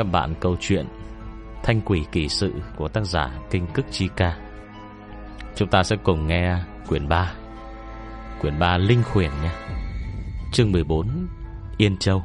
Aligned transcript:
các 0.00 0.12
bạn 0.12 0.34
câu 0.40 0.56
chuyện 0.60 0.86
Thanh 1.62 1.80
quỷ 1.80 2.04
kỳ 2.12 2.28
sự 2.28 2.52
của 2.76 2.88
tác 2.88 3.04
giả 3.04 3.38
Kinh 3.50 3.66
Cức 3.66 3.84
Chi 3.90 4.08
Ca. 4.16 4.38
Chúng 5.56 5.68
ta 5.68 5.82
sẽ 5.82 5.96
cùng 6.04 6.26
nghe 6.26 6.58
quyển 6.88 7.08
3 7.08 7.34
Quyển 8.40 8.58
3 8.58 8.78
Linh 8.78 9.02
Khuyển 9.02 9.30
nhé 9.42 9.50
Chương 10.52 10.72
14 10.72 11.26
Yên 11.76 11.96
Châu. 11.96 12.24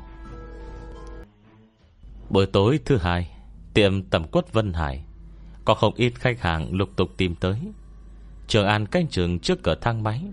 Buổi 2.29 2.45
tối 2.45 2.79
thứ 2.85 2.97
hai, 2.97 3.31
Tiệm 3.73 4.03
tầm 4.03 4.23
quất 4.27 4.53
Vân 4.53 4.73
Hải, 4.73 5.03
Có 5.65 5.73
không 5.73 5.93
ít 5.95 6.13
khách 6.15 6.41
hàng 6.41 6.73
lục 6.73 6.89
tục 6.95 7.09
tìm 7.17 7.35
tới. 7.35 7.59
Trường 8.47 8.67
An 8.67 8.85
canh 8.85 9.07
trường 9.07 9.39
trước 9.39 9.63
cửa 9.63 9.75
thang 9.81 10.03
máy 10.03 10.23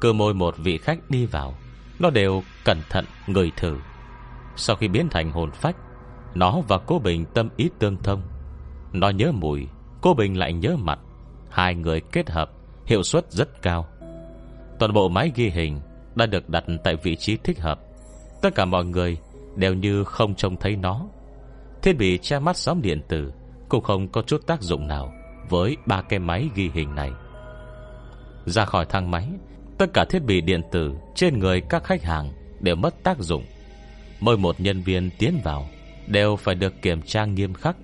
cơ 0.00 0.12
môi 0.12 0.34
một 0.34 0.54
vị 0.58 0.78
khách 0.78 0.98
đi 1.10 1.26
vào, 1.26 1.54
Nó 1.98 2.10
đều 2.10 2.42
cẩn 2.64 2.78
thận 2.90 3.04
người 3.26 3.52
thử. 3.56 3.76
Sau 4.56 4.76
khi 4.76 4.88
biến 4.88 5.08
thành 5.10 5.30
hồn 5.30 5.50
phách 5.50 5.76
nó 6.36 6.60
và 6.68 6.78
cô 6.78 6.98
Bình 6.98 7.24
tâm 7.34 7.48
ý 7.56 7.70
tương 7.78 7.96
thông. 7.96 8.22
Nó 8.92 9.08
nhớ 9.08 9.32
mùi, 9.32 9.66
Cô 10.00 10.14
Bình 10.14 10.38
lại 10.38 10.52
nhớ 10.52 10.76
mặt. 10.76 10.98
Hai 11.50 11.74
người 11.74 12.00
kết 12.00 12.30
hợp, 12.30 12.50
Hiệu 12.86 13.02
suất 13.02 13.32
rất 13.32 13.62
cao. 13.62 13.86
Toàn 14.78 14.92
bộ 14.92 15.08
máy 15.08 15.32
ghi 15.34 15.48
hình 15.48 15.80
Đã 16.14 16.26
được 16.26 16.48
đặt 16.48 16.64
tại 16.84 16.96
vị 16.96 17.16
trí 17.16 17.36
thích 17.36 17.60
hợp. 17.60 17.80
Tất 18.42 18.54
cả 18.54 18.64
mọi 18.64 18.84
người 18.84 19.18
đều 19.56 19.74
như 19.74 20.04
không 20.04 20.34
trông 20.34 20.56
thấy 20.56 20.76
nó. 20.76 21.06
Thiết 21.82 21.92
bị 21.92 22.18
che 22.18 22.38
mắt 22.38 22.56
sóng 22.56 22.82
điện 22.82 23.00
tử 23.08 23.32
Cũng 23.68 23.82
không 23.82 24.08
có 24.08 24.22
chút 24.22 24.46
tác 24.46 24.62
dụng 24.62 24.86
nào 24.86 25.12
Với 25.48 25.76
ba 25.86 26.02
cái 26.02 26.18
máy 26.18 26.48
ghi 26.54 26.70
hình 26.74 26.94
này. 26.94 27.10
Ra 28.46 28.64
khỏi 28.64 28.86
thang 28.86 29.10
máy, 29.10 29.28
Tất 29.78 29.86
cả 29.94 30.04
thiết 30.10 30.24
bị 30.24 30.40
điện 30.40 30.60
tử 30.72 30.94
Trên 31.14 31.38
người 31.38 31.60
các 31.60 31.84
khách 31.84 32.02
hàng 32.02 32.32
Đều 32.60 32.76
mất 32.76 33.02
tác 33.02 33.18
dụng. 33.18 33.44
Mỗi 34.20 34.36
một 34.36 34.60
nhân 34.60 34.82
viên 34.82 35.10
tiến 35.18 35.40
vào 35.44 35.66
Đều 36.06 36.36
phải 36.36 36.54
được 36.54 36.82
kiểm 36.82 37.02
tra 37.02 37.24
nghiêm 37.24 37.54
khắc. 37.54 37.76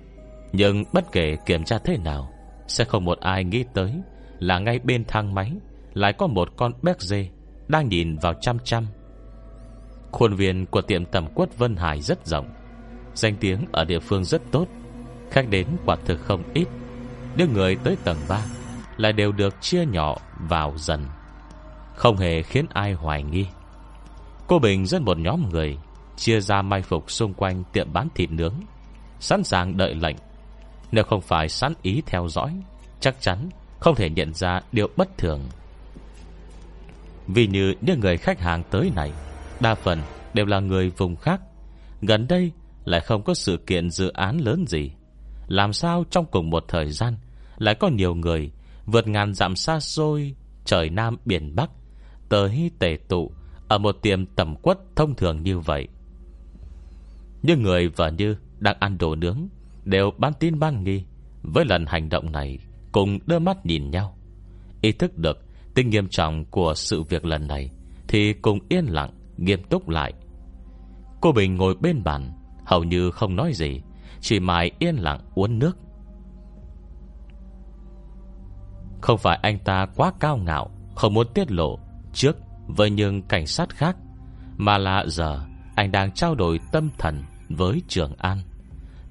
Nhưng 0.51 0.83
bất 0.93 1.11
kể 1.11 1.37
kiểm 1.45 1.63
tra 1.63 1.77
thế 1.77 1.97
nào, 1.97 2.29
Sẽ 2.67 2.85
không 2.85 3.05
một 3.05 3.19
ai 3.19 3.43
nghĩ 3.43 3.63
tới 3.73 3.93
Là 4.39 4.59
ngay 4.59 4.79
bên 4.79 5.05
thang 5.07 5.33
máy 5.33 5.51
Lại 5.93 6.13
có 6.13 6.27
một 6.27 6.49
con 6.57 6.71
béc 6.81 7.01
dê 7.01 7.29
Đang 7.67 7.89
nhìn 7.89 8.17
vào 8.17 8.33
chăm 8.41 8.59
chăm. 8.63 8.87
Khuôn 10.11 10.35
viên 10.35 10.65
của 10.65 10.81
tiệm 10.81 11.05
tầm 11.05 11.27
quất 11.33 11.57
Vân 11.57 11.75
Hải 11.75 12.01
rất 12.01 12.27
rộng, 12.27 12.49
Danh 13.13 13.35
tiếng 13.39 13.65
ở 13.71 13.85
địa 13.85 13.99
phương 13.99 14.25
rất 14.25 14.41
tốt, 14.51 14.67
Khách 15.31 15.49
đến 15.49 15.67
quả 15.85 15.95
thực 16.05 16.21
không 16.21 16.43
ít. 16.53 16.67
Những 17.37 17.53
người 17.53 17.75
tới 17.75 17.97
tầng 18.03 18.17
3 18.27 18.45
Lại 18.97 19.13
đều 19.13 19.31
được 19.31 19.61
chia 19.61 19.85
nhỏ 19.85 20.15
vào 20.39 20.73
dần, 20.77 21.05
Không 21.95 22.17
hề 22.17 22.41
khiến 22.43 22.65
ai 22.73 22.93
hoài 22.93 23.23
nghi. 23.23 23.45
Cô 24.47 24.59
Bình 24.59 24.85
dẫn 24.85 25.03
một 25.03 25.17
nhóm 25.17 25.49
người 25.49 25.77
Chia 26.17 26.39
ra 26.39 26.61
mai 26.61 26.81
phục 26.81 27.11
xung 27.11 27.33
quanh 27.33 27.63
tiệm 27.73 27.93
bán 27.93 28.07
thịt 28.15 28.31
nướng, 28.31 28.53
Sẵn 29.19 29.43
sàng 29.43 29.77
đợi 29.77 29.95
lệnh. 29.95 30.15
Nếu 30.91 31.03
không 31.03 31.21
phải 31.21 31.49
sẵn 31.49 31.73
ý 31.81 32.01
theo 32.05 32.27
dõi, 32.27 32.53
Chắc 32.99 33.21
chắn 33.21 33.49
không 33.79 33.95
thể 33.95 34.09
nhận 34.09 34.33
ra 34.33 34.59
điều 34.71 34.87
bất 34.97 35.17
thường. 35.17 35.41
Vì 37.27 37.47
như 37.47 37.73
những 37.81 37.99
người 37.99 38.17
khách 38.17 38.39
hàng 38.39 38.63
tới 38.71 38.91
này, 38.95 39.11
Đa 39.59 39.75
phần 39.75 40.01
đều 40.33 40.45
là 40.45 40.59
người 40.59 40.89
vùng 40.89 41.15
khác, 41.15 41.41
Gần 42.01 42.27
đây 42.27 42.51
lại 42.85 43.01
không 43.01 43.23
có 43.23 43.33
sự 43.33 43.57
kiện 43.57 43.89
dự 43.89 44.09
án 44.09 44.37
lớn 44.37 44.65
gì. 44.67 44.91
Làm 45.47 45.73
sao 45.73 46.03
trong 46.09 46.25
cùng 46.25 46.49
một 46.49 46.65
thời 46.67 46.89
gian 46.89 47.17
Lại 47.57 47.75
có 47.75 47.87
nhiều 47.87 48.15
người 48.15 48.51
Vượt 48.85 49.07
ngàn 49.07 49.33
dặm 49.33 49.55
xa 49.55 49.79
xôi 49.79 50.35
Trời 50.65 50.89
Nam 50.89 51.17
biển 51.25 51.55
Bắc, 51.55 51.69
Tới 52.29 52.71
tề 52.79 52.97
tụ 53.07 53.31
Ở 53.67 53.77
một 53.77 53.95
tiệm 54.01 54.25
tầm 54.25 54.55
quất 54.55 54.77
thông 54.95 55.15
thường 55.15 55.43
như 55.43 55.59
vậy? 55.59 55.87
Nhưng 57.43 57.61
người 57.61 57.89
và 57.89 58.09
như 58.09 58.35
Đang 58.59 58.77
ăn 58.79 58.97
đồ 58.97 59.15
nướng 59.15 59.47
Đều 59.85 60.11
bán 60.17 60.33
tin 60.39 60.59
ban 60.59 60.83
nghi. 60.83 61.03
Với 61.41 61.65
lần 61.65 61.85
hành 61.85 62.09
động 62.09 62.31
này, 62.31 62.59
Cùng 62.91 63.19
đưa 63.25 63.39
mắt 63.39 63.65
nhìn 63.65 63.91
nhau. 63.91 64.17
Ý 64.81 64.91
thức 64.91 65.17
được 65.17 65.45
tính 65.73 65.89
nghiêm 65.89 66.07
trọng 66.07 66.45
của 66.45 66.73
sự 66.75 67.03
việc 67.03 67.25
lần 67.25 67.47
này, 67.47 67.69
Thì 68.07 68.33
cùng 68.33 68.59
yên 68.69 68.85
lặng, 68.85 69.13
Nghiêm 69.37 69.63
túc 69.63 69.89
lại. 69.89 70.13
Cô 71.21 71.31
Bình 71.31 71.55
ngồi 71.55 71.75
bên 71.81 72.03
bàn, 72.03 72.31
Hầu 72.65 72.83
như 72.83 73.11
không 73.11 73.35
nói 73.35 73.53
gì, 73.53 73.81
Chỉ 74.21 74.39
mãi 74.39 74.71
yên 74.79 74.95
lặng 74.95 75.19
uống 75.35 75.59
nước. 75.59 75.77
Không 79.01 79.17
phải 79.17 79.39
anh 79.41 79.59
ta 79.59 79.85
quá 79.95 80.11
cao 80.19 80.37
ngạo, 80.37 80.69
Không 80.95 81.13
muốn 81.13 81.27
tiết 81.33 81.51
lộ 81.51 81.79
Trước 82.13 82.37
với 82.67 82.89
những 82.89 83.21
cảnh 83.21 83.47
sát 83.47 83.69
khác, 83.69 83.97
Mà 84.57 84.77
là 84.77 85.05
giờ 85.07 85.45
Anh 85.75 85.91
đang 85.91 86.11
trao 86.11 86.35
đổi 86.35 86.59
tâm 86.71 86.89
thần 86.97 87.23
với 87.55 87.81
Trường 87.87 88.13
An. 88.17 88.41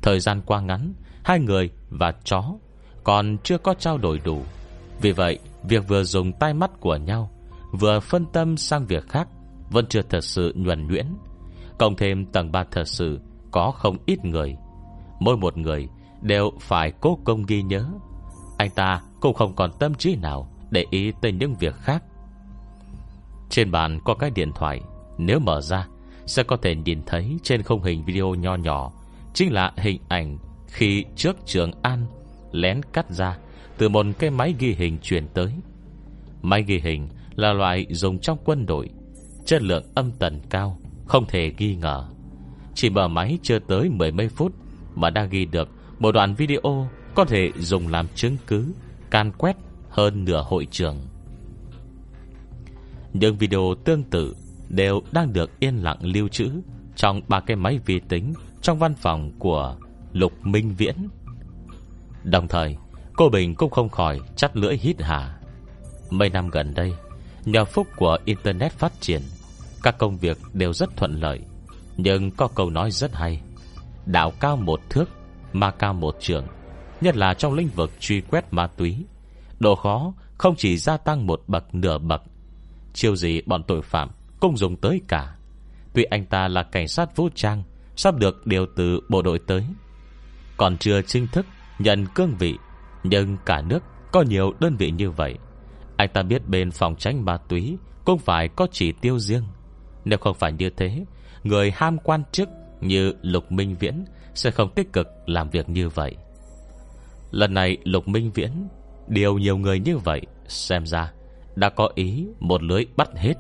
Thời 0.03 0.21
gian 0.21 0.41
qua 0.47 0.61
ngắn, 0.61 0.93
Hai 1.25 1.41
người 1.41 1.71
và 1.91 2.13
chó 2.25 2.45
Còn 3.05 3.37
chưa 3.43 3.59
có 3.59 3.75
trao 3.75 3.99
đổi 3.99 4.21
đủ. 4.25 4.43
Vì 5.01 5.13
vậy, 5.13 5.39
Việc 5.63 5.89
vừa 5.89 6.05
dùng 6.05 6.33
tay 6.33 6.55
mắt 6.55 6.71
của 6.81 6.97
nhau, 6.97 7.31
Vừa 7.73 8.01
phân 8.01 8.27
tâm 8.33 8.57
sang 8.57 8.87
việc 8.87 9.09
khác 9.09 9.29
Vẫn 9.71 9.87
chưa 9.89 10.03
thật 10.03 10.25
sự 10.25 10.53
nhuần 10.57 10.87
nhuyễn. 10.87 11.07
Cộng 11.79 11.97
thêm 11.97 12.27
tầng 12.27 12.53
3 12.53 12.65
thật 12.71 12.85
sự 12.85 13.21
Có 13.51 13.71
không 13.71 13.97
ít 14.07 14.25
người. 14.25 14.57
Mỗi 15.21 15.37
một 15.37 15.57
người 15.57 15.89
đều 16.21 16.51
phải 16.61 16.93
cố 17.01 17.19
công 17.25 17.43
ghi 17.47 17.63
nhớ. 17.63 17.87
Anh 18.59 18.71
ta 18.71 19.03
cũng 19.21 19.35
không 19.35 19.55
còn 19.55 19.71
tâm 19.79 19.95
trí 19.95 20.17
nào 20.17 20.49
Để 20.71 20.87
ý 20.91 21.13
tới 21.23 21.33
những 21.33 21.55
việc 21.55 21.75
khác. 21.75 22.05
Trên 23.51 23.71
bàn 23.71 24.01
có 24.05 24.15
cái 24.15 24.31
điện 24.31 24.53
thoại, 24.55 24.81
Nếu 25.19 25.39
mở 25.39 25.61
ra 25.61 25.87
sẽ 26.33 26.43
có 26.43 26.57
thể 26.57 26.75
nhìn 26.75 27.03
thấy 27.07 27.37
trên 27.43 27.63
khung 27.63 27.83
hình 27.83 28.05
video 28.05 28.35
nho 28.35 28.55
nhỏ, 28.55 28.93
Chính 29.35 29.53
là 29.53 29.73
hình 29.77 30.01
ảnh 30.09 30.39
Khi 30.67 31.05
trước 31.17 31.37
trường 31.47 31.71
An 31.83 32.07
Lén 32.53 32.81
cắt 32.93 33.11
ra 33.11 33.39
Từ 33.79 33.89
một 33.89 34.07
cái 34.19 34.31
máy 34.31 34.55
ghi 34.59 34.75
hình 34.79 34.99
truyền 35.03 35.29
tới. 35.29 35.53
Máy 36.43 36.63
ghi 36.63 36.79
hình 36.79 37.09
là 37.35 37.53
loại 37.53 37.87
dùng 37.91 38.19
trong 38.19 38.39
quân 38.45 38.67
đội, 38.67 38.91
Chất 39.45 39.63
lượng 39.63 39.85
âm 39.95 40.11
tần 40.19 40.41
cao, 40.51 40.79
Không 41.07 41.27
thể 41.29 41.53
ghi 41.57 41.75
ngờ. 41.77 42.09
Chỉ 42.75 42.91
mở 42.91 43.09
máy 43.09 43.39
chưa 43.43 43.59
tới 43.59 43.89
mười 43.89 44.13
mấy 44.13 44.29
phút 44.29 44.53
Mà 44.95 45.11
đã 45.11 45.25
ghi 45.25 45.45
được 45.45 45.69
một 45.99 46.13
đoạn 46.13 46.35
video 46.35 46.89
Có 47.15 47.25
thể 47.25 47.51
dùng 47.57 47.89
làm 47.89 48.07
chứng 48.15 48.37
cứ, 48.47 48.73
Can 49.11 49.33
quét 49.39 49.57
hơn 49.89 50.25
nửa 50.25 50.45
hội 50.49 50.67
trường. 50.71 50.97
Những 53.13 53.39
video 53.39 53.75
tương 53.85 54.03
tự 54.03 54.35
Đều 54.73 55.01
đang 55.13 55.33
được 55.33 55.61
yên 55.61 55.77
lặng 55.77 55.99
lưu 56.01 56.29
trữ 56.29 56.51
Trong 56.97 57.21
ba 57.29 57.41
cái 57.41 57.57
máy 57.57 57.79
vi 57.87 58.01
tính 58.01 58.35
Trong 58.63 58.79
văn 58.79 58.95
phòng 58.95 59.33
của 59.39 59.77
Lục 60.13 60.33
Minh 60.43 60.75
Viễn. 60.79 61.09
Đồng 62.25 62.49
thời, 62.49 62.77
Cô 63.17 63.29
Bình 63.29 63.55
cũng 63.55 63.71
không 63.71 63.89
khỏi 63.89 64.21
chắt 64.37 64.57
lưỡi 64.57 64.77
hít 64.77 65.03
hà. 65.03 65.39
Mấy 66.11 66.31
năm 66.31 66.49
gần 66.49 66.75
đây, 66.75 66.95
Nhờ 67.45 67.65
phúc 67.65 67.87
của 67.97 68.19
Internet 68.25 68.73
phát 68.73 68.93
triển, 69.01 69.23
Các 69.83 69.99
công 69.99 70.17
việc 70.17 70.39
đều 70.53 70.73
rất 70.73 70.97
thuận 70.97 71.21
lợi. 71.21 71.41
Nhưng 71.97 72.31
có 72.31 72.49
câu 72.49 72.71
nói 72.71 72.91
rất 72.91 73.15
hay, 73.15 73.41
Đạo 74.07 74.33
cao 74.41 74.57
một 74.57 74.81
thước, 74.91 75.09
Ma 75.53 75.71
cao 75.71 75.95
một 75.95 76.17
trường. 76.21 76.47
Nhất 77.01 77.17
là 77.17 77.35
trong 77.35 77.55
lĩnh 77.55 77.69
vực 77.69 77.91
truy 78.01 78.21
quét 78.21 78.45
ma 78.51 78.67
túy, 78.67 79.05
Độ 79.61 79.75
khó 79.75 80.13
không 80.39 80.55
chỉ 80.57 80.77
gia 80.77 80.97
tăng 80.97 81.27
một 81.27 81.43
bậc 81.47 81.75
nửa 81.75 81.99
bậc. 81.99 82.23
Chiêu 82.93 83.17
gì 83.17 83.41
bọn 83.47 83.63
tội 83.63 83.83
phạm 83.83 84.11
cũng 84.43 84.57
dùng 84.57 84.77
tới 84.77 85.01
cả. 85.09 85.35
Tuy 85.95 86.03
anh 86.03 86.27
ta 86.27 86.49
là 86.49 86.63
cảnh 86.63 86.89
sát 86.89 87.17
vũ 87.17 87.29
trang, 87.35 87.63
Sắp 87.97 88.17
được 88.17 88.47
điều 88.47 88.67
từ 88.77 89.01
bộ 89.09 89.23
đội 89.23 89.39
tới. 89.39 89.65
Còn 90.57 90.77
chưa 90.79 91.03
chính 91.03 91.27
thức 91.27 91.47
Nhận 91.79 92.07
cương 92.15 92.35
vị, 92.39 92.55
Nhưng 93.05 93.37
cả 93.47 93.63
nước 93.63 93.83
có 94.13 94.23
nhiều 94.23 94.53
đơn 94.61 94.77
vị 94.77 94.91
như 94.91 95.11
vậy. 95.11 95.35
Anh 95.97 96.09
ta 96.13 96.23
biết 96.23 96.49
bên 96.49 96.71
phòng 96.71 96.97
tránh 96.97 97.25
ma 97.25 97.37
túy 97.37 97.77
Cũng 98.05 98.19
phải 98.19 98.49
có 98.49 98.67
chỉ 98.73 98.93
tiêu 98.93 99.19
riêng. 99.19 99.45
Nếu 100.05 100.19
không 100.19 100.35
phải 100.35 100.53
như 100.53 100.71
thế, 100.71 101.05
Người 101.45 101.71
ham 101.71 101.99
quan 101.99 102.23
chức 102.33 102.49
như 102.81 103.13
Lục 103.23 103.53
Minh 103.53 103.77
Viễn 103.81 104.05
Sẽ 104.35 104.51
không 104.51 104.75
tích 104.75 104.93
cực 104.93 105.09
làm 105.27 105.51
việc 105.51 105.69
như 105.69 105.89
vậy. 105.89 106.17
Lần 107.31 107.55
này 107.55 107.77
Lục 107.85 108.09
Minh 108.09 108.31
Viễn 108.35 108.69
Điều 109.09 109.39
nhiều 109.39 109.57
người 109.57 109.81
như 109.81 109.99
vậy, 109.99 110.23
Xem 110.49 110.87
ra 110.87 111.13
đã 111.57 111.71
có 111.71 111.91
ý 111.95 112.27
Một 112.41 112.63
lưới 112.63 112.87
bắt 112.97 113.09
hết. 113.17 113.35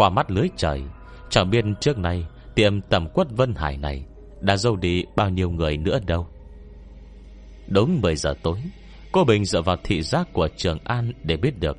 Qua 0.00 0.08
mắt 0.08 0.30
lưới 0.30 0.48
trời, 0.56 0.82
Chẳng 1.30 1.50
biết 1.50 1.64
trước 1.80 1.98
nay 1.98 2.26
Tiệm 2.54 2.80
tầm 2.80 3.08
quất 3.08 3.26
Vân 3.30 3.54
Hải 3.54 3.76
này 3.76 4.04
Đã 4.40 4.56
dâu 4.56 4.76
đi 4.76 5.04
bao 5.16 5.30
nhiêu 5.30 5.50
người 5.50 5.76
nữa 5.76 5.98
đâu. 6.06 6.26
Đúng 7.68 8.00
10 8.00 8.16
giờ 8.16 8.34
tối, 8.42 8.58
Cô 9.12 9.24
Bình 9.24 9.44
dựa 9.44 9.62
vào 9.62 9.76
thị 9.84 10.02
giác 10.02 10.32
của 10.32 10.48
Trường 10.56 10.78
An 10.84 11.12
Để 11.22 11.36
biết 11.36 11.60
được 11.60 11.78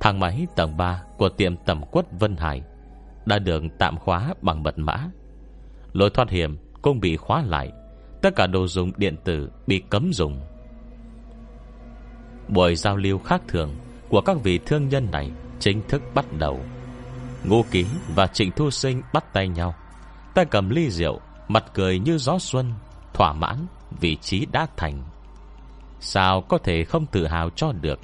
Thang 0.00 0.20
máy 0.20 0.46
tầng 0.56 0.76
3 0.76 1.02
của 1.18 1.28
tiệm 1.28 1.56
tầm 1.56 1.82
quất 1.90 2.06
Vân 2.20 2.36
Hải 2.36 2.62
Đã 3.26 3.38
được 3.38 3.62
tạm 3.78 3.98
khóa 3.98 4.34
bằng 4.42 4.62
mật 4.62 4.78
mã. 4.78 5.08
Lối 5.92 6.10
thoát 6.10 6.30
hiểm 6.30 6.58
cũng 6.82 7.00
bị 7.00 7.16
khóa 7.16 7.42
lại, 7.42 7.72
Tất 8.22 8.36
cả 8.36 8.46
đồ 8.46 8.66
dùng 8.66 8.92
điện 8.96 9.16
tử 9.24 9.50
bị 9.66 9.82
cấm 9.90 10.12
dùng. 10.12 10.40
Buổi 12.48 12.76
giao 12.76 12.96
lưu 12.96 13.18
khác 13.18 13.42
thường 13.48 13.70
Của 14.08 14.20
các 14.20 14.42
vị 14.42 14.60
thương 14.66 14.88
nhân 14.88 15.08
này 15.12 15.30
Chính 15.58 15.82
thức 15.88 16.02
bắt 16.14 16.26
đầu. 16.38 16.60
Ngô 17.44 17.64
Ký 17.70 17.86
và 18.14 18.26
Trịnh 18.26 18.50
Thu 18.52 18.70
Sinh 18.70 19.02
bắt 19.12 19.32
tay 19.32 19.48
nhau. 19.48 19.74
Tay 20.34 20.44
cầm 20.44 20.70
ly 20.70 20.90
rượu, 20.90 21.20
Mặt 21.48 21.64
cười 21.74 21.98
như 21.98 22.18
gió 22.18 22.38
xuân, 22.38 22.72
Thỏa 23.14 23.32
mãn, 23.32 23.66
vị 24.00 24.16
trí 24.16 24.46
đã 24.52 24.66
thành. 24.76 25.02
Sao 26.00 26.40
có 26.48 26.58
thể 26.58 26.84
không 26.84 27.06
tự 27.06 27.26
hào 27.26 27.50
cho 27.50 27.72
được? 27.72 28.00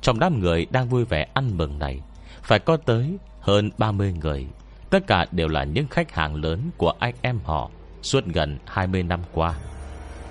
Trong 0.00 0.18
đám 0.18 0.40
người 0.40 0.66
đang 0.70 0.88
vui 0.88 1.04
vẻ 1.04 1.26
ăn 1.34 1.56
mừng 1.56 1.78
này, 1.78 2.00
Phải 2.42 2.58
có 2.58 2.76
tới 2.76 3.18
hơn 3.40 3.70
30 3.78 4.12
người. 4.12 4.46
Tất 4.90 5.06
cả 5.06 5.26
đều 5.32 5.48
là 5.48 5.64
những 5.64 5.86
khách 5.88 6.12
hàng 6.12 6.34
lớn 6.34 6.70
Của 6.76 6.92
anh 6.98 7.14
em 7.22 7.38
họ 7.44 7.70
Suốt 8.02 8.24
gần 8.24 8.58
20 8.66 9.02
năm 9.02 9.20
qua. 9.32 9.58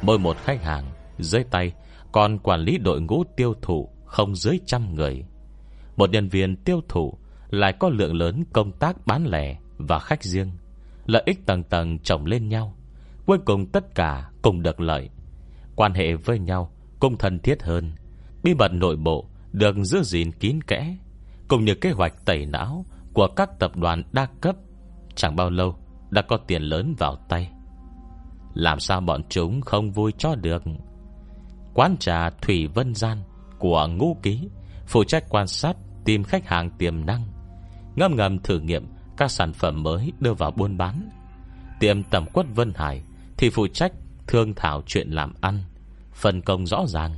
Mỗi 0.01 0.19
một 0.19 0.37
khách 0.43 0.63
hàng, 0.63 0.85
dưới 1.19 1.43
tay 1.43 1.71
Còn 2.11 2.39
quản 2.39 2.59
lý 2.59 2.77
đội 2.77 3.01
ngũ 3.01 3.23
tiêu 3.35 3.53
thụ 3.61 3.89
Không 4.05 4.35
dưới 4.35 4.59
trăm 4.65 4.95
người. 4.95 5.23
Một 5.97 6.09
nhân 6.09 6.29
viên 6.29 6.55
tiêu 6.55 6.81
thụ 6.89 7.17
lại 7.55 7.73
có 7.73 7.89
lượng 7.89 8.15
lớn 8.15 8.43
công 8.53 8.71
tác 8.71 9.07
bán 9.07 9.25
lẻ 9.27 9.57
Và 9.77 9.99
khách 9.99 10.23
riêng. 10.23 10.51
Lợi 11.05 11.23
ích 11.25 11.45
tầng 11.45 11.63
tầng 11.63 11.99
chồng 11.99 12.25
lên 12.25 12.49
nhau. 12.49 12.75
Cuối 13.25 13.37
cùng 13.45 13.65
tất 13.65 13.95
cả 13.95 14.29
cùng 14.41 14.61
được 14.61 14.79
lợi. 14.79 15.09
Quan 15.75 15.93
hệ 15.93 16.15
với 16.15 16.39
nhau 16.39 16.71
Cũng 16.99 17.17
thân 17.17 17.39
thiết 17.39 17.63
hơn. 17.63 17.91
Bí 18.43 18.53
mật 18.53 18.73
nội 18.73 18.95
bộ 18.95 19.29
được 19.51 19.75
giữ 19.83 20.01
gìn 20.03 20.31
kín 20.31 20.61
kẽ 20.61 20.97
Cùng 21.47 21.65
như 21.65 21.75
kế 21.75 21.91
hoạch 21.91 22.25
tẩy 22.25 22.45
não 22.45 22.85
Của 23.13 23.27
các 23.35 23.59
tập 23.59 23.77
đoàn 23.77 24.03
đa 24.11 24.27
cấp 24.41 24.55
Chẳng 25.15 25.35
bao 25.35 25.49
lâu 25.49 25.75
đã 26.09 26.21
có 26.21 26.37
tiền 26.37 26.61
lớn 26.61 26.95
vào 26.97 27.15
tay. 27.29 27.51
Làm 28.53 28.79
sao 28.79 29.01
bọn 29.01 29.21
chúng 29.29 29.61
không 29.61 29.91
vui 29.91 30.11
cho 30.17 30.35
được? 30.35 30.63
Quán 31.73 31.97
trà 31.99 32.29
Thủy 32.29 32.67
Vân 32.67 32.95
Gian 32.95 33.17
Của 33.59 33.87
ngũ 33.87 34.17
ký 34.23 34.49
Phụ 34.87 35.03
trách 35.03 35.23
quan 35.29 35.47
sát 35.47 35.77
tìm 36.05 36.23
khách 36.23 36.47
hàng 36.47 36.69
tiềm 36.69 37.05
năng. 37.05 37.34
Ngâm 37.95 38.15
ngầm 38.15 38.39
thử 38.39 38.59
nghiệm 38.59 38.87
Các 39.17 39.31
sản 39.31 39.53
phẩm 39.53 39.83
mới 39.83 40.11
đưa 40.19 40.33
vào 40.33 40.51
buôn 40.51 40.77
bán. 40.77 41.09
Tiệm 41.79 42.03
tầm 42.03 42.25
quất 42.25 42.45
Vân 42.55 42.73
Hải 42.75 43.03
Thì 43.37 43.49
phụ 43.49 43.67
trách 43.67 43.91
thương 44.27 44.53
thảo 44.53 44.81
chuyện 44.85 45.09
làm 45.09 45.33
ăn, 45.41 45.63
phân 46.13 46.41
công 46.41 46.65
rõ 46.65 46.85
ràng. 46.87 47.15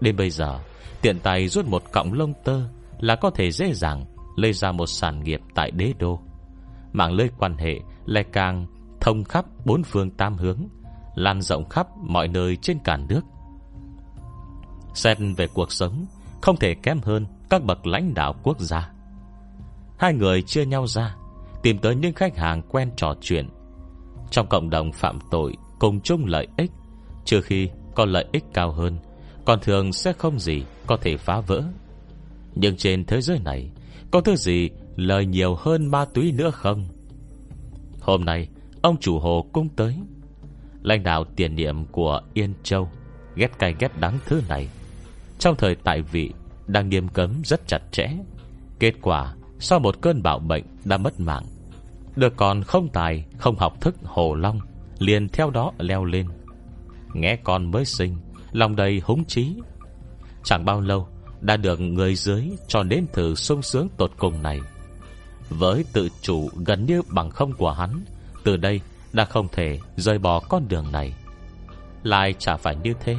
Đến 0.00 0.16
bây 0.16 0.30
giờ, 0.30 0.60
Tiện 1.02 1.18
tay 1.20 1.48
rút 1.48 1.66
một 1.66 1.82
cọng 1.92 2.12
lông 2.12 2.32
tơ 2.44 2.60
Là 3.00 3.16
có 3.16 3.30
thể 3.30 3.50
dễ 3.50 3.72
dàng 3.72 4.04
lây 4.36 4.52
ra 4.52 4.72
một 4.72 4.86
sản 4.86 5.22
nghiệp 5.22 5.40
tại 5.54 5.70
đế 5.70 5.92
đô. 5.98 6.20
Mạng 6.92 7.12
lưới 7.12 7.28
quan 7.38 7.56
hệ 7.56 7.74
lại 8.06 8.24
càng 8.32 8.66
thông 9.00 9.24
khắp 9.24 9.44
bốn 9.64 9.82
phương 9.82 10.10
tam 10.10 10.36
hướng, 10.36 10.68
Lan 11.14 11.42
rộng 11.42 11.68
khắp 11.68 11.86
mọi 11.96 12.28
nơi 12.28 12.56
trên 12.56 12.78
cả 12.84 12.96
nước. 12.96 13.20
Xét 14.94 15.18
về 15.36 15.46
cuộc 15.54 15.72
sống, 15.72 16.06
Không 16.42 16.56
thể 16.56 16.74
kém 16.74 17.00
hơn 17.00 17.26
Các 17.50 17.64
bậc 17.64 17.86
lãnh 17.86 18.14
đạo 18.14 18.34
quốc 18.42 18.60
gia. 18.60 18.90
Hai 19.98 20.14
người 20.14 20.42
chia 20.42 20.66
nhau 20.66 20.86
ra, 20.86 21.16
Tìm 21.62 21.78
tới 21.78 21.96
những 21.96 22.14
khách 22.14 22.36
hàng 22.36 22.62
quen 22.62 22.90
trò 22.96 23.14
chuyện. 23.20 23.48
Trong 24.30 24.46
cộng 24.46 24.70
đồng 24.70 24.92
phạm 24.92 25.18
tội 25.30 25.56
Cùng 25.78 26.00
chung 26.00 26.26
lợi 26.26 26.46
ích, 26.56 26.70
Trừ 27.24 27.40
khi 27.40 27.68
có 27.94 28.04
lợi 28.04 28.24
ích 28.32 28.44
cao 28.54 28.72
hơn, 28.72 28.98
Còn 29.44 29.60
thường 29.60 29.92
sẽ 29.92 30.12
không 30.12 30.38
gì 30.38 30.62
có 30.86 30.96
thể 30.96 31.16
phá 31.16 31.40
vỡ. 31.40 31.64
Nhưng 32.54 32.76
trên 32.76 33.04
thế 33.04 33.20
giới 33.20 33.38
này, 33.44 33.70
Có 34.10 34.20
thứ 34.20 34.36
gì 34.36 34.70
lời 34.96 35.26
nhiều 35.26 35.54
hơn 35.54 35.86
ma 35.86 36.04
túy 36.14 36.32
nữa 36.32 36.50
không? 36.50 36.88
Hôm 38.00 38.24
nay, 38.24 38.48
Ông 38.82 38.96
chủ 38.96 39.18
hồ 39.18 39.46
cũng 39.52 39.68
tới. 39.68 39.96
Lãnh 40.82 41.02
đạo 41.02 41.24
tiền 41.36 41.54
nhiệm 41.54 41.84
của 41.84 42.20
Yên 42.34 42.54
Châu 42.62 42.88
Ghét 43.34 43.58
cay 43.58 43.74
ghét 43.78 44.00
đắng 44.00 44.18
thứ 44.26 44.42
này. 44.48 44.68
Trong 45.38 45.56
thời 45.56 45.74
tại 45.74 46.02
vị, 46.02 46.32
Đang 46.66 46.88
nghiêm 46.88 47.08
cấm 47.08 47.42
rất 47.44 47.68
chặt 47.68 47.80
chẽ. 47.92 48.08
Kết 48.78 48.94
quả 49.02 49.34
sau 49.60 49.78
một 49.78 50.00
cơn 50.00 50.22
bạo 50.22 50.38
bệnh 50.38 50.64
đã 50.84 50.96
mất 50.96 51.20
mạng. 51.20 51.44
Được 52.16 52.36
còn 52.36 52.62
không 52.62 52.88
tài, 52.88 53.24
Không 53.38 53.58
học 53.58 53.80
thức 53.80 53.94
hồ 54.04 54.34
long, 54.34 54.60
Liền 54.98 55.28
theo 55.28 55.50
đó 55.50 55.72
leo 55.78 56.04
lên. 56.04 56.26
Nghe 57.14 57.36
con 57.36 57.70
mới 57.70 57.84
sinh, 57.84 58.16
Lòng 58.52 58.76
đầy 58.76 59.02
húng 59.04 59.24
trí 59.24 59.54
Chẳng 60.44 60.64
bao 60.64 60.80
lâu, 60.80 61.08
Đã 61.40 61.56
được 61.56 61.80
người 61.80 62.14
dưới 62.14 62.44
cho 62.68 62.82
đến 62.82 63.06
thử 63.12 63.34
sung 63.34 63.62
sướng 63.62 63.88
tột 63.96 64.12
cùng 64.18 64.42
này. 64.42 64.60
Với 65.48 65.84
tự 65.92 66.08
chủ 66.22 66.48
gần 66.66 66.86
như 66.86 67.02
bằng 67.08 67.30
không 67.30 67.52
của 67.52 67.70
hắn, 67.70 68.04
Từ 68.44 68.56
đây 68.56 68.80
đã 69.12 69.24
không 69.24 69.48
thể 69.52 69.78
rời 69.96 70.18
bỏ 70.18 70.40
con 70.40 70.68
đường 70.68 70.92
này. 70.92 71.14
Lại 72.02 72.34
chả 72.38 72.56
phải 72.56 72.76
như 72.76 72.94
thế. 73.00 73.16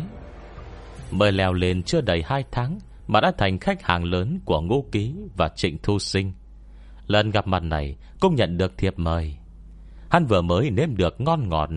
Mới 1.11 1.31
leo 1.31 1.53
lên 1.53 1.83
chưa 1.83 2.01
đầy 2.01 2.23
hai 2.25 2.43
tháng 2.51 2.79
mà 3.09 3.21
đã 3.21 3.31
thành 3.37 3.59
khách 3.59 3.83
hàng 3.83 4.03
lớn 4.03 4.39
của 4.45 4.61
Ngô 4.61 4.85
Ký 4.91 5.15
và 5.35 5.49
Trịnh 5.49 5.77
Thu 5.83 5.99
Sinh. 5.99 6.33
Lần 7.07 7.31
gặp 7.31 7.47
mặt 7.47 7.63
này 7.63 7.95
cũng 8.19 8.35
nhận 8.35 8.57
được 8.57 8.77
thiệp 8.77 8.99
mời. 8.99 9.37
Hắn 10.09 10.25
vừa 10.25 10.41
mới 10.41 10.71
nếm 10.71 10.95
được 10.95 11.21
ngon 11.21 11.49
ngọt 11.49 11.69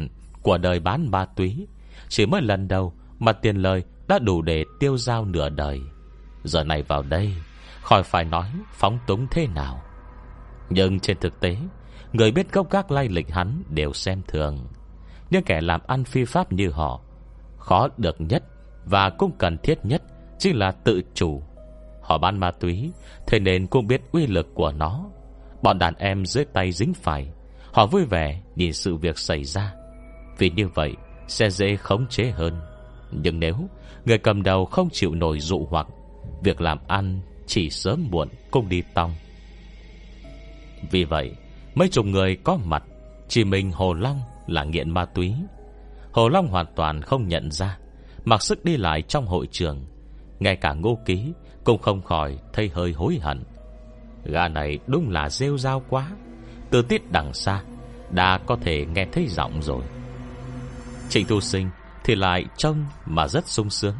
Của 0.42 0.58
đời 0.58 0.80
bán 0.80 1.10
ma 1.10 1.24
túy. 1.24 1.66
Chỉ 2.08 2.26
mới 2.26 2.42
lần 2.42 2.68
đầu 2.68 2.92
Mà 3.18 3.32
tiền 3.32 3.56
lời 3.56 3.84
đã 4.08 4.18
đủ 4.18 4.42
để 4.42 4.64
tiêu 4.80 4.96
giao 4.96 5.24
nửa 5.24 5.48
đời. 5.48 5.80
Giờ 6.44 6.64
này 6.64 6.82
vào 6.82 7.02
đây, 7.02 7.32
Khỏi 7.82 8.02
phải 8.02 8.24
nói 8.24 8.50
phóng 8.72 8.98
túng 9.06 9.26
thế 9.30 9.46
nào. 9.46 9.82
Nhưng 10.70 11.00
trên 11.00 11.16
thực 11.20 11.40
tế, 11.40 11.56
Người 12.12 12.32
biết 12.32 12.52
gốc 12.52 12.70
gác 12.70 12.90
lai 12.90 13.08
lịch 13.08 13.30
hắn 13.30 13.62
Đều 13.68 13.92
xem 13.92 14.22
thường. 14.28 14.66
Nhưng 15.30 15.42
kẻ 15.44 15.60
làm 15.60 15.80
ăn 15.86 16.04
phi 16.04 16.24
pháp 16.24 16.52
như 16.52 16.70
họ, 16.70 17.00
Khó 17.58 17.88
được 17.96 18.20
nhất 18.20 18.42
Và 18.84 19.10
cũng 19.10 19.32
cần 19.38 19.56
thiết 19.62 19.78
nhất 19.84 20.02
Chính 20.42 20.56
là 20.56 20.70
tự 20.70 21.02
chủ. 21.14 21.42
Họ 22.00 22.18
bán 22.18 22.38
ma 22.38 22.50
túy, 22.50 22.90
Thế 23.26 23.38
nên 23.38 23.66
cũng 23.66 23.86
biết 23.86 24.00
uy 24.12 24.26
lực 24.26 24.54
của 24.54 24.72
nó. 24.72 25.04
Bọn 25.62 25.78
đàn 25.78 25.94
em 25.94 26.26
dưới 26.26 26.44
tay 26.44 26.72
dính 26.72 26.94
phải, 26.94 27.28
Họ 27.72 27.86
vui 27.86 28.04
vẻ 28.04 28.40
nhìn 28.56 28.72
sự 28.72 28.96
việc 28.96 29.18
xảy 29.18 29.44
ra. 29.44 29.74
Vì 30.38 30.50
như 30.50 30.68
vậy, 30.74 30.94
Sẽ 31.28 31.50
dễ 31.50 31.76
khống 31.76 32.06
chế 32.06 32.30
hơn. 32.30 32.60
Nhưng 33.10 33.40
nếu 33.40 33.54
Người 34.04 34.18
cầm 34.18 34.42
đầu 34.42 34.64
không 34.64 34.88
chịu 34.92 35.14
nổi 35.14 35.40
dụ 35.40 35.66
hoặc, 35.70 35.86
Việc 36.42 36.60
làm 36.60 36.78
ăn 36.86 37.20
chỉ 37.46 37.70
sớm 37.70 38.08
muộn 38.10 38.28
cũng 38.50 38.68
đi 38.68 38.82
tong. 38.94 39.14
Vì 40.90 41.04
vậy, 41.04 41.32
Mấy 41.74 41.88
chục 41.88 42.06
người 42.06 42.36
có 42.36 42.58
mặt, 42.64 42.82
Chỉ 43.28 43.44
mình 43.44 43.70
Hồ 43.70 43.94
Long 43.94 44.20
là 44.46 44.64
nghiện 44.64 44.90
ma 44.90 45.04
túy. 45.04 45.34
Hồ 46.12 46.28
Long 46.28 46.48
hoàn 46.48 46.66
toàn 46.76 47.02
không 47.02 47.28
nhận 47.28 47.50
ra, 47.50 47.78
Mặc 48.24 48.42
sức 48.42 48.64
đi 48.64 48.76
lại 48.76 49.02
trong 49.02 49.26
hội 49.26 49.48
trường. 49.50 49.84
Ngay 50.42 50.56
cả 50.56 50.72
ngô 50.72 50.98
ký 51.04 51.32
Cũng 51.64 51.82
không 51.82 52.02
khỏi 52.02 52.38
thấy 52.52 52.70
hơi 52.74 52.92
hối 52.92 53.18
hận. 53.22 53.42
Gà 54.24 54.48
này 54.48 54.78
đúng 54.86 55.10
là 55.10 55.28
rêu 55.30 55.58
rao 55.58 55.82
quá. 55.88 56.10
Từ 56.70 56.82
tiết 56.82 57.12
đằng 57.12 57.34
xa, 57.34 57.62
Đã 58.10 58.38
có 58.46 58.56
thể 58.60 58.86
nghe 58.94 59.06
thấy 59.12 59.26
giọng 59.28 59.62
rồi. 59.62 59.82
Trịnh 61.08 61.26
Thu 61.26 61.40
Sinh 61.40 61.70
Thì 62.04 62.14
lại 62.14 62.44
trông 62.56 62.84
mà 63.06 63.28
rất 63.28 63.48
sung 63.48 63.70
sướng. 63.70 63.96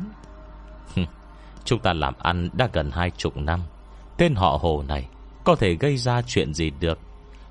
Chúng 1.64 1.78
ta 1.78 1.92
làm 1.92 2.14
ăn 2.18 2.48
đã 2.52 2.68
gần 2.72 2.90
hai 2.90 3.10
chục 3.10 3.36
năm. 3.36 3.60
Tên 4.16 4.34
họ 4.34 4.58
Hồ 4.62 4.84
này 4.88 5.08
Có 5.44 5.54
thể 5.54 5.74
gây 5.74 5.96
ra 5.96 6.22
chuyện 6.22 6.54
gì 6.54 6.70
được? 6.80 6.98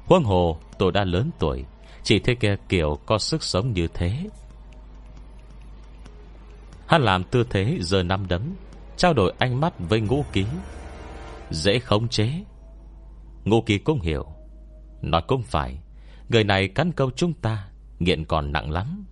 Huân 0.06 0.24
Hồ 0.24 0.58
tôi 0.78 0.92
đã 0.92 1.04
lớn 1.04 1.32
tuổi, 1.40 1.66
Chỉ 2.04 2.20
thấy 2.20 2.36
kia 2.36 2.56
kiểu 2.70 2.98
có 3.06 3.18
sức 3.18 3.44
sống 3.44 3.74
như 3.74 3.88
thế. 3.94 4.30
Hắn 6.88 7.02
làm 7.02 7.24
tư 7.24 7.44
thế 7.50 7.78
giờ 7.82 8.04
năm 8.04 8.28
đấm 8.28 8.42
Trao 9.02 9.14
đổi 9.14 9.34
ánh 9.40 9.60
mắt 9.60 9.74
với 9.80 10.02
ngũ 10.02 10.26
ký. 10.34 10.46
Dễ 11.50 11.80
khống 11.80 12.08
chế. 12.08 12.44
Ngũ 13.46 13.62
ký 13.62 13.78
cũng 13.78 14.02
hiểu. 14.02 14.26
Nói 15.02 15.22
cũng 15.28 15.42
phải, 15.42 15.80
Người 16.30 16.44
này 16.44 16.68
cắn 16.68 16.92
câu 16.92 17.12
chúng 17.16 17.34
ta, 17.34 17.68
Nghiện 18.00 18.26
còn 18.26 18.52
nặng 18.52 18.72
lắm. 18.72 19.06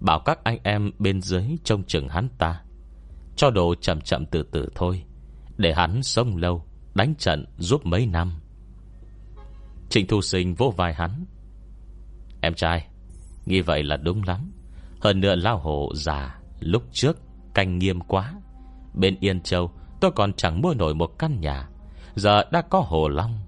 Bảo 0.00 0.20
các 0.20 0.44
anh 0.44 0.58
em 0.62 0.90
bên 0.98 1.20
dưới 1.20 1.44
trông 1.64 1.84
chừng 1.84 2.08
hắn 2.08 2.28
ta. 2.38 2.62
Cho 3.36 3.50
đồ 3.50 3.74
chậm 3.80 4.00
chậm 4.00 4.26
từ 4.26 4.42
từ 4.42 4.68
thôi, 4.74 5.04
Để 5.56 5.74
hắn 5.74 6.02
sống 6.02 6.36
lâu, 6.36 6.64
Đánh 6.94 7.14
trận 7.14 7.44
giúp 7.58 7.86
mấy 7.86 8.06
năm. 8.06 8.40
Trịnh 9.88 10.06
Thu 10.06 10.20
Sinh 10.20 10.54
vô 10.54 10.74
vai 10.76 10.94
hắn. 10.94 11.24
Em 12.40 12.54
trai 12.54 12.86
Nghĩ 13.46 13.60
vậy 13.60 13.82
là 13.82 13.96
đúng 13.96 14.22
lắm. 14.22 14.52
Hơn 15.00 15.20
nữa 15.20 15.34
lao 15.34 15.58
hộ 15.58 15.92
già 15.94 16.38
Lúc 16.60 16.82
trước 16.92 17.16
canh 17.54 17.78
nghiêm 17.78 18.00
quá. 18.00 18.34
Bên 18.98 19.16
Yên 19.20 19.40
Châu, 19.40 19.70
tôi 20.00 20.10
còn 20.10 20.32
chẳng 20.32 20.62
mua 20.62 20.74
nổi 20.74 20.94
một 20.94 21.18
căn 21.18 21.40
nhà. 21.40 21.68
Giờ 22.14 22.42
đã 22.50 22.62
có 22.62 22.80
Hồ 22.80 23.08
Long, 23.08 23.38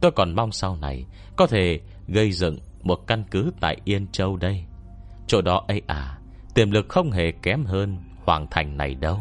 Tôi 0.00 0.10
còn 0.10 0.34
mong 0.34 0.52
sau 0.52 0.76
này 0.76 1.04
Có 1.36 1.46
thể 1.46 1.80
gây 2.08 2.32
dựng 2.32 2.58
một 2.82 3.06
căn 3.06 3.24
cứ 3.30 3.52
tại 3.60 3.76
Yên 3.84 4.06
Châu 4.12 4.36
đây. 4.36 4.64
Chỗ 5.26 5.40
đó 5.40 5.64
ấy 5.68 5.82
à 5.86 6.18
Tiềm 6.54 6.70
lực 6.70 6.88
không 6.88 7.10
hề 7.10 7.32
kém 7.32 7.64
hơn 7.64 7.98
Hoàng 8.24 8.46
Thành 8.50 8.76
này 8.76 8.94
đâu. 8.94 9.18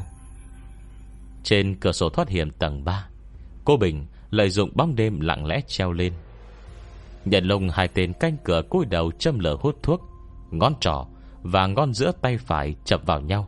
Trên 1.43 1.75
cửa 1.79 1.91
sổ 1.91 2.09
thoát 2.09 2.29
hiểm 2.29 2.51
tầng 2.51 2.85
3 2.85 3.07
Cô 3.65 3.77
Bình 3.77 4.05
lợi 4.29 4.49
dụng 4.49 4.69
bóng 4.73 4.95
đêm 4.95 5.19
lặng 5.19 5.45
lẽ 5.45 5.61
treo 5.67 5.91
lên. 5.91 6.13
Nhận 7.25 7.43
lông 7.43 7.69
hai 7.69 7.87
tên 7.87 8.13
canh 8.13 8.37
cửa 8.43 8.61
cúi 8.69 8.85
đầu 8.85 9.11
châm 9.11 9.39
lửa 9.39 9.57
hút 9.61 9.83
thuốc, 9.83 10.01
Ngón 10.51 10.73
trỏ 10.79 11.07
Và 11.41 11.67
ngón 11.67 11.93
giữa 11.93 12.11
tay 12.21 12.37
phải 12.37 12.75
chập 12.85 13.01
vào 13.05 13.21
nhau 13.21 13.47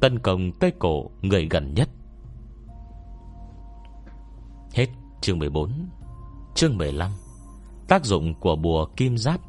tấn 0.00 0.18
công 0.18 0.52
tới 0.52 0.72
cổ 0.78 1.10
người 1.22 1.48
gần 1.50 1.74
nhất. 1.74 1.88
Hết 4.74 4.86
chương 5.20 5.38
14 5.38 5.72
Chương 6.54 6.78
15 6.78 7.10
Tác 7.88 8.04
dụng 8.04 8.34
của 8.34 8.56
bùa 8.56 8.86
kim 8.96 9.16
giáp. 9.16 9.40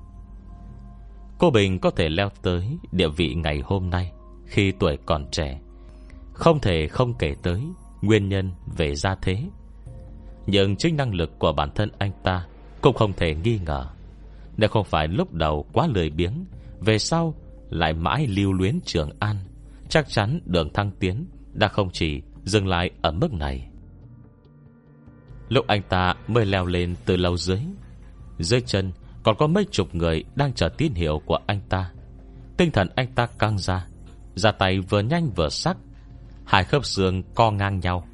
Cô 1.38 1.50
Bình 1.50 1.80
có 1.80 1.90
thể 1.90 2.10
leo 2.10 2.30
tới 2.42 2.78
địa 2.92 3.10
vị 3.10 3.36
ngày 3.36 3.62
hôm 3.66 3.90
nay 3.90 4.12
Khi 4.46 4.72
tuổi 4.72 4.98
còn 5.06 5.26
trẻ. 5.32 5.62
Không 6.34 6.60
thể 6.60 6.88
không 6.88 7.14
kể 7.14 7.36
tới 7.44 7.62
Nguyên 8.02 8.30
nhân 8.30 8.52
về 8.78 8.96
gia 8.96 9.16
thế. 9.16 9.44
Nhưng 10.48 10.76
chính 10.76 10.96
năng 10.96 11.14
lực 11.14 11.40
của 11.40 11.54
bản 11.54 11.70
thân 11.76 11.90
anh 11.98 12.12
ta 12.24 12.46
Cũng 12.82 12.96
không 12.96 13.14
thể 13.14 13.36
nghi 13.36 13.60
ngờ. 13.66 13.88
Nếu 14.58 14.70
không 14.70 14.86
phải 14.86 15.08
lúc 15.08 15.34
đầu 15.34 15.66
quá 15.74 15.88
lười 15.88 16.10
biếng, 16.10 16.46
Về 16.80 16.98
sau 16.98 17.34
lại 17.70 17.94
mãi 17.94 18.28
lưu 18.28 18.54
luyến 18.54 18.80
Trường 18.86 19.10
An. 19.20 19.38
Chắc 19.92 20.10
chắn 20.10 20.40
đường 20.46 20.74
thăng 20.74 20.92
tiến 21.00 21.26
Đã 21.54 21.68
không 21.68 21.90
chỉ 21.94 22.22
dừng 22.44 22.68
lại 22.68 22.92
ở 23.02 23.12
mức 23.12 23.34
này. 23.34 23.68
Lúc 25.50 25.68
anh 25.68 25.82
ta 25.90 26.16
mới 26.28 26.46
leo 26.46 26.66
lên 26.66 26.96
từ 27.06 27.18
lầu 27.18 27.38
dưới 27.38 27.60
Dưới 28.40 28.62
chân 28.62 28.92
còn 29.24 29.36
có 29.38 29.48
mấy 29.48 29.66
chục 29.72 29.96
người 29.96 30.24
Đang 30.36 30.54
chờ 30.54 30.70
tín 30.78 30.94
hiệu 30.94 31.22
của 31.26 31.40
anh 31.46 31.62
ta. 31.70 31.92
Tinh 32.58 32.72
thần 32.72 32.88
anh 32.96 33.08
ta 33.16 33.26
căng 33.26 33.58
ra 33.58 33.88
Ra 34.36 34.52
tay 34.52 34.80
vừa 34.80 35.00
nhanh 35.00 35.30
vừa 35.36 35.50
sắc. 35.50 35.78
Hai 36.46 36.64
khớp 36.64 36.86
xương 36.86 37.24
co 37.36 37.52
ngang 37.52 37.80
nhau, 37.80 38.08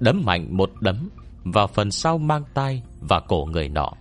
Đấm 0.00 0.22
mạnh 0.24 0.56
một 0.56 0.70
đấm 0.80 1.08
Vào 1.44 1.66
phần 1.66 1.90
sau 1.90 2.18
mang 2.18 2.44
tay 2.54 2.82
Và 3.00 3.20
cổ 3.20 3.44
người 3.44 3.68
nọ. 3.68 3.92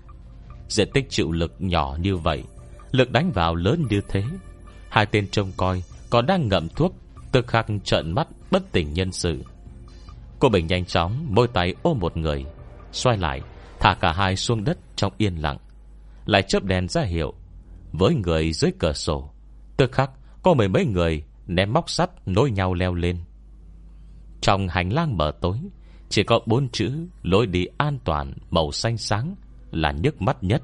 Diện 0.68 0.90
tích 0.94 1.10
chịu 1.10 1.32
lực 1.32 1.56
nhỏ 1.60 1.98
như 2.00 2.16
vậy, 2.16 2.44
Lực 2.92 3.12
đánh 3.12 3.32
vào 3.32 3.56
lớn 3.56 3.86
như 3.90 4.02
thế, 4.08 4.24
Hai 4.90 5.06
tên 5.06 5.28
trông 5.32 5.52
coi 5.58 5.84
Còn 6.10 6.26
đang 6.26 6.48
ngậm 6.48 6.68
thuốc 6.70 7.01
Tức 7.32 7.48
khắc 7.48 7.66
trợn 7.84 8.16
mắt, 8.16 8.28
bất 8.52 8.72
tỉnh 8.72 8.94
nhân 8.94 9.12
sự. 9.12 9.44
Cô 10.40 10.50
Bình 10.50 10.68
nhanh 10.68 10.86
chóng 10.86 11.26
Môi 11.30 11.48
tay 11.48 11.76
ôm 11.84 12.00
một 12.00 12.18
người, 12.18 12.46
Xoay 12.92 13.18
lại, 13.18 13.42
Thả 13.80 13.94
cả 14.02 14.12
hai 14.12 14.36
xuống 14.36 14.64
đất 14.64 14.78
trong 14.96 15.14
yên 15.18 15.36
lặng. 15.36 15.58
Lại 16.26 16.42
chớp 16.48 16.64
đèn 16.64 16.88
ra 16.88 17.02
hiệu, 17.02 17.34
Với 17.92 18.16
người 18.16 18.54
dưới 18.54 18.72
cửa 18.80 18.94
sổ. 18.94 19.30
Tức 19.78 19.92
khắc, 19.92 20.12
có 20.44 20.54
mười 20.54 20.68
mấy 20.68 20.86
người 20.86 21.24
Ném 21.48 21.74
móc 21.74 21.90
sắt 21.90 22.10
nối 22.28 22.52
nhau 22.52 22.74
leo 22.74 22.94
lên. 22.94 23.18
Trong 24.42 24.68
hành 24.68 24.94
lang 24.94 25.18
mở 25.18 25.32
tối, 25.42 25.58
Chỉ 26.10 26.24
có 26.24 26.40
bốn 26.46 26.70
chữ 26.70 27.08
Lối 27.24 27.48
đi 27.48 27.66
an 27.78 28.00
toàn, 28.04 28.34
màu 28.50 28.72
xanh 28.72 28.98
sáng 28.98 29.36
Là 29.72 29.92
nhức 29.92 30.22
mắt 30.22 30.44
nhất. 30.44 30.62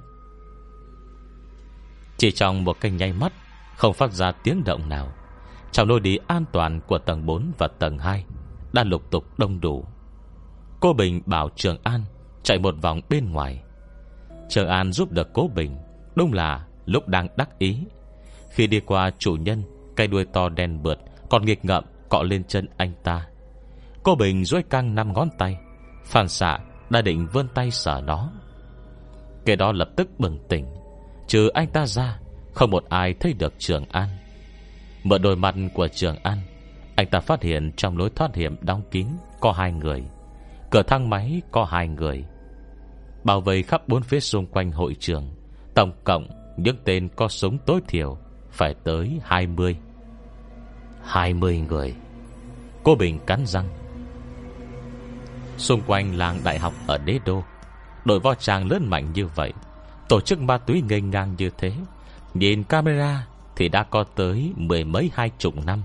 Chỉ 2.17 2.31
trong 2.31 2.63
một 2.63 2.77
cái 2.81 2.91
nháy 2.91 3.13
mắt, 3.13 3.33
Không 3.75 3.93
phát 3.93 4.12
ra 4.12 4.31
tiếng 4.31 4.63
động 4.63 4.89
nào. 4.89 5.13
Trong 5.71 5.88
lối 5.89 6.00
đi 6.00 6.17
an 6.27 6.45
toàn 6.51 6.81
của 6.88 6.97
tầng 6.97 7.25
4 7.25 7.51
và 7.57 7.67
tầng 7.79 7.97
2 7.97 8.25
Đã 8.74 8.83
lục 8.83 9.12
tục 9.12 9.39
đông 9.39 9.62
đủ. 9.62 9.86
Cô 10.79 10.93
Bình 10.93 11.21
bảo 11.25 11.50
Trường 11.55 11.77
An 11.83 12.03
Chạy 12.43 12.59
một 12.59 12.75
vòng 12.81 13.01
bên 13.09 13.31
ngoài. 13.31 13.63
Trường 14.50 14.67
An 14.67 14.91
giúp 14.91 15.12
được 15.12 15.33
Cố 15.33 15.50
Bình, 15.55 15.77
Đúng 16.15 16.33
là 16.33 16.65
lúc 16.86 17.07
đang 17.07 17.27
đắc 17.36 17.59
ý. 17.59 17.77
Khi 18.50 18.67
đi 18.67 18.79
qua 18.79 19.12
chủ 19.17 19.36
nhân, 19.36 19.63
Cây 19.95 20.07
đuôi 20.07 20.25
to 20.25 20.50
đen 20.50 20.83
bượt, 20.83 21.00
Còn 21.29 21.45
nghịch 21.45 21.65
ngợm 21.65 21.83
cọ 22.09 22.24
lên 22.24 22.43
chân 22.43 22.67
anh 22.77 22.93
ta. 23.03 23.27
Cô 24.03 24.15
Bình 24.15 24.45
duỗi 24.45 24.63
căng 24.63 24.95
năm 24.95 25.13
ngón 25.13 25.29
tay, 25.38 25.57
Phản 26.05 26.27
xạ 26.27 26.59
đã 26.89 27.01
định 27.01 27.27
vươn 27.33 27.47
tay 27.53 27.71
sở 27.71 28.01
nó. 28.05 28.31
Kẻ 29.45 29.55
đó 29.55 29.71
lập 29.71 29.89
tức 29.95 30.19
bừng 30.19 30.39
tỉnh, 30.50 30.65
Trừ 31.27 31.47
anh 31.47 31.67
ta 31.67 31.86
ra, 31.86 32.19
Không 32.53 32.71
một 32.71 32.83
ai 32.89 33.13
thấy 33.13 33.33
được 33.33 33.53
Trường 33.57 33.86
An. 33.91 34.09
Mượn 35.04 35.22
đôi 35.22 35.36
mặt 35.36 35.56
của 35.74 35.88
Trường 35.88 36.16
An, 36.24 36.38
Anh 36.96 37.08
ta 37.08 37.20
phát 37.20 37.44
hiện 37.44 37.72
trong 37.77 37.98
lối 37.98 38.10
thoát 38.10 38.36
hiểm 38.36 38.56
đóng 38.62 38.82
kín 38.92 39.08
Có 39.39 39.51
hai 39.51 39.72
người, 39.72 40.04
Cửa 40.70 40.84
thang 40.84 41.10
máy 41.10 41.42
có 41.51 41.66
hai 41.66 41.88
người. 41.88 42.25
Bảo 43.24 43.42
vệ 43.42 43.62
khắp 43.62 43.88
bốn 43.88 44.04
phía 44.04 44.20
xung 44.20 44.46
quanh 44.46 44.72
hội 44.72 44.96
trường, 45.00 45.30
Tổng 45.75 45.92
cộng 46.04 46.27
những 46.58 46.77
tên 46.84 47.10
có 47.16 47.27
súng 47.27 47.58
tối 47.58 47.82
thiểu 47.88 48.18
Phải 48.51 48.75
tới 48.84 49.20
20 49.24 49.77
20 51.04 51.60
người. 51.60 51.96
Cô 52.84 52.96
Bình 52.96 53.20
cắn 53.25 53.46
răng. 53.46 53.70
Xung 55.58 55.82
quanh 55.88 56.18
làng 56.18 56.39
đại 56.44 56.60
học 56.60 56.74
ở 56.88 56.98
đế 56.98 57.20
đô, 57.25 57.44
Đội 58.06 58.20
võ 58.20 58.36
tràng 58.36 58.72
lớn 58.72 58.86
mạnh 58.89 59.13
như 59.13 59.27
vậy, 59.27 59.54
Tổ 60.10 60.22
chức 60.22 60.39
ma 60.39 60.58
túy 60.58 60.82
ngây 60.89 61.01
ngang 61.01 61.36
như 61.38 61.50
thế, 61.58 61.72
Nhìn 62.34 62.63
camera 62.63 63.27
thì 63.58 63.70
đã 63.70 63.84
có 63.84 64.04
tới 64.04 64.52
mười 64.56 64.84
mấy 64.84 65.12
hai 65.14 65.32
chục 65.38 65.66
năm. 65.66 65.84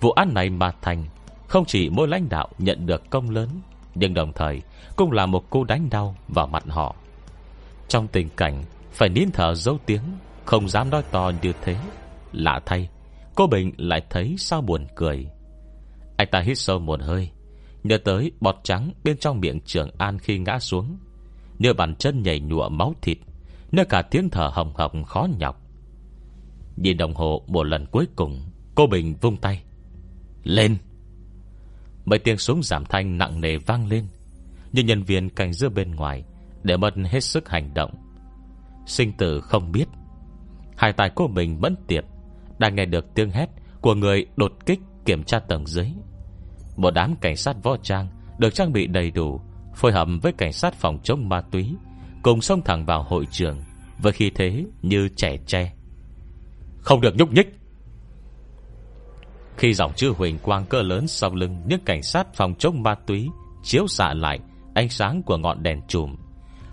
Vụ 0.00 0.10
án 0.10 0.34
này 0.34 0.50
mà 0.50 0.72
thành, 0.82 1.04
Không 1.48 1.64
chỉ 1.64 1.90
mỗi 1.90 2.08
lãnh 2.08 2.28
đạo 2.28 2.48
nhận 2.58 2.86
được 2.86 3.10
công 3.10 3.30
lớn, 3.30 3.48
Nhưng 3.94 4.14
đồng 4.14 4.32
thời 4.32 4.62
Cũng 4.96 5.12
là 5.12 5.26
một 5.26 5.50
cú 5.50 5.64
đánh 5.64 5.90
đau 5.90 6.16
vào 6.28 6.46
mặt 6.46 6.64
họ. 6.68 6.94
Trong 7.88 8.08
tình 8.08 8.28
cảnh 8.36 8.64
Phải 8.92 9.08
nín 9.08 9.30
thở 9.32 9.54
dấu 9.54 9.78
tiếng, 9.86 10.02
Không 10.44 10.68
dám 10.68 10.90
nói 10.90 11.02
to 11.10 11.32
như 11.42 11.52
thế, 11.62 11.76
Lạ 12.32 12.60
thay, 12.66 12.88
Cô 13.34 13.46
Bình 13.46 13.72
lại 13.76 14.02
thấy 14.10 14.34
sao 14.38 14.60
buồn 14.60 14.86
cười. 14.94 15.26
Anh 16.16 16.28
ta 16.30 16.40
hít 16.40 16.58
sâu 16.58 16.78
một 16.78 17.00
hơi, 17.02 17.30
Nhớ 17.84 17.98
tới 17.98 18.32
bọt 18.40 18.56
trắng 18.62 18.90
bên 19.04 19.18
trong 19.18 19.40
miệng 19.40 19.60
trường 19.60 19.90
an 19.98 20.18
khi 20.18 20.38
ngã 20.38 20.58
xuống 20.58 20.96
Nhớ 21.58 21.72
bàn 21.72 21.94
chân 21.94 22.22
nhảy 22.22 22.40
nhụa 22.40 22.68
máu 22.68 22.94
thịt 23.02 23.18
Nhớ 23.72 23.84
cả 23.84 24.02
tiếng 24.02 24.30
thở 24.30 24.50
hồng 24.54 24.72
hồng 24.74 25.04
khó 25.04 25.26
nhọc. 25.38 25.61
Nhìn 26.76 26.96
đồng 26.96 27.14
hồ 27.14 27.42
một 27.46 27.62
lần 27.62 27.86
cuối 27.86 28.06
cùng, 28.16 28.50
Cô 28.74 28.86
Bình 28.86 29.14
vung 29.20 29.36
tay. 29.36 29.62
Lên! 30.44 30.76
Mấy 32.04 32.18
tiếng 32.18 32.38
súng 32.38 32.62
giảm 32.62 32.84
thanh 32.84 33.18
nặng 33.18 33.40
nề 33.40 33.56
vang 33.56 33.86
lên, 33.86 34.06
Nhưng 34.72 34.86
nhân 34.86 35.02
viên 35.02 35.28
cảnh 35.30 35.52
giữa 35.52 35.68
bên 35.68 35.90
ngoài 35.90 36.24
Để 36.62 36.76
mất 36.76 36.94
hết 37.04 37.20
sức 37.20 37.48
hành 37.48 37.74
động. 37.74 37.90
Sinh 38.86 39.12
tử 39.12 39.40
không 39.40 39.72
biết. 39.72 39.84
Hai 40.76 40.92
tài 40.92 41.10
cô 41.14 41.26
bình 41.26 41.60
mẫn 41.60 41.76
tiệp 41.86 42.04
Đang 42.58 42.74
nghe 42.74 42.84
được 42.84 43.14
tiếng 43.14 43.30
hét 43.30 43.46
Của 43.80 43.94
người 43.94 44.26
đột 44.36 44.52
kích 44.66 44.80
kiểm 45.04 45.24
tra 45.24 45.38
tầng 45.38 45.66
dưới. 45.66 45.86
Một 46.76 46.90
đám 46.94 47.14
cảnh 47.20 47.36
sát 47.36 47.56
võ 47.62 47.76
trang 47.76 48.08
Được 48.38 48.54
trang 48.54 48.72
bị 48.72 48.86
đầy 48.86 49.10
đủ, 49.10 49.40
Phối 49.74 49.92
hợp 49.92 50.08
với 50.22 50.32
cảnh 50.32 50.52
sát 50.52 50.74
phòng 50.74 50.98
chống 51.02 51.28
ma 51.28 51.40
túy, 51.40 51.74
Cùng 52.22 52.40
xông 52.40 52.62
thẳng 52.62 52.86
vào 52.86 53.02
hội 53.02 53.26
trường 53.30 53.60
Với 53.98 54.12
khi 54.12 54.30
thế 54.34 54.64
như 54.82 55.08
trẻ 55.16 55.36
tre. 55.46 55.72
Không 56.82 57.00
được 57.00 57.16
nhúc 57.16 57.32
nhích 57.32 57.62
khi 59.62 59.74
dòng 59.74 59.92
chữ 59.96 60.12
huỳnh 60.16 60.38
quang 60.38 60.64
cơ 60.66 60.82
lớn 60.82 61.08
sau 61.08 61.34
lưng 61.34 61.62
những 61.66 61.80
cảnh 61.84 62.02
sát 62.02 62.34
phòng 62.34 62.54
chống 62.58 62.82
ma 62.82 62.94
túy 62.94 63.28
chiếu 63.62 63.86
xạ 63.86 64.14
lại 64.14 64.40
ánh 64.74 64.88
sáng 64.88 65.22
của 65.22 65.36
ngọn 65.36 65.62
đèn 65.62 65.80
chùm. 65.88 66.16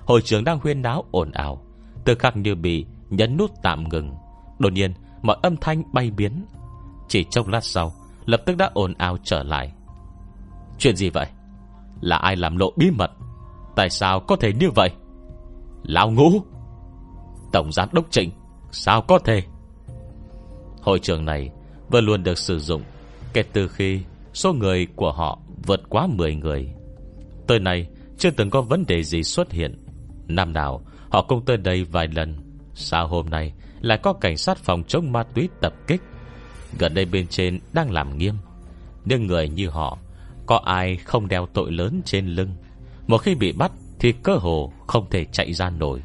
Hội 0.05 0.21
trường 0.21 0.43
đang 0.43 0.59
huyên 0.59 0.81
náo 0.81 1.03
ồn 1.11 1.31
ào, 1.31 1.61
từ 2.05 2.15
khắc 2.15 2.37
như 2.37 2.55
bị 2.55 2.85
nhấn 3.09 3.37
nút 3.37 3.51
tạm 3.63 3.89
ngừng. 3.89 4.13
Đột 4.59 4.73
nhiên, 4.73 4.93
mọi 5.21 5.37
âm 5.41 5.57
thanh 5.57 5.83
bay 5.93 6.11
biến. 6.11 6.45
Chỉ 7.07 7.25
trong 7.31 7.49
lát 7.49 7.63
sau, 7.63 7.91
lập 8.25 8.41
tức 8.45 8.57
đã 8.57 8.71
ồn 8.73 8.93
ào 8.93 9.17
trở 9.23 9.43
lại. 9.43 9.71
Chuyện 10.77 10.95
gì 10.95 11.09
vậy? 11.09 11.27
Là 12.01 12.17
ai 12.17 12.35
làm 12.35 12.57
lộ 12.57 12.71
bí 12.77 12.91
mật? 12.91 13.11
Tại 13.75 13.89
sao 13.89 14.19
có 14.19 14.35
thể 14.35 14.53
như 14.53 14.69
vậy? 14.75 14.91
Lão 15.83 16.11
ngũ! 16.11 16.31
Tổng 17.51 17.71
giám 17.71 17.89
đốc 17.91 18.11
trịnh, 18.11 18.31
sao 18.71 19.01
có 19.01 19.19
thể? 19.19 19.43
Hội 20.89 20.99
trường 20.99 21.25
này 21.25 21.49
vẫn 21.89 22.05
luôn 22.05 22.23
được 22.23 22.37
sử 22.37 22.59
dụng 22.59 22.83
Kể 23.33 23.43
từ 23.53 23.67
khi 23.67 23.99
số 24.33 24.53
người 24.53 24.87
của 24.95 25.11
họ 25.11 25.39
vượt 25.65 25.81
quá 25.89 26.07
10 26.07 26.35
người. 26.35 26.69
Tới 27.47 27.59
nay, 27.59 27.87
chưa 28.17 28.29
từng 28.31 28.49
có 28.49 28.61
vấn 28.61 28.85
đề 28.85 29.03
gì 29.03 29.23
xuất 29.23 29.51
hiện. 29.51 29.85
Năm 30.27 30.53
nào, 30.53 30.81
họ 31.09 31.21
cũng 31.21 31.45
tới 31.45 31.57
đây 31.57 31.83
vài 31.83 32.07
lần. 32.07 32.35
Sao 32.73 33.07
hôm 33.07 33.29
nay 33.29 33.53
lại 33.81 33.97
có 34.03 34.13
cảnh 34.13 34.37
sát 34.37 34.57
phòng 34.57 34.83
chống 34.83 35.11
ma 35.11 35.23
túy 35.23 35.49
tập 35.61 35.73
kích. 35.87 36.01
Gần 36.79 36.93
đây 36.93 37.05
bên 37.05 37.27
trên 37.27 37.59
đang 37.73 37.91
làm 37.91 38.17
nghiêm. 38.17 38.35
Nhưng 39.05 39.27
người 39.27 39.49
như 39.49 39.69
họ, 39.69 39.97
Có 40.45 40.61
ai 40.65 40.97
không 40.97 41.27
đeo 41.27 41.47
tội 41.53 41.71
lớn 41.71 42.01
trên 42.05 42.27
lưng? 42.27 42.55
Một 43.07 43.17
khi 43.17 43.35
bị 43.35 43.51
bắt 43.51 43.71
Thì 43.99 44.11
cơ 44.11 44.35
hồ 44.35 44.73
không 44.87 45.09
thể 45.09 45.25
chạy 45.25 45.53
ra 45.53 45.69
nổi. 45.69 46.03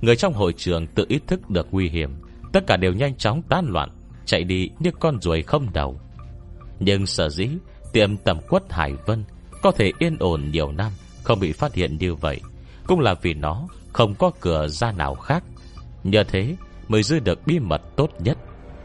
Người 0.00 0.16
trong 0.16 0.34
hội 0.34 0.52
trường 0.56 0.86
tự 0.86 1.04
ý 1.08 1.18
thức 1.26 1.50
được 1.50 1.66
nguy 1.70 1.88
hiểm. 1.88 2.10
Tất 2.56 2.66
cả 2.66 2.76
đều 2.76 2.92
nhanh 2.92 3.16
chóng 3.16 3.42
tan 3.48 3.66
loạn, 3.68 3.90
Chạy 4.24 4.44
đi 4.44 4.70
như 4.78 4.90
con 5.00 5.20
ruồi 5.20 5.42
không 5.42 5.72
đầu. 5.72 6.00
Nhưng 6.80 7.06
sở 7.06 7.28
dĩ 7.28 7.48
Tiệm 7.92 8.16
tầm 8.16 8.38
quất 8.48 8.62
Hải 8.70 8.92
Vân 9.06 9.24
Có 9.62 9.70
thể 9.70 9.92
yên 9.98 10.16
ổn 10.18 10.50
nhiều 10.50 10.72
năm 10.72 10.92
Không 11.24 11.40
bị 11.40 11.52
phát 11.52 11.74
hiện 11.74 11.96
như 11.96 12.14
vậy, 12.14 12.40
Cũng 12.86 13.00
là 13.00 13.14
vì 13.14 13.34
nó 13.34 13.66
không 13.92 14.14
có 14.14 14.30
cửa 14.40 14.68
ra 14.68 14.92
nào 14.92 15.14
khác. 15.14 15.44
Nhờ 16.04 16.24
thế 16.24 16.56
mới 16.88 17.02
giữ 17.02 17.18
được 17.18 17.46
bí 17.46 17.58
mật 17.58 17.82
tốt 17.96 18.10
nhất. 18.18 18.38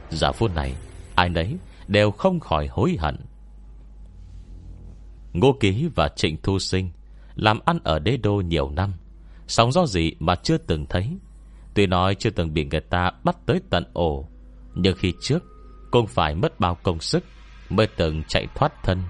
Giờ 0.09 0.31
phút 0.31 0.55
này, 0.55 0.75
Ai 1.15 1.29
nấy 1.29 1.57
đều 1.87 2.11
không 2.11 2.39
khỏi 2.39 2.67
hối 2.67 2.97
hận. 2.99 3.15
Ngô 5.33 5.57
Ký 5.59 5.89
và 5.95 6.09
Trịnh 6.15 6.37
Thu 6.43 6.59
Sinh 6.59 6.89
Làm 7.35 7.59
ăn 7.65 7.79
ở 7.83 7.99
đế 7.99 8.17
đô 8.17 8.33
nhiều 8.33 8.69
năm, 8.69 8.93
Sóng 9.47 9.71
do 9.71 9.85
gì 9.85 10.11
mà 10.19 10.35
chưa 10.35 10.57
từng 10.57 10.85
thấy. 10.89 11.17
Tuy 11.73 11.87
nói 11.87 12.15
chưa 12.15 12.29
từng 12.29 12.53
bị 12.53 12.65
người 12.65 12.81
ta 12.81 13.11
bắt 13.23 13.35
tới 13.45 13.61
tận 13.69 13.83
ổ 13.93 14.27
nhưng 14.75 14.95
khi 14.97 15.13
trước 15.21 15.43
Cũng 15.91 16.07
phải 16.07 16.35
mất 16.35 16.59
bao 16.59 16.77
công 16.83 16.99
sức 16.99 17.23
Mới 17.69 17.87
từng 17.97 18.23
chạy 18.27 18.47
thoát 18.55 18.83
thân. 18.83 19.03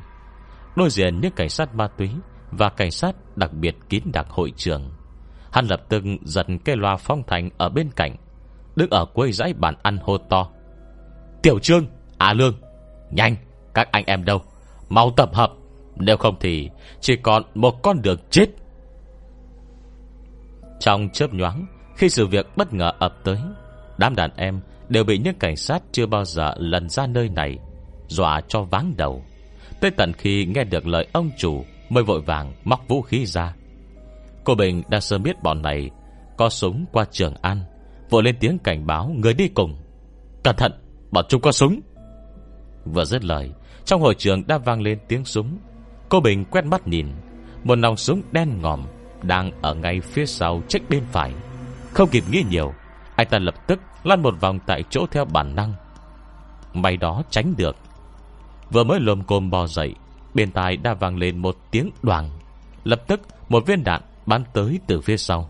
Đối 0.75 0.89
diện 0.89 1.21
những 1.21 1.31
cảnh 1.35 1.49
sát 1.49 1.75
ma 1.75 1.87
túy 1.87 2.09
Và 2.51 2.69
cảnh 2.69 2.91
sát 2.91 3.15
đặc 3.35 3.53
biệt 3.53 3.75
kín 3.89 4.03
đặc 4.13 4.25
hội 4.29 4.51
trường 4.55 4.91
Hắn 5.51 5.65
lập 5.65 5.81
tức 5.89 6.03
giật 6.23 6.45
cây 6.65 6.75
loa 6.75 6.97
phong 6.97 7.23
thành 7.27 7.49
ở 7.57 7.69
bên 7.69 7.89
cạnh 7.95 8.15
Đứng 8.75 8.89
ở 8.89 9.05
quê 9.05 9.31
dãy 9.31 9.53
bàn 9.53 9.75
ăn 9.83 9.97
hô 10.03 10.17
to. 10.17 10.49
Tiểu 11.43 11.59
Trương, 11.59 11.85
À 12.17 12.33
Lương 12.33 12.53
Nhanh, 13.11 13.35
các 13.73 13.87
anh 13.91 14.03
em 14.05 14.25
đâu? 14.25 14.41
Mau 14.89 15.11
tập 15.17 15.29
hợp 15.33 15.51
Nếu 15.95 16.17
không 16.17 16.35
thì 16.39 16.69
chỉ 16.99 17.15
còn 17.15 17.43
một 17.55 17.83
con 17.83 18.01
đường 18.01 18.19
chết. 18.29 18.45
Trong 20.79 21.09
chớp 21.09 21.33
nhoáng 21.33 21.65
khi 22.01 22.09
sự 22.09 22.27
việc 22.27 22.47
bất 22.55 22.73
ngờ 22.73 22.91
ập 22.99 23.15
tới 23.23 23.37
Đám 23.97 24.15
đàn 24.15 24.31
em 24.35 24.61
đều 24.89 25.03
bị 25.03 25.17
những 25.17 25.35
cảnh 25.39 25.55
sát 25.55 25.83
Chưa 25.91 26.05
bao 26.05 26.25
giờ 26.25 26.53
lần 26.57 26.89
ra 26.89 27.07
nơi 27.07 27.29
này 27.29 27.57
Dọa 28.07 28.41
cho 28.47 28.61
váng 28.61 28.93
đầu. 28.97 29.23
Tới 29.81 29.91
tận 29.91 30.13
khi 30.13 30.45
nghe 30.45 30.63
được 30.63 30.87
lời 30.87 31.07
ông 31.13 31.29
chủ 31.37 31.65
Mới 31.89 32.03
vội 32.03 32.21
vàng 32.21 32.53
móc 32.63 32.87
vũ 32.87 33.01
khí 33.01 33.25
ra. 33.25 33.55
Cô 34.43 34.55
Bình 34.55 34.83
đã 34.89 34.99
sớm 34.99 35.23
biết 35.23 35.43
bọn 35.43 35.61
này 35.61 35.89
Có 36.37 36.49
súng 36.49 36.85
qua 36.91 37.05
trường 37.11 37.33
ăn, 37.41 37.63
Vội 38.09 38.23
lên 38.23 38.35
tiếng 38.39 38.57
cảnh 38.57 38.87
báo 38.87 39.11
người 39.17 39.33
đi 39.33 39.47
cùng. 39.47 39.77
Cẩn 40.43 40.55
thận 40.55 40.71
bọn 41.11 41.25
chúng 41.29 41.41
có 41.41 41.51
súng. 41.51 41.79
Vừa 42.85 43.05
dứt 43.05 43.23
lời 43.23 43.51
Trong 43.85 44.01
hội 44.01 44.15
trường 44.17 44.47
đã 44.47 44.57
vang 44.57 44.81
lên 44.81 44.99
tiếng 45.07 45.25
súng. 45.25 45.57
Cô 46.09 46.19
Bình 46.19 46.45
quét 46.45 46.65
mắt 46.65 46.87
nhìn 46.87 47.07
Một 47.63 47.75
nòng 47.75 47.97
súng 47.97 48.21
đen 48.31 48.61
ngòm 48.61 48.85
Đang 49.23 49.51
ở 49.61 49.75
ngay 49.75 49.99
phía 50.01 50.25
sau 50.25 50.61
trách 50.67 50.81
bên 50.89 51.03
phải. 51.11 51.33
Không 51.93 52.09
kịp 52.09 52.23
nghĩ 52.29 52.43
nhiều, 52.49 52.73
Anh 53.15 53.27
ta 53.29 53.39
lập 53.39 53.67
tức 53.67 53.79
lăn 54.03 54.21
một 54.21 54.41
vòng 54.41 54.59
tại 54.65 54.83
chỗ 54.89 55.05
theo 55.11 55.25
bản 55.25 55.55
năng. 55.55 55.73
May 56.73 56.97
đó 56.97 57.23
tránh 57.29 57.53
được. 57.57 57.75
Vừa 58.71 58.83
mới 58.83 58.99
lồm 58.99 59.23
cồm 59.23 59.49
bò 59.49 59.67
dậy, 59.67 59.95
Bên 60.33 60.51
tai 60.51 60.77
đã 60.77 60.93
vang 60.93 61.17
lên 61.17 61.37
một 61.37 61.57
tiếng 61.71 61.89
đoàn. 62.01 62.29
Lập 62.83 63.01
tức, 63.07 63.21
một 63.49 63.65
viên 63.65 63.83
đạn 63.83 64.01
bắn 64.25 64.43
tới 64.53 64.79
từ 64.87 65.01
phía 65.01 65.17
sau. 65.17 65.49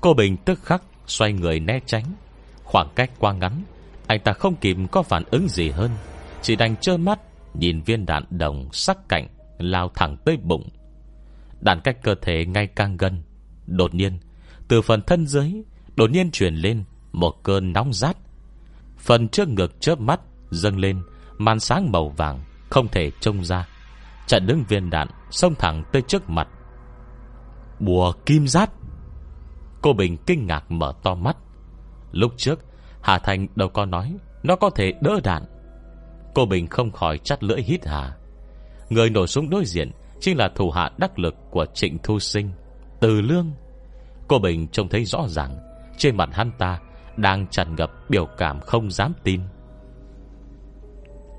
Cô 0.00 0.14
Bình 0.14 0.36
tức 0.36 0.62
khắc 0.62 0.82
Xoay 1.06 1.32
người 1.32 1.60
né 1.60 1.80
tránh. 1.86 2.04
Khoảng 2.64 2.88
cách 2.94 3.10
quá 3.18 3.32
ngắn, 3.32 3.62
Anh 4.06 4.20
ta 4.20 4.32
không 4.32 4.56
kịp 4.56 4.76
có 4.90 5.02
phản 5.02 5.22
ứng 5.30 5.48
gì 5.48 5.70
hơn. 5.70 5.90
Chỉ 6.42 6.56
đành 6.56 6.76
trơ 6.76 6.96
mắt, 6.96 7.18
Nhìn 7.54 7.82
viên 7.82 8.06
đạn 8.06 8.24
đồng 8.30 8.68
sắc 8.72 8.98
cạnh, 9.08 9.28
Lao 9.58 9.90
thẳng 9.94 10.16
tới 10.24 10.36
bụng. 10.42 10.68
Đạn 11.60 11.80
cách 11.80 11.96
cơ 12.02 12.14
thể 12.22 12.46
ngay 12.46 12.66
càng 12.66 12.96
gần. 12.96 13.22
Đột 13.66 13.94
nhiên 13.94 14.18
từ 14.68 14.82
phần 14.82 15.02
thân 15.02 15.26
dưới 15.26 15.52
Đột 15.96 16.10
nhiên 16.10 16.30
truyền 16.30 16.54
lên 16.54 16.84
Một 17.12 17.34
cơn 17.42 17.72
nóng 17.72 17.92
rát. 17.92 18.16
Phần 18.98 19.28
trước 19.28 19.48
ngực 19.48 19.80
chớp 19.80 20.00
mắt 20.00 20.20
Dâng 20.50 20.78
lên, 20.78 21.02
Màn 21.38 21.60
sáng 21.60 21.92
màu 21.92 22.08
vàng 22.08 22.40
Không 22.70 22.88
thể 22.88 23.10
trông 23.20 23.44
ra. 23.44 23.68
Trận 24.26 24.46
đứng 24.46 24.64
viên 24.68 24.90
đạn 24.90 25.08
Xông 25.30 25.54
thẳng 25.54 25.84
tới 25.92 26.02
trước 26.02 26.30
mặt. 26.30 26.48
Bùa 27.80 28.12
kim 28.26 28.46
rát. 28.48 28.70
Cô 29.82 29.92
Bình 29.92 30.16
kinh 30.26 30.46
ngạc 30.46 30.70
mở 30.70 30.92
to 31.02 31.14
mắt. 31.14 31.36
Lúc 32.12 32.32
trước, 32.36 32.64
Hà 33.02 33.18
Thành 33.18 33.46
đâu 33.56 33.68
có 33.68 33.84
nói 33.84 34.16
Nó 34.42 34.56
có 34.56 34.70
thể 34.70 34.92
đỡ 35.00 35.20
đạn. 35.24 35.44
Cô 36.34 36.46
Bình 36.46 36.66
không 36.66 36.90
khỏi 36.90 37.18
chắt 37.18 37.44
lưỡi 37.44 37.62
hít 37.62 37.86
hà. 37.86 38.16
Người 38.90 39.10
nổ 39.10 39.26
súng 39.26 39.50
đối 39.50 39.64
diện 39.64 39.90
Chính 40.20 40.36
là 40.36 40.48
thủ 40.54 40.70
hạ 40.70 40.90
đắc 40.98 41.18
lực 41.18 41.34
của 41.50 41.66
Trịnh 41.74 41.98
Thu 42.02 42.18
Sinh, 42.18 42.50
Từ 43.00 43.20
Lương. 43.20 43.52
Cô 44.28 44.38
Bình 44.38 44.68
trông 44.68 44.88
thấy 44.88 45.04
rõ 45.04 45.28
ràng, 45.28 45.58
Trên 45.98 46.16
mặt 46.16 46.28
hắn 46.32 46.50
ta 46.58 46.80
Đang 47.16 47.46
tràn 47.46 47.76
ngập 47.76 47.90
biểu 48.08 48.26
cảm 48.38 48.60
không 48.60 48.90
dám 48.90 49.12
tin. 49.24 49.40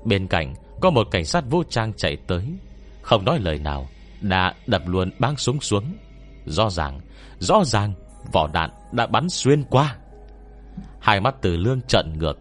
Bên 0.04 0.26
cạnh, 0.26 0.54
Có 0.80 0.90
một 0.90 1.08
cảnh 1.10 1.24
sát 1.24 1.44
vũ 1.50 1.62
trang 1.68 1.92
chạy 1.92 2.16
tới, 2.26 2.44
Không 3.02 3.24
nói 3.24 3.38
lời 3.40 3.58
nào, 3.58 3.86
Đã 4.20 4.54
đập 4.66 4.82
luôn 4.86 5.10
băng 5.18 5.36
súng 5.36 5.60
xuống. 5.60 5.84
Rõ 6.46 6.70
ràng 6.70 7.00
Rõ 7.38 7.64
ràng, 7.64 7.94
Vỏ 8.32 8.48
đạn 8.52 8.70
đã 8.92 9.06
bắn 9.06 9.28
xuyên 9.28 9.64
qua. 9.64 9.96
Hai 11.00 11.20
mắt 11.20 11.34
từ 11.40 11.56
lương 11.56 11.80
trận 11.80 12.18
ngược, 12.18 12.38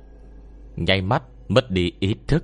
Nháy 0.75 1.01
mắt 1.01 1.23
mất 1.47 1.71
đi 1.71 1.91
ý 1.99 2.15
thức. 2.27 2.43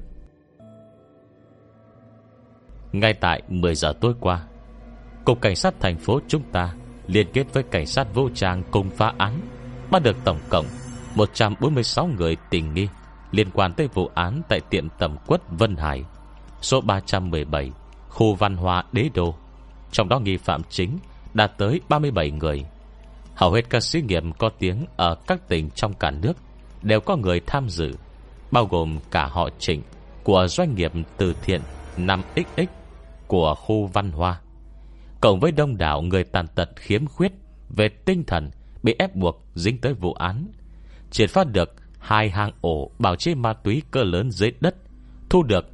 Ngay 2.91 3.13
tại 3.13 3.41
10 3.47 3.75
giờ 3.75 3.93
tối 4.01 4.13
qua, 4.19 4.47
Cục 5.25 5.41
Cảnh 5.41 5.55
sát 5.55 5.73
thành 5.79 5.97
phố 5.97 6.19
chúng 6.27 6.43
ta 6.51 6.73
Liên 7.07 7.27
kết 7.33 7.53
với 7.53 7.63
cảnh 7.63 7.85
sát 7.85 8.07
vô 8.13 8.29
trang 8.33 8.63
cùng 8.71 8.89
phá 8.89 9.13
án, 9.17 9.39
Bắt 9.91 10.03
được 10.03 10.15
tổng 10.23 10.39
cộng 10.49 10.65
146 11.15 12.07
người 12.07 12.37
tình 12.49 12.73
nghi 12.73 12.87
Liên 13.31 13.49
quan 13.53 13.73
tới 13.73 13.87
vụ 13.93 14.09
án 14.15 14.41
Tại 14.49 14.59
tiệm 14.69 14.89
tầm 14.89 15.17
quất 15.27 15.41
Vân 15.49 15.75
Hải, 15.75 16.03
Số 16.61 16.81
317 16.81 17.71
Khu 18.09 18.35
văn 18.35 18.57
hóa 18.57 18.83
đế 18.91 19.09
đô. 19.13 19.35
Trong 19.91 20.09
đó 20.09 20.19
nghi 20.19 20.37
phạm 20.37 20.61
chính 20.69 20.97
Đạt 21.33 21.57
tới 21.57 21.81
37 21.89 22.31
người. 22.31 22.65
Hầu 23.35 23.51
hết 23.51 23.69
các 23.69 23.83
sĩ 23.83 24.01
nghiệp 24.01 24.23
có 24.37 24.49
tiếng 24.59 24.85
Ở 24.97 25.15
các 25.27 25.47
tỉnh 25.47 25.69
trong 25.69 25.93
cả 25.93 26.11
nước 26.11 26.33
Đều 26.81 26.99
có 26.99 27.15
người 27.15 27.39
tham 27.47 27.69
dự, 27.69 27.91
Bao 28.51 28.65
gồm 28.65 28.99
cả 29.11 29.25
họ 29.25 29.49
trịnh 29.59 29.81
Của 30.23 30.47
doanh 30.47 30.75
nghiệp 30.75 30.91
từ 31.17 31.35
thiện 31.41 31.61
5XX 31.97 32.65
Của 33.27 33.55
khu 33.55 33.85
văn 33.93 34.11
hoa. 34.11 34.39
Cộng 35.23 35.39
với 35.39 35.51
đông 35.51 35.77
đảo 35.77 36.01
người 36.01 36.23
tàn 36.23 36.47
tật 36.47 36.69
khiếm 36.75 37.05
khuyết 37.05 37.31
Về 37.69 37.89
tinh 38.05 38.23
thần 38.27 38.51
Bị 38.83 38.95
ép 38.99 39.15
buộc 39.15 39.45
dính 39.55 39.77
tới 39.77 39.93
vụ 39.93 40.13
án, 40.13 40.51
Triệt 41.11 41.29
phát 41.29 41.47
được 41.51 41.69
hai 41.99 42.29
hang 42.29 42.51
ổ 42.61 42.91
Bảo 42.99 43.15
chế 43.15 43.35
ma 43.35 43.53
túy 43.53 43.81
cơ 43.91 44.03
lớn 44.03 44.31
dưới 44.31 44.51
đất, 44.59 44.75
Thu 45.29 45.43
được 45.43 45.65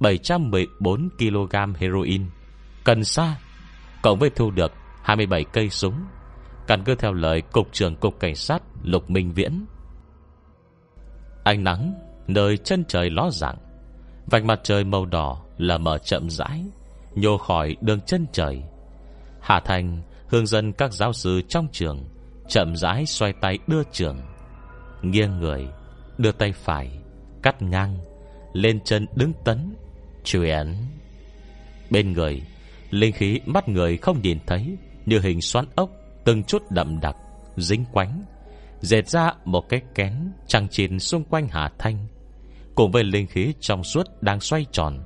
714 0.00 1.08
kg 1.18 1.74
heroin. 1.78 2.26
Cần 2.84 3.04
sa, 3.04 3.36
Cộng 4.02 4.18
với 4.18 4.30
thu 4.30 4.50
được 4.50 4.72
27 5.02 5.44
cây 5.44 5.70
súng. 5.70 5.94
Căn 6.66 6.82
cứ 6.84 6.94
theo 6.94 7.12
lời 7.12 7.40
Cục 7.52 7.68
trưởng 7.72 7.96
Cục 7.96 8.20
Cảnh 8.20 8.34
sát 8.34 8.62
Lục 8.82 9.10
Minh 9.10 9.32
Viễn. 9.32 9.66
Ánh 11.44 11.64
nắng, 11.64 11.94
Nơi 12.26 12.56
chân 12.56 12.84
trời 12.88 13.10
ló 13.10 13.30
dạng, 13.30 13.58
Vạch 14.26 14.44
mặt 14.44 14.60
trời 14.62 14.84
màu 14.84 15.06
đỏ 15.06 15.42
là 15.58 15.78
mở 15.78 15.98
chậm 15.98 16.30
rãi, 16.30 16.64
Nhô 17.14 17.38
khỏi 17.38 17.76
đường 17.80 18.00
chân 18.00 18.26
trời. 18.32 18.62
Hạ 19.48 19.60
Thành 19.64 20.02
hướng 20.26 20.46
dẫn 20.46 20.72
các 20.72 20.92
giáo 20.92 21.12
sư 21.12 21.42
trong 21.48 21.68
trường 21.72 22.04
Chậm 22.48 22.76
rãi 22.76 23.06
xoay 23.06 23.32
tay 23.32 23.58
đưa 23.66 23.82
trường. 23.92 24.20
Nghiêng 25.02 25.38
người, 25.38 25.68
Đưa 26.18 26.32
tay 26.32 26.52
phải, 26.52 26.98
Cắt 27.42 27.62
ngang, 27.62 27.98
Lên 28.52 28.80
chân 28.84 29.06
đứng 29.14 29.32
tấn 29.44 29.74
Chuyển 30.24 30.74
Bên 31.90 32.12
người, 32.12 32.42
Linh 32.90 33.12
khí 33.12 33.40
mắt 33.46 33.68
người 33.68 33.96
không 33.96 34.22
nhìn 34.22 34.38
thấy, 34.46 34.76
Như 35.06 35.20
hình 35.20 35.40
xoắn 35.40 35.64
ốc, 35.74 35.90
Từng 36.24 36.42
chút 36.42 36.62
đậm 36.70 37.00
đặc, 37.00 37.16
Dính 37.56 37.84
quánh, 37.92 38.24
Dệt 38.80 39.08
ra 39.08 39.32
một 39.44 39.68
cái 39.68 39.82
kén 39.94 40.32
Trăng 40.46 40.68
chìn 40.68 40.98
xung 40.98 41.24
quanh 41.24 41.48
Hà 41.50 41.70
Thanh. 41.78 42.06
Cùng 42.74 42.90
với 42.90 43.04
linh 43.04 43.26
khí 43.26 43.54
trong 43.60 43.84
suốt 43.84 44.06
đang 44.20 44.40
xoay 44.40 44.66
tròn, 44.72 44.98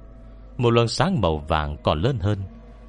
Một 0.57 0.71
luồng 0.71 0.89
sáng 0.89 1.21
màu 1.21 1.39
vàng 1.49 1.77
còn 1.83 2.03
lớn 2.03 2.19
hơn 2.21 2.39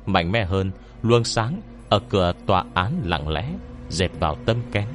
Mạnh 0.06 0.32
mẽ 0.32 0.46
hơn, 0.46 0.72
Luồng 1.02 1.24
sáng 1.24 1.62
ở 1.90 2.00
cửa 2.10 2.34
tòa 2.46 2.64
án 2.74 3.02
lặng 3.04 3.28
lẽ 3.28 3.54
dẹp 3.90 4.12
vào 4.20 4.36
tâm 4.46 4.58
kén. 4.72 4.88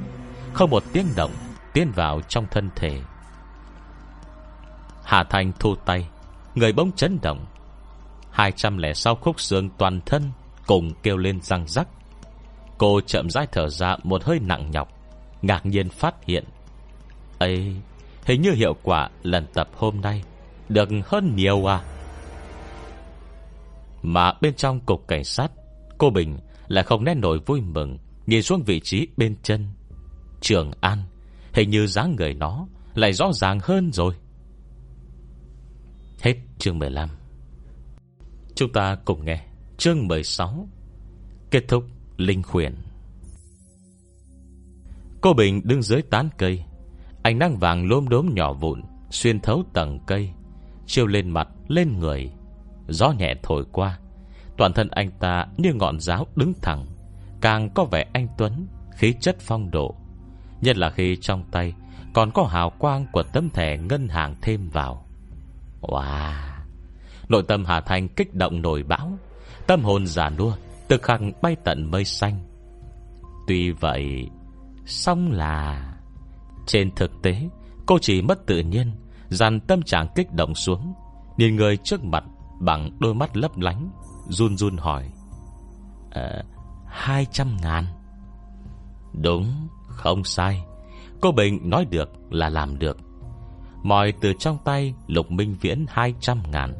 Không 0.53 0.69
một 0.69 0.83
tiếng 0.93 1.07
động 1.15 1.31
Tiến 1.73 1.91
vào 1.95 2.21
trong 2.21 2.45
thân 2.51 2.69
thể. 2.75 3.01
Hà 5.03 5.23
Thanh 5.23 5.51
thu 5.59 5.75
tay, 5.75 6.09
Người 6.55 6.73
bỗng 6.73 6.91
chấn 6.91 7.19
động. 7.21 7.45
206 8.31 9.15
khúc 9.15 9.41
xương 9.41 9.69
toàn 9.77 10.01
thân 10.05 10.31
Cùng 10.67 10.93
kêu 11.03 11.17
lên 11.17 11.41
răng 11.41 11.67
rắc. 11.67 11.87
Cô 12.77 13.01
chậm 13.01 13.29
rãi 13.29 13.47
thở 13.51 13.69
ra 13.69 13.95
một 14.03 14.23
hơi 14.23 14.39
nặng 14.39 14.71
nhọc, 14.71 14.89
Ngạc 15.41 15.65
nhiên 15.65 15.89
phát 15.89 16.15
hiện. 16.25 16.43
Ấy 17.39 17.75
Hình 18.25 18.41
như 18.41 18.51
hiệu 18.51 18.75
quả 18.83 19.09
lần 19.23 19.45
tập 19.53 19.69
hôm 19.77 20.01
nay 20.01 20.23
Được 20.69 20.89
hơn 21.05 21.35
nhiều 21.35 21.69
à? 21.71 21.81
Mà 24.01 24.33
bên 24.41 24.55
trong 24.55 24.79
cục 24.79 25.07
cảnh 25.07 25.23
sát, 25.23 25.51
Cô 25.97 26.09
Bình 26.09 26.37
lại 26.67 26.83
không 26.83 27.03
nét 27.03 27.13
nổi 27.13 27.39
vui 27.45 27.61
mừng, 27.61 27.97
Nhìn 28.27 28.41
xuống 28.41 28.63
vị 28.63 28.79
trí 28.79 29.07
bên 29.17 29.35
chân. 29.43 29.67
Trường 30.41 30.71
An, 30.81 31.03
Hình 31.53 31.69
như 31.69 31.87
dáng 31.87 32.15
người 32.15 32.33
nó 32.33 32.67
Lại 32.95 33.13
rõ 33.13 33.33
ràng 33.33 33.59
hơn 33.63 33.91
rồi. 33.93 34.13
Hết 36.21 36.35
chương 36.57 36.79
15 36.79 37.09
Chúng 38.55 38.73
ta 38.73 38.97
cùng 39.05 39.25
nghe 39.25 39.45
chương 39.77 40.07
16 40.07 40.67
Kết 41.51 41.67
thúc 41.67 41.83
Linh 42.17 42.43
khuyển 42.43 42.75
Cô 45.21 45.33
Bình 45.33 45.61
đứng 45.63 45.81
dưới 45.81 46.01
tán 46.01 46.29
cây, 46.37 46.63
Ánh 47.23 47.39
nắng 47.39 47.57
vàng 47.57 47.87
lốm 47.87 48.09
đốm 48.09 48.29
nhỏ 48.33 48.53
vụn 48.53 48.81
Xuyên 49.09 49.39
thấu 49.39 49.63
tầng 49.73 49.99
cây 50.07 50.29
Chiêu 50.89 51.07
lên 51.07 51.29
mặt, 51.29 51.47
lên 51.67 51.99
người. 51.99 52.31
Gió 52.91 53.11
nhẹ 53.11 53.35
thổi 53.43 53.65
qua. 53.71 53.99
Toàn 54.57 54.73
thân 54.73 54.89
anh 54.91 55.11
ta 55.19 55.45
như 55.57 55.73
ngọn 55.73 55.99
giáo 55.99 56.27
đứng 56.35 56.53
thẳng. 56.61 56.85
Càng 57.41 57.69
có 57.75 57.85
vẻ 57.85 58.05
anh 58.13 58.27
Tuấn, 58.37 58.67
Khí 58.95 59.13
chất 59.21 59.39
phong 59.39 59.71
độ. 59.71 59.95
Nhất 60.61 60.77
là 60.77 60.89
khi 60.89 61.17
trong 61.21 61.43
tay 61.51 61.73
Còn 62.13 62.31
có 62.31 62.43
hào 62.43 62.69
quang 62.69 63.05
của 63.11 63.23
tấm 63.23 63.49
thẻ 63.49 63.77
ngân 63.77 64.07
hàng 64.07 64.35
thêm 64.41 64.69
vào. 64.69 65.05
Wow! 65.81 66.33
Nội 67.29 67.43
tâm 67.47 67.65
Hà 67.65 67.81
Thành 67.81 68.07
kích 68.07 68.33
động 68.33 68.61
nổi 68.61 68.83
bão. 68.83 69.17
Tâm 69.67 69.83
hồn 69.83 70.07
giả 70.07 70.29
nua, 70.29 70.53
Thực 70.89 71.03
khẳng 71.03 71.31
bay 71.41 71.55
tận 71.63 71.91
mây 71.91 72.05
xanh. 72.05 72.39
Tuy 73.47 73.71
vậy 73.71 74.29
Xong 74.85 75.31
là 75.31 75.93
Trên 76.67 76.95
thực 76.95 77.11
tế, 77.23 77.49
Cô 77.85 77.97
chỉ 78.01 78.21
mất 78.21 78.45
tự 78.45 78.59
nhiên, 78.59 78.91
Dàn 79.29 79.59
tâm 79.59 79.81
trạng 79.81 80.07
kích 80.15 80.33
động 80.33 80.55
xuống, 80.55 80.93
Nhìn 81.37 81.55
người 81.55 81.77
trước 81.77 82.03
mặt 82.03 82.23
bằng 82.59 82.91
đôi 82.99 83.13
mắt 83.13 83.37
lấp 83.37 83.57
lánh 83.57 83.89
Run 84.29 84.57
run 84.57 84.77
hỏi 84.77 85.11
à, 86.11 86.43
Hai 86.85 87.25
trăm 87.31 87.57
ngàn? 87.61 87.85
Đúng 89.13 89.67
Không 89.87 90.23
sai. 90.23 90.63
Cô 91.21 91.31
Bình 91.31 91.69
nói 91.69 91.85
được 91.85 92.09
là 92.29 92.49
làm 92.49 92.79
được. 92.79 92.97
Mọi 93.83 94.13
từ 94.21 94.33
trong 94.39 94.57
tay 94.65 94.93
Lục 95.07 95.31
Minh 95.31 95.55
Viễn 95.61 95.85
200 95.89 96.41
ngàn 96.51 96.73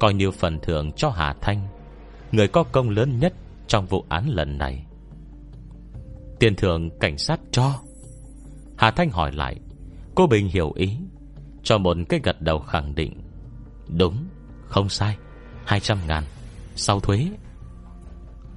Coi 0.00 0.14
như 0.14 0.30
phần 0.30 0.58
thưởng 0.62 0.92
cho 0.92 1.10
Hà 1.10 1.34
Thanh 1.40 1.68
Người 2.32 2.48
có 2.48 2.62
công 2.62 2.90
lớn 2.90 3.18
nhất 3.18 3.34
Trong 3.66 3.86
vụ 3.86 4.04
án 4.08 4.28
lần 4.28 4.58
này. 4.58 4.86
Tiền 6.38 6.56
thưởng 6.56 6.90
cảnh 7.00 7.18
sát 7.18 7.40
cho. 7.50 7.72
Hà 8.76 8.90
Thanh 8.90 9.10
hỏi 9.10 9.32
lại 9.32 9.56
Cô 10.14 10.26
Bình 10.26 10.48
hiểu 10.48 10.72
ý 10.74 10.98
Cho 11.62 11.78
một 11.78 11.96
cái 12.08 12.20
gật 12.22 12.42
đầu 12.42 12.60
khẳng 12.60 12.94
định. 12.94 13.20
Đúng, 13.98 14.24
không 14.70 14.88
sai 14.88 15.16
200 15.64 15.98
ngàn. 16.06 16.24
Sau 16.76 17.00
thuế. 17.00 17.28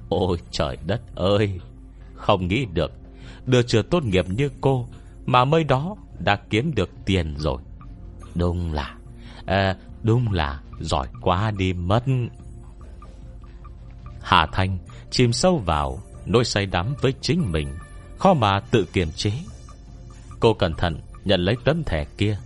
Ôi 0.08 0.38
trời 0.50 0.76
đất 0.86 1.00
ơi 1.14 1.60
Không 2.14 2.48
nghĩ 2.48 2.64
được. 2.64 2.92
Đưa 3.46 3.62
chưa 3.62 3.82
tốt 3.82 4.04
nghiệp 4.04 4.28
như 4.28 4.50
cô 4.60 4.86
Mà 5.26 5.44
mới 5.44 5.64
đó 5.64 5.96
đã 6.18 6.36
kiếm 6.50 6.74
được 6.74 6.90
tiền 7.04 7.34
rồi. 7.38 7.62
Đúng 8.34 8.72
là 8.72 8.94
à, 9.46 9.76
Đúng 10.02 10.32
là 10.32 10.60
giỏi 10.80 11.08
quá 11.20 11.50
đi 11.50 11.72
mất. 11.72 12.04
Hà 14.22 14.46
Thanh 14.52 14.78
chìm 15.10 15.32
sâu 15.32 15.58
vào 15.58 15.98
Nỗi 16.26 16.44
say 16.44 16.66
đắm 16.66 16.94
với 17.00 17.14
chính 17.20 17.52
mình. 17.52 17.68
Khó 18.18 18.34
mà 18.34 18.60
tự 18.60 18.86
kiềm 18.92 19.08
chế. 19.16 19.32
Cô 20.40 20.54
cẩn 20.54 20.74
thận 20.74 21.00
nhận 21.24 21.40
lấy 21.40 21.56
tấm 21.64 21.84
thẻ 21.84 22.04
kia 22.18 22.38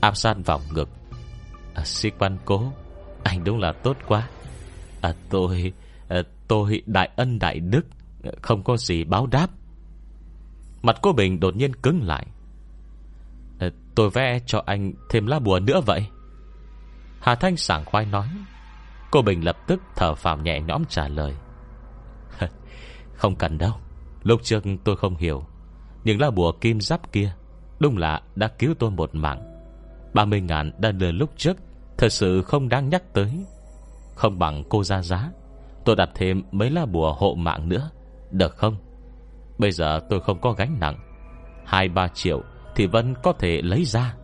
Áp 0.00 0.16
sát 0.16 0.36
vào 0.44 0.60
ngực. 0.74 0.88
À, 1.74 1.84
Sĩ 1.84 2.10
quan 2.18 2.38
cố 2.44 2.72
anh 3.24 3.44
đúng 3.44 3.58
là 3.58 3.72
tốt 3.72 3.96
quá. 4.06 4.28
À, 5.00 5.14
Tôi 5.30 5.72
à, 6.08 6.22
Tôi 6.48 6.82
đại 6.86 7.10
ân 7.16 7.38
đại 7.38 7.60
đức 7.60 7.86
Không 8.42 8.62
có 8.62 8.76
gì 8.76 9.04
báo 9.04 9.26
đáp. 9.26 9.50
Mặt 10.82 10.96
cô 11.02 11.12
Bình 11.12 11.40
đột 11.40 11.56
nhiên 11.56 11.74
cứng 11.74 12.02
lại. 12.02 12.26
À, 13.58 13.70
Tôi 13.94 14.10
vẽ 14.10 14.38
cho 14.46 14.62
anh 14.66 14.92
thêm 15.10 15.26
lá 15.26 15.38
bùa 15.38 15.60
nữa 15.60 15.80
vậy? 15.86 16.06
Hà 17.20 17.34
Thanh 17.34 17.56
sảng 17.56 17.84
khoai 17.84 18.06
nói. 18.06 18.28
Cô 19.10 19.22
Bình 19.22 19.44
lập 19.44 19.56
tức 19.66 19.80
thở 19.96 20.14
phào 20.14 20.36
nhẹ 20.36 20.60
nhõm 20.60 20.84
trả 20.84 21.08
lời. 21.08 21.34
Không 23.14 23.36
cần 23.36 23.58
đâu 23.58 23.72
Lúc 24.22 24.40
trước 24.42 24.64
tôi 24.84 24.96
không 24.96 25.16
hiểu. 25.16 25.44
Nhưng 26.04 26.20
lá 26.20 26.30
bùa 26.30 26.52
kim 26.52 26.80
giáp 26.80 27.12
kia 27.12 27.32
Đúng 27.80 27.96
là 27.96 28.22
đã 28.34 28.48
cứu 28.48 28.74
tôi 28.78 28.90
một 28.90 29.14
mạng. 29.14 29.50
30 30.14 30.40
ngàn 30.40 30.72
đã 30.78 30.92
lừa 30.92 31.12
lúc 31.12 31.30
trước 31.36 31.56
Thật 32.00 32.12
sự 32.12 32.42
không 32.42 32.68
đáng 32.68 32.88
nhắc 32.88 33.02
tới. 33.12 33.30
Không 34.14 34.38
bằng 34.38 34.64
cô 34.68 34.84
ra 34.84 35.02
giá. 35.02 35.30
Tôi 35.84 35.96
đặt 35.96 36.10
thêm 36.14 36.42
mấy 36.50 36.70
lá 36.70 36.86
bùa 36.86 37.12
hộ 37.12 37.34
mạng 37.34 37.68
nữa. 37.68 37.90
Được 38.30 38.56
không? 38.56 38.76
Bây 39.58 39.72
giờ 39.72 40.00
tôi 40.08 40.20
không 40.20 40.40
có 40.40 40.52
gánh 40.52 40.76
nặng. 40.80 40.98
2-3 41.66 42.08
triệu 42.14 42.42
thì 42.76 42.86
vẫn 42.86 43.14
có 43.22 43.32
thể 43.32 43.60
lấy 43.62 43.84
ra. 43.84 44.14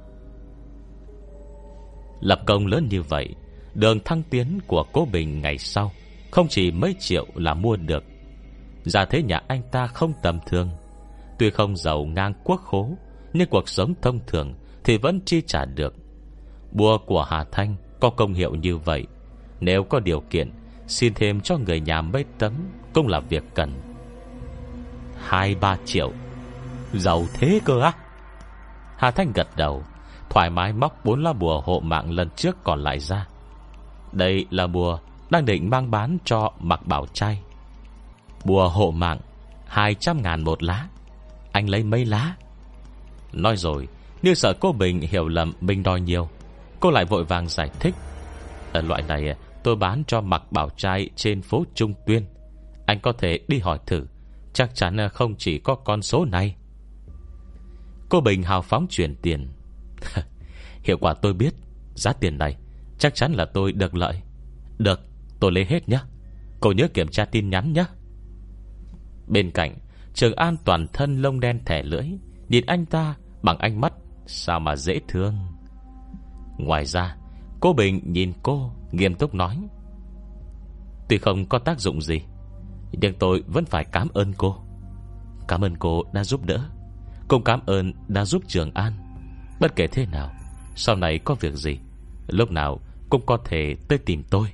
Lập 2.21 2.41
công 2.47 2.67
lớn 2.67 2.89
như 2.91 3.03
vậy, 3.03 3.35
Đường 3.75 4.01
thăng 4.05 4.23
tiến 4.31 4.59
của 4.67 4.85
cố 4.93 5.07
Bình 5.13 5.41
ngày 5.43 5.59
sau 5.59 5.93
Không 6.31 6.47
chỉ 6.49 6.71
mấy 6.71 6.95
triệu 6.99 7.27
là 7.35 7.55
mua 7.55 7.77
được. 7.77 8.05
Giả 8.85 9.05
thế 9.05 9.23
nhà 9.23 9.41
anh 9.49 9.63
ta 9.73 9.87
không 9.87 10.13
tầm 10.23 10.39
thường. 10.47 10.71
Tuy 11.39 11.51
không 11.51 11.77
giàu 11.77 12.05
ngang 12.05 12.33
quốc 12.45 12.61
khố, 12.65 12.91
Nhưng 13.33 13.49
cuộc 13.49 13.69
sống 13.69 13.95
thông 14.03 14.21
thường 14.27 14.55
Thì 14.85 14.99
vẫn 14.99 15.21
chi 15.25 15.43
trả 15.47 15.65
được. 15.65 16.06
Bùa 16.73 16.99
của 16.99 17.23
Hà 17.23 17.45
Thanh 17.45 17.75
có 18.01 18.11
công 18.11 18.35
hiệu 18.35 18.55
như 18.55 18.77
vậy. 18.77 19.07
Nếu 19.61 19.85
có 19.85 20.01
điều 20.01 20.21
kiện, 20.21 20.51
Xin 20.87 21.15
thêm 21.15 21.41
cho 21.41 21.57
người 21.57 21.81
nhà 21.81 22.03
mấy 22.03 22.25
tấm 22.39 22.53
Cũng 22.93 23.09
là 23.09 23.21
việc 23.21 23.45
cần. 23.55 23.73
Hai 25.25 25.55
ba 25.55 25.77
triệu. 25.85 26.13
Giàu 26.95 27.25
thế 27.35 27.61
cơ 27.65 27.81
á? 27.81 27.93
Hà 28.97 29.11
Thanh 29.11 29.33
gật 29.33 29.49
đầu, 29.57 29.83
Thoải 30.31 30.51
mái 30.51 30.73
móc 30.73 31.05
bốn 31.05 31.23
lá 31.23 31.33
bùa 31.33 31.61
hộ 31.61 31.81
mạng 31.81 32.11
lần 32.11 32.29
trước 32.37 32.57
còn 32.65 32.83
lại 32.83 32.99
ra. 33.01 33.27
Đây 34.13 34.47
là 34.51 34.67
bùa 34.67 34.99
Đang 35.31 35.45
định 35.45 35.71
mang 35.71 35.91
bán 35.91 36.19
cho 36.25 36.53
mặc 36.61 36.87
bảo 36.87 37.07
trai. 37.13 37.43
Bùa 38.45 38.69
hộ 38.69 38.91
mạng 38.91 39.19
200 39.67 40.23
ngàn 40.23 40.45
một 40.45 40.63
lá. 40.63 40.87
Anh 41.53 41.69
lấy 41.69 41.85
mấy 41.85 42.05
lá? 42.05 42.35
Nói 43.33 43.57
rồi, 43.57 43.89
Như 44.23 44.35
sợ 44.35 44.53
cô 44.61 44.73
Bình 44.73 45.01
hiểu 45.01 45.29
lầm 45.29 45.53
Bình 45.61 45.83
đòi 45.83 46.01
nhiều. 46.01 46.29
Cô 46.87 46.91
lại 46.91 47.05
vội 47.05 47.25
vàng 47.25 47.49
giải 47.49 47.71
thích. 47.81 47.95
Ở 48.73 48.81
loại 48.81 49.03
này, 49.03 49.37
tôi 49.63 49.77
bán 49.77 50.03
cho 50.07 50.21
mặc 50.21 50.43
bảo 50.53 50.71
trai 50.77 51.11
Trên 51.17 51.43
phố 51.43 51.65
Trung 51.75 51.95
Tuyên. 52.07 52.27
Anh 52.87 53.01
có 53.01 53.13
thể 53.13 53.39
đi 53.49 53.59
hỏi 53.59 53.79
thử, 53.87 54.07
Chắc 54.53 54.75
chắn 54.75 54.97
không 55.13 55.35
chỉ 55.37 55.59
có 55.59 55.75
con 55.75 56.03
số 56.03 56.25
này. 56.25 56.57
Cô 58.09 58.21
Bình 58.21 58.43
hào 58.43 58.63
phóng 58.63 58.87
chuyển 58.91 59.17
tiền. 59.23 59.49
Hiệu 60.83 60.99
quả 61.01 61.15
tôi 61.15 61.33
biết, 61.35 61.55
Giá 61.95 62.13
tiền 62.13 62.39
này 62.39 62.57
Chắc 62.99 63.15
chắn 63.15 63.33
là 63.33 63.45
tôi 63.45 63.73
được 63.73 63.95
lợi. 63.95 64.23
Được, 64.79 65.01
tôi 65.41 65.53
lấy 65.53 65.65
hết 65.65 65.89
nhé. 65.89 66.01
Cô 66.61 66.73
nhớ 66.73 66.89
kiểm 66.95 67.09
tra 67.09 67.25
tin 67.25 67.51
nhắn 67.51 67.73
nhé. 67.73 67.85
Bên 69.27 69.51
cạnh, 69.51 69.75
Trường 70.15 70.37
An 70.37 70.57
toàn 70.65 70.87
thân 70.93 71.23
lông 71.23 71.41
đen 71.41 71.61
thẻ 71.65 71.83
lưỡi, 71.83 72.07
Nhìn 72.49 72.67
anh 72.67 72.87
ta 72.87 73.15
bằng 73.43 73.59
ánh 73.59 73.81
mắt 73.81 73.93
Sao 74.27 74.61
mà 74.61 74.77
dễ 74.77 75.01
thương. 75.09 75.56
Ngoài 76.59 76.87
ra 76.87 77.17
Cô 77.61 77.73
Bình 77.73 78.01
nhìn 78.05 78.33
cô 78.43 78.71
Nghiêm 78.93 79.15
túc 79.15 79.35
nói. 79.35 79.59
Tuy 81.09 81.19
không 81.19 81.47
có 81.47 81.59
tác 81.59 81.81
dụng 81.81 82.03
gì 82.03 82.21
Nhưng 82.93 83.15
tôi 83.19 83.43
vẫn 83.47 83.65
phải 83.65 83.85
cảm 83.85 84.09
ơn 84.15 84.33
cô. 84.33 84.57
Cảm 85.49 85.65
ơn 85.65 85.77
cô 85.77 86.03
đã 86.13 86.25
giúp 86.25 86.45
đỡ. 86.45 86.61
Cũng 87.29 87.45
cảm 87.45 87.61
ơn 87.67 87.93
đã 88.09 88.25
giúp 88.25 88.43
Trường 88.47 88.71
An. 88.75 88.93
Bất 89.61 89.77
kể 89.77 89.87
thế 89.87 90.07
nào 90.07 90.33
Sau 90.75 90.97
này 90.97 91.19
có 91.19 91.35
việc 91.35 91.55
gì 91.55 91.79
Lúc 92.29 92.51
nào 92.51 92.81
cũng 93.11 93.27
có 93.27 93.39
thể 93.45 93.77
tới 93.89 93.99
tìm 93.99 94.23
tôi. 94.31 94.49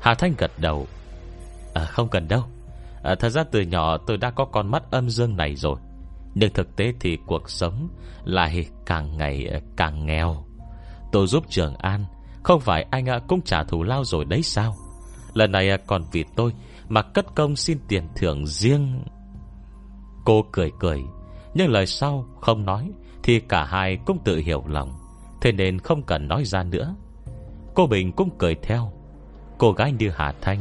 Hà 0.00 0.14
Thanh 0.14 0.34
gật 0.38 0.50
đầu. 0.58 0.86
À, 1.74 1.84
Không 1.84 2.08
cần 2.08 2.28
đâu. 2.28 2.42
À, 3.02 3.14
Thật 3.14 3.28
ra 3.28 3.44
từ 3.44 3.60
nhỏ 3.60 3.96
tôi 3.96 4.16
đã 4.16 4.30
có 4.30 4.44
con 4.44 4.70
mắt 4.70 4.90
âm 4.90 5.10
dương 5.10 5.36
này 5.36 5.54
rồi. 5.56 5.80
Nhưng 6.40 6.52
thực 6.52 6.76
tế 6.76 6.92
thì 7.00 7.18
cuộc 7.26 7.50
sống 7.50 7.88
Lại 8.24 8.66
càng 8.86 9.16
ngày 9.16 9.46
ờ, 9.46 9.60
càng 9.76 10.06
nghèo. 10.06 10.44
Tôi 11.12 11.26
giúp 11.26 11.44
Trường 11.48 11.76
An 11.76 12.04
Không 12.42 12.60
phải 12.60 12.86
anh 12.90 13.06
ờ, 13.06 13.20
cũng 13.28 13.42
trả 13.42 13.64
thù 13.64 13.82
lao 13.82 14.04
rồi 14.04 14.24
đấy 14.24 14.42
sao? 14.42 14.76
Lần 15.34 15.52
này 15.52 15.70
ờ, 15.70 15.76
còn 15.86 16.02
vì 16.12 16.24
tôi 16.36 16.52
Mà 16.88 17.02
cất 17.02 17.34
công 17.34 17.56
xin 17.56 17.78
tiền 17.88 18.08
thưởng 18.16 18.46
riêng. 18.46 19.02
Cô 20.24 20.44
cười 20.52 20.72
cười 20.80 21.02
Nhưng 21.54 21.70
lời 21.70 21.86
sau 21.86 22.26
không 22.40 22.64
nói 22.64 22.90
Thì 23.22 23.40
cả 23.40 23.64
hai 23.64 23.98
cũng 24.06 24.18
tự 24.24 24.36
hiểu 24.36 24.64
lòng. 24.66 24.92
Thế 25.40 25.52
nên 25.52 25.78
không 25.78 26.02
cần 26.02 26.28
nói 26.28 26.44
ra 26.44 26.62
nữa. 26.62 26.94
Cô 27.74 27.86
Bình 27.86 28.12
cũng 28.12 28.30
cười 28.38 28.54
theo. 28.62 28.92
Cô 29.58 29.72
gái 29.72 29.92
như 29.92 30.10
Hà 30.10 30.32
Thanh 30.40 30.58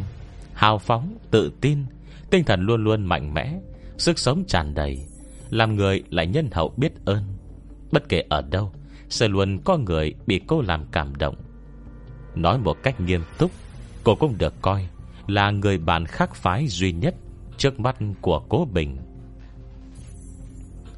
Hào 0.54 0.78
phóng, 0.78 1.18
tự 1.32 1.52
tin 1.62 1.86
Tinh 2.30 2.44
thần 2.44 2.62
luôn 2.62 2.84
luôn 2.84 3.06
mạnh 3.06 3.34
mẽ 3.34 3.60
Sức 3.98 4.20
sống 4.20 4.44
tràn 4.48 4.74
đầy. 4.74 5.08
Làm 5.50 5.76
người 5.76 6.04
lại 6.10 6.28
nhân 6.28 6.50
hậu 6.52 6.74
biết 6.78 6.92
ơn. 7.06 7.24
Bất 7.92 8.10
kể 8.10 8.24
ở 8.30 8.42
đâu, 8.42 8.72
Sẽ 9.10 9.28
luôn 9.28 9.60
có 9.66 9.78
người 9.78 10.14
bị 10.28 10.42
cô 10.48 10.62
làm 10.62 10.86
cảm 10.92 11.16
động. 11.16 11.36
Nói 12.36 12.58
một 12.58 12.78
cách 12.84 13.02
nghiêm 13.02 13.22
túc, 13.38 13.52
Cô 14.04 14.16
cũng 14.16 14.38
được 14.38 14.54
coi 14.62 14.88
Là 15.28 15.52
người 15.52 15.78
bạn 15.78 16.06
khác 16.06 16.36
phái 16.36 16.68
duy 16.68 16.92
nhất 16.92 17.16
Trước 17.58 17.80
mắt 17.80 17.98
của 18.22 18.40
cố 18.50 18.68
Bình. 18.74 18.98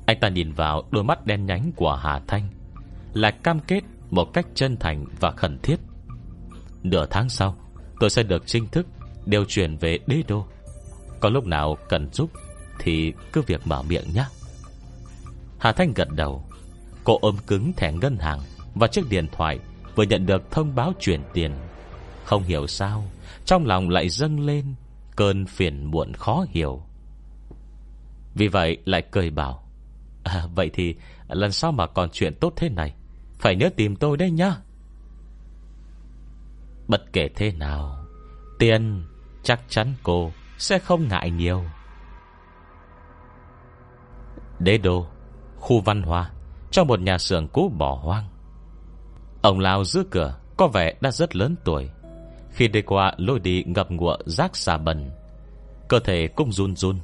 Anh 0.05 0.19
ta 0.19 0.29
nhìn 0.29 0.51
vào 0.51 0.83
đôi 0.91 1.03
mắt 1.03 1.25
đen 1.25 1.45
nhánh 1.45 1.71
của 1.75 1.95
Hà 1.95 2.21
Thanh 2.27 2.49
Là 3.13 3.31
cam 3.31 3.59
kết 3.59 3.83
một 4.09 4.33
cách 4.33 4.47
chân 4.53 4.77
thành 4.77 5.05
và 5.19 5.31
khẩn 5.31 5.59
thiết. 5.63 5.79
Nửa 6.83 7.05
tháng 7.09 7.29
sau, 7.29 7.55
Tôi 7.99 8.09
sẽ 8.09 8.23
được 8.23 8.47
chính 8.47 8.67
thức 8.67 8.87
Điều 9.25 9.45
chuyển 9.45 9.77
về 9.77 9.99
đế 10.07 10.23
đô. 10.27 10.45
Có 11.19 11.29
lúc 11.29 11.45
nào 11.45 11.77
cần 11.89 12.09
giúp 12.13 12.29
Thì 12.79 13.13
cứ 13.33 13.41
việc 13.41 13.61
mở 13.65 13.81
miệng 13.81 14.13
nhé. 14.13 14.25
Hà 15.59 15.71
Thanh 15.71 15.93
gật 15.93 16.07
đầu. 16.11 16.43
Cô 17.03 17.17
ôm 17.21 17.37
cứng 17.47 17.73
thẻ 17.73 17.93
ngân 17.93 18.17
hàng 18.17 18.39
Và 18.75 18.87
chiếc 18.87 19.09
điện 19.09 19.27
thoại 19.31 19.59
Vừa 19.95 20.03
nhận 20.03 20.25
được 20.25 20.51
thông 20.51 20.75
báo 20.75 20.93
chuyển 20.99 21.21
tiền. 21.33 21.51
Không 22.25 22.43
hiểu 22.43 22.67
sao 22.67 23.03
Trong 23.45 23.65
lòng 23.65 23.89
lại 23.89 24.09
dâng 24.09 24.39
lên 24.39 24.75
Cơn 25.15 25.45
phiền 25.45 25.85
muộn 25.85 26.13
khó 26.13 26.45
hiểu. 26.49 26.81
Vì 28.35 28.47
vậy 28.47 28.77
lại 28.85 29.03
cười 29.11 29.29
bảo 29.29 29.69
à, 30.23 30.47
Vậy 30.55 30.69
thì 30.73 30.95
lần 31.27 31.51
sau 31.51 31.71
mà 31.71 31.87
còn 31.87 32.09
chuyện 32.09 32.35
tốt 32.39 32.53
thế 32.55 32.69
này 32.69 32.95
Phải 33.39 33.55
nhớ 33.55 33.69
tìm 33.75 33.95
tôi 33.95 34.17
đấy 34.17 34.31
nhá. 34.31 34.55
Bất 36.87 37.13
kể 37.13 37.29
thế 37.35 37.51
nào 37.51 38.05
Tiền 38.59 39.03
chắc 39.43 39.61
chắn 39.69 39.93
cô 40.03 40.31
Sẽ 40.57 40.79
không 40.79 41.07
ngại 41.07 41.31
nhiều. 41.31 41.63
Đế 44.59 44.77
đô 44.77 45.07
khu 45.59 45.81
văn 45.81 46.01
hóa 46.01 46.31
Trong 46.71 46.87
một 46.87 46.99
nhà 46.99 47.17
xưởng 47.17 47.47
cũ 47.47 47.71
bỏ 47.77 47.95
hoang. 47.95 48.25
Ông 49.41 49.59
Lao 49.59 49.83
giữ 49.83 50.03
cửa 50.11 50.35
Có 50.57 50.67
vẻ 50.67 50.93
đã 51.01 51.11
rất 51.11 51.35
lớn 51.35 51.55
tuổi. 51.63 51.89
Khi 52.51 52.67
đi 52.67 52.81
qua 52.81 53.13
lôi 53.17 53.39
đi 53.39 53.63
ngập 53.63 53.91
ngụa 53.91 54.17
rác 54.25 54.55
xà 54.55 54.77
bần 54.77 55.11
Cơ 55.87 55.99
thể 55.99 56.27
cũng 56.27 56.51
run 56.51 56.75
run. 56.75 56.99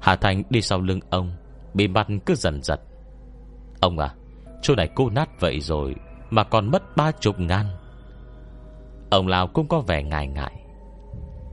Hà 0.00 0.16
Thành 0.16 0.42
đi 0.50 0.62
sau 0.62 0.80
lưng 0.80 1.00
ông 1.10 1.32
Bị 1.74 1.88
mặt 1.88 2.06
cứ 2.26 2.34
dần 2.34 2.62
giật. 2.62 2.80
Ông 3.80 3.98
à 3.98 4.14
Chỗ 4.62 4.74
này 4.74 4.88
cô 4.94 5.10
nát 5.10 5.40
vậy 5.40 5.60
rồi 5.60 5.94
Mà 6.30 6.44
còn 6.44 6.70
mất 6.70 6.96
ba 6.96 7.12
chục 7.12 7.40
ngàn. 7.40 7.66
Ông 9.10 9.26
Lào 9.26 9.46
cũng 9.46 9.68
có 9.68 9.80
vẻ 9.80 10.02
ngại 10.02 10.26
ngại. 10.26 10.52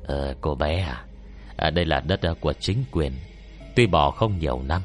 Ờ 0.04 0.36
cô 0.42 0.56
bé 0.56 0.80
à, 0.80 1.06
à 1.58 1.70
Đây 1.70 1.86
là 1.86 2.00
đất 2.08 2.22
ờ, 2.22 2.36
của 2.42 2.54
chính 2.54 2.84
quyền 2.92 3.12
Tuy 3.76 3.88
bỏ 3.88 4.12
không 4.12 4.40
nhiều 4.40 4.62
năm 4.68 4.82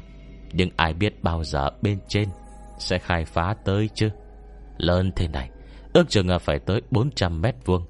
nhưng 0.53 0.69
ai 0.75 0.93
biết 0.93 1.23
bao 1.23 1.43
giờ 1.43 1.69
bên 1.81 1.99
trên 2.07 2.29
Sẽ 2.77 2.99
khai 2.99 3.25
phá 3.25 3.55
tới 3.65 3.89
chứ? 3.93 4.09
Lớn 4.77 5.11
thế 5.15 5.27
này 5.27 5.49
Ước 5.93 6.09
chừng 6.09 6.27
phải 6.41 6.59
tới 6.59 6.81
400 6.91 7.41
mét 7.41 7.55
vuông. 7.65 7.85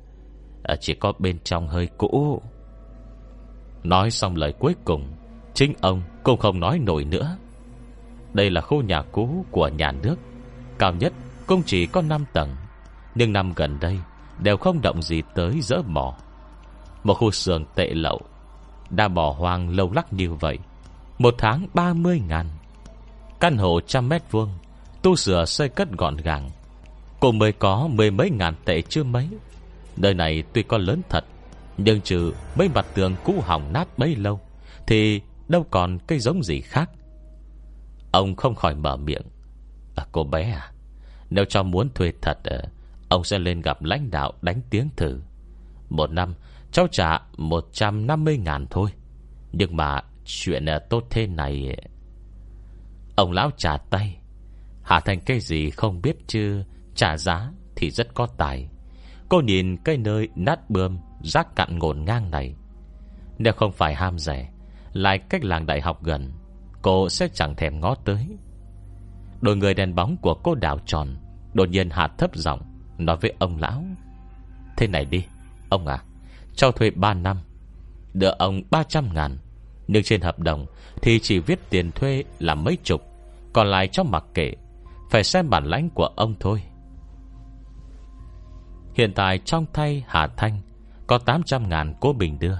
À, 0.63 0.76
Chỉ 0.76 0.93
có 0.93 1.13
bên 1.19 1.39
trong 1.43 1.67
hơi 1.67 1.88
cũ. 1.98 2.41
Nói 3.84 4.12
xong 4.12 4.36
lời 4.36 4.54
cuối 4.60 4.76
cùng 4.86 5.08
Chính 5.54 5.74
ông 5.82 6.02
cũng 6.24 6.39
không 6.39 6.60
nói 6.60 6.80
nổi 6.80 7.04
nữa. 7.04 7.38
Đây 8.34 8.50
là 8.50 8.62
khu 8.62 8.82
nhà 8.82 9.02
cũ 9.12 9.45
của 9.52 9.67
nhà 9.67 9.91
nước 9.91 10.15
Cao 10.80 10.93
nhất 10.93 11.13
cũng 11.48 11.63
chỉ 11.65 11.86
có 11.86 12.02
5 12.02 12.26
tầng 12.34 12.50
Nhưng 13.15 13.34
năm 13.34 13.54
gần 13.56 13.80
đây 13.80 14.00
Đều 14.39 14.58
không 14.58 14.82
động 14.82 15.02
gì 15.02 15.22
tới 15.36 15.60
dỡ 15.62 15.82
bỏ 15.82 16.17
Một 17.04 17.13
khu 17.13 17.32
sườn 17.32 17.65
tệ 17.76 17.89
lậu 17.93 18.22
Đã 18.89 19.08
bỏ 19.08 19.36
hoang 19.38 19.69
lâu 19.69 19.91
lắc 19.91 20.13
như 20.13 20.34
vậy. 20.34 20.60
Một 21.19 21.36
tháng 21.38 21.67
30 21.73 22.21
ngàn. 22.27 22.45
Căn 23.39 23.58
hộ 23.58 23.79
trăm 23.82 24.10
mét 24.10 24.32
vuông 24.32 24.49
Tu 25.01 25.15
sửa 25.15 25.45
xây 25.45 25.69
cất 25.69 25.91
gọn 25.97 26.17
gàng. 26.17 26.49
Cũng 27.19 27.39
mới 27.39 27.51
có 27.51 27.89
mười 27.91 28.12
mấy 28.12 28.29
ngàn 28.29 28.55
tệ 28.65 28.82
chưa 28.82 29.03
mấy. 29.03 29.29
Nơi 29.97 30.13
này 30.13 30.43
tuy 30.53 30.63
có 30.63 30.77
lớn 30.77 31.01
thật 31.10 31.25
Nhưng 31.77 32.01
trừ 32.01 32.34
mấy 32.55 32.69
mặt 32.69 32.86
tường 32.93 33.15
cũ 33.23 33.36
hỏng 33.41 33.73
nát 33.73 33.97
bấy 33.97 34.15
lâu 34.15 34.39
Thì 34.88 35.21
đâu 35.47 35.65
còn 35.71 35.99
cây 36.08 36.19
giống 36.19 36.43
gì 36.43 36.62
khác. 36.62 36.89
Ông 38.12 38.36
không 38.36 38.55
khỏi 38.55 38.75
mở 38.75 38.97
miệng. 38.97 39.23
À, 39.95 40.05
Cô 40.12 40.23
bé 40.23 40.51
à 40.51 40.71
Nếu 41.29 41.45
cho 41.45 41.63
muốn 41.63 41.89
thuê 41.95 42.13
thật 42.21 42.38
ờ, 42.43 42.62
Ông 43.10 43.23
sẽ 43.23 43.39
lên 43.39 43.62
gặp 43.62 43.84
lãnh 43.84 44.12
đạo 44.12 44.34
đánh 44.41 44.62
tiếng 44.69 44.89
thử. 44.97 45.21
Một 45.89 46.12
năm 46.12 46.34
Cháu 46.71 46.88
trả 46.91 47.19
150 47.38 48.38
ngàn 48.38 48.65
thôi. 48.69 48.89
Nhưng 49.51 49.77
mà 49.77 50.01
chuyện 50.29 50.65
ờ, 50.65 50.79
tốt 50.79 51.03
thế 51.09 51.27
này. 51.27 51.77
Ông 53.15 53.31
lão 53.31 53.51
trả 53.57 53.77
tay. 53.77 54.17
Hạ 54.83 54.99
thành 54.99 55.19
cây 55.25 55.39
gì 55.39 55.69
không 55.69 56.01
biết 56.01 56.15
chứ? 56.27 56.63
Trả 56.95 57.17
giá 57.17 57.51
thì 57.75 57.91
rất 57.91 58.13
có 58.13 58.27
tài. 58.37 58.69
Cô 59.29 59.41
nhìn 59.41 59.77
cái 59.77 59.97
nơi 59.97 60.27
nát 60.35 60.69
bươm, 60.69 60.97
Rác 61.21 61.55
cặn 61.55 61.79
ngổn 61.79 62.05
ngang 62.05 62.31
này. 62.31 62.55
Nếu 63.37 63.53
không 63.53 63.71
phải 63.71 63.95
ham 63.95 64.19
rẻ, 64.19 64.49
Lại 64.93 65.19
cách 65.19 65.43
làng 65.43 65.65
đại 65.65 65.81
học 65.81 66.03
gần, 66.03 66.31
Cô 66.81 67.09
sẽ 67.09 67.27
chẳng 67.33 67.55
thèm 67.55 67.79
ngó 67.79 67.95
tới. 67.95 68.27
Đôi 69.41 69.55
người 69.55 69.73
đèn 69.73 69.95
bóng 69.95 70.17
của 70.17 70.33
cô 70.33 70.55
đảo 70.55 70.79
tròn, 70.85 71.15
Đột 71.53 71.69
nhiên 71.69 71.89
hạ 71.89 72.07
thấp 72.17 72.35
giọng 72.35 72.61
Nói 72.97 73.17
với 73.21 73.33
ông 73.39 73.57
lão. 73.57 73.83
Thế 74.77 74.87
này 74.87 75.05
đi, 75.05 75.25
Ông 75.69 75.87
à 75.87 76.03
Cho 76.55 76.71
thuê 76.71 76.91
3 76.91 77.13
năm, 77.13 77.37
Đưa 78.13 78.29
ông 78.29 78.61
300 78.71 79.13
ngàn. 79.13 79.37
Nhưng 79.91 80.04
trên 80.04 80.21
hợp 80.21 80.39
đồng 80.39 80.65
Thì 81.02 81.19
chỉ 81.19 81.39
viết 81.39 81.69
tiền 81.69 81.91
thuê 81.91 82.23
là 82.39 82.56
mấy 82.56 82.78
chục, 82.84 83.02
Còn 83.54 83.67
lại 83.67 83.88
cho 83.88 84.04
mặc 84.04 84.23
kệ, 84.34 84.54
Phải 85.12 85.23
xem 85.23 85.49
bản 85.49 85.65
lãnh 85.65 85.89
của 85.89 86.06
ông 86.06 86.36
thôi. 86.39 86.63
Hiện 88.93 89.13
tại 89.13 89.39
trong 89.45 89.65
thay 89.73 90.04
Hà 90.08 90.28
Thanh 90.28 90.62
Có 91.08 91.17
800 91.17 91.69
ngàn 91.69 91.93
cố 91.99 92.13
bình 92.13 92.39
đưa, 92.39 92.58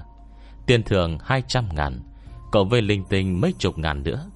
Tiền 0.66 0.82
thưởng 0.82 1.18
200 1.22 1.68
ngàn, 1.72 2.00
Cộng 2.52 2.68
với 2.68 2.82
linh 2.82 3.04
tinh 3.08 3.40
mấy 3.40 3.54
chục 3.58 3.78
ngàn 3.78 4.02
nữa. 4.02 4.30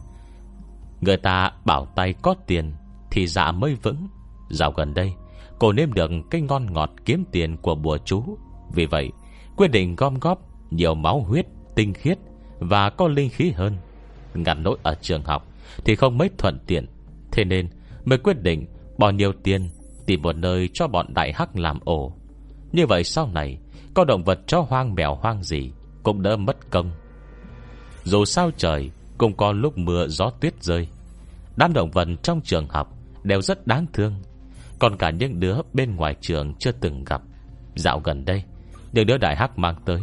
Người 1.00 1.16
ta 1.16 1.52
bảo 1.64 1.87
tay 1.87 2.14
có 2.22 2.35
tiền 2.46 2.72
Thì 3.11 3.26
dạ 3.26 3.52
mới 3.52 3.74
vững. 3.74 4.09
Dạo 4.50 4.72
gần 4.72 4.94
đây, 4.94 5.12
Cô 5.59 5.72
nếm 5.72 5.92
được 5.92 6.11
cái 6.30 6.40
ngon 6.40 6.72
ngọt 6.72 6.90
kiếm 7.04 7.24
tiền 7.33 7.57
của 7.57 7.74
bùa 7.74 7.98
chú. 8.04 8.38
Vì 8.74 8.87
vậy, 8.87 9.12
Quyết 9.57 9.68
định 9.68 9.96
gom 9.96 10.18
góp 10.18 10.38
nhiều 10.70 10.94
máu 10.94 11.20
huyết, 11.20 11.46
Tinh 11.74 11.94
khiết 11.94 12.18
và 12.68 12.90
có 12.90 13.09
linh 13.09 13.31
khí 13.31 13.50
hơn. 13.50 13.77
Ngặt 14.35 14.57
nỗi 14.61 14.77
ở 14.83 14.94
trường 15.00 15.22
học 15.24 15.46
Thì 15.85 15.96
không 15.96 16.18
mấy 16.18 16.31
thuận 16.38 16.59
tiện. 16.66 16.87
Thế 17.33 17.44
nên 17.44 17.68
mới 18.05 18.18
quyết 18.18 18.42
định 18.42 18.66
bỏ 18.98 19.11
nhiều 19.11 19.33
tiền, 19.42 19.70
Tìm 20.07 20.22
một 20.22 20.37
nơi 20.37 20.68
cho 20.74 20.88
bọn 20.88 21.14
đại 21.14 21.33
hắc 21.33 21.57
làm 21.57 21.79
ổ. 21.85 22.12
Như 22.72 22.87
vậy 22.87 23.05
sau 23.05 23.29
này, 23.35 23.59
Có 23.94 24.05
động 24.05 24.24
vật 24.24 24.38
cho 24.46 24.61
hoang 24.61 24.94
mèo 24.94 25.14
hoang 25.14 25.42
gì 25.42 25.70
Cũng 26.03 26.22
đỡ 26.22 26.37
mất 26.37 26.70
công. 26.70 26.90
Dù 28.05 28.24
sao 28.24 28.50
trời 28.57 28.90
Cũng 29.18 29.37
có 29.37 29.53
lúc 29.53 29.79
mưa 29.79 30.07
gió 30.09 30.31
tuyết 30.40 30.62
rơi. 30.62 30.88
Đám 31.57 31.72
động 31.72 31.90
vật 31.90 32.09
trong 32.22 32.40
trường 32.40 32.68
học 32.68 32.98
Đều 33.22 33.42
rất 33.42 33.66
đáng 33.66 33.87
thương. 33.92 34.14
Còn 34.79 34.96
cả 34.96 35.11
những 35.11 35.40
đứa 35.40 35.57
bên 35.72 35.96
ngoài 35.96 36.14
trường 36.20 36.55
chưa 36.59 36.72
từng 36.72 37.05
gặp. 37.05 37.22
Dạo 37.74 38.00
gần 38.05 38.24
đây, 38.24 38.42
Những 38.92 39.07
đứa 39.07 39.16
đại 39.16 39.37
hắc 39.37 39.59
mang 39.59 39.74
tới 39.85 40.00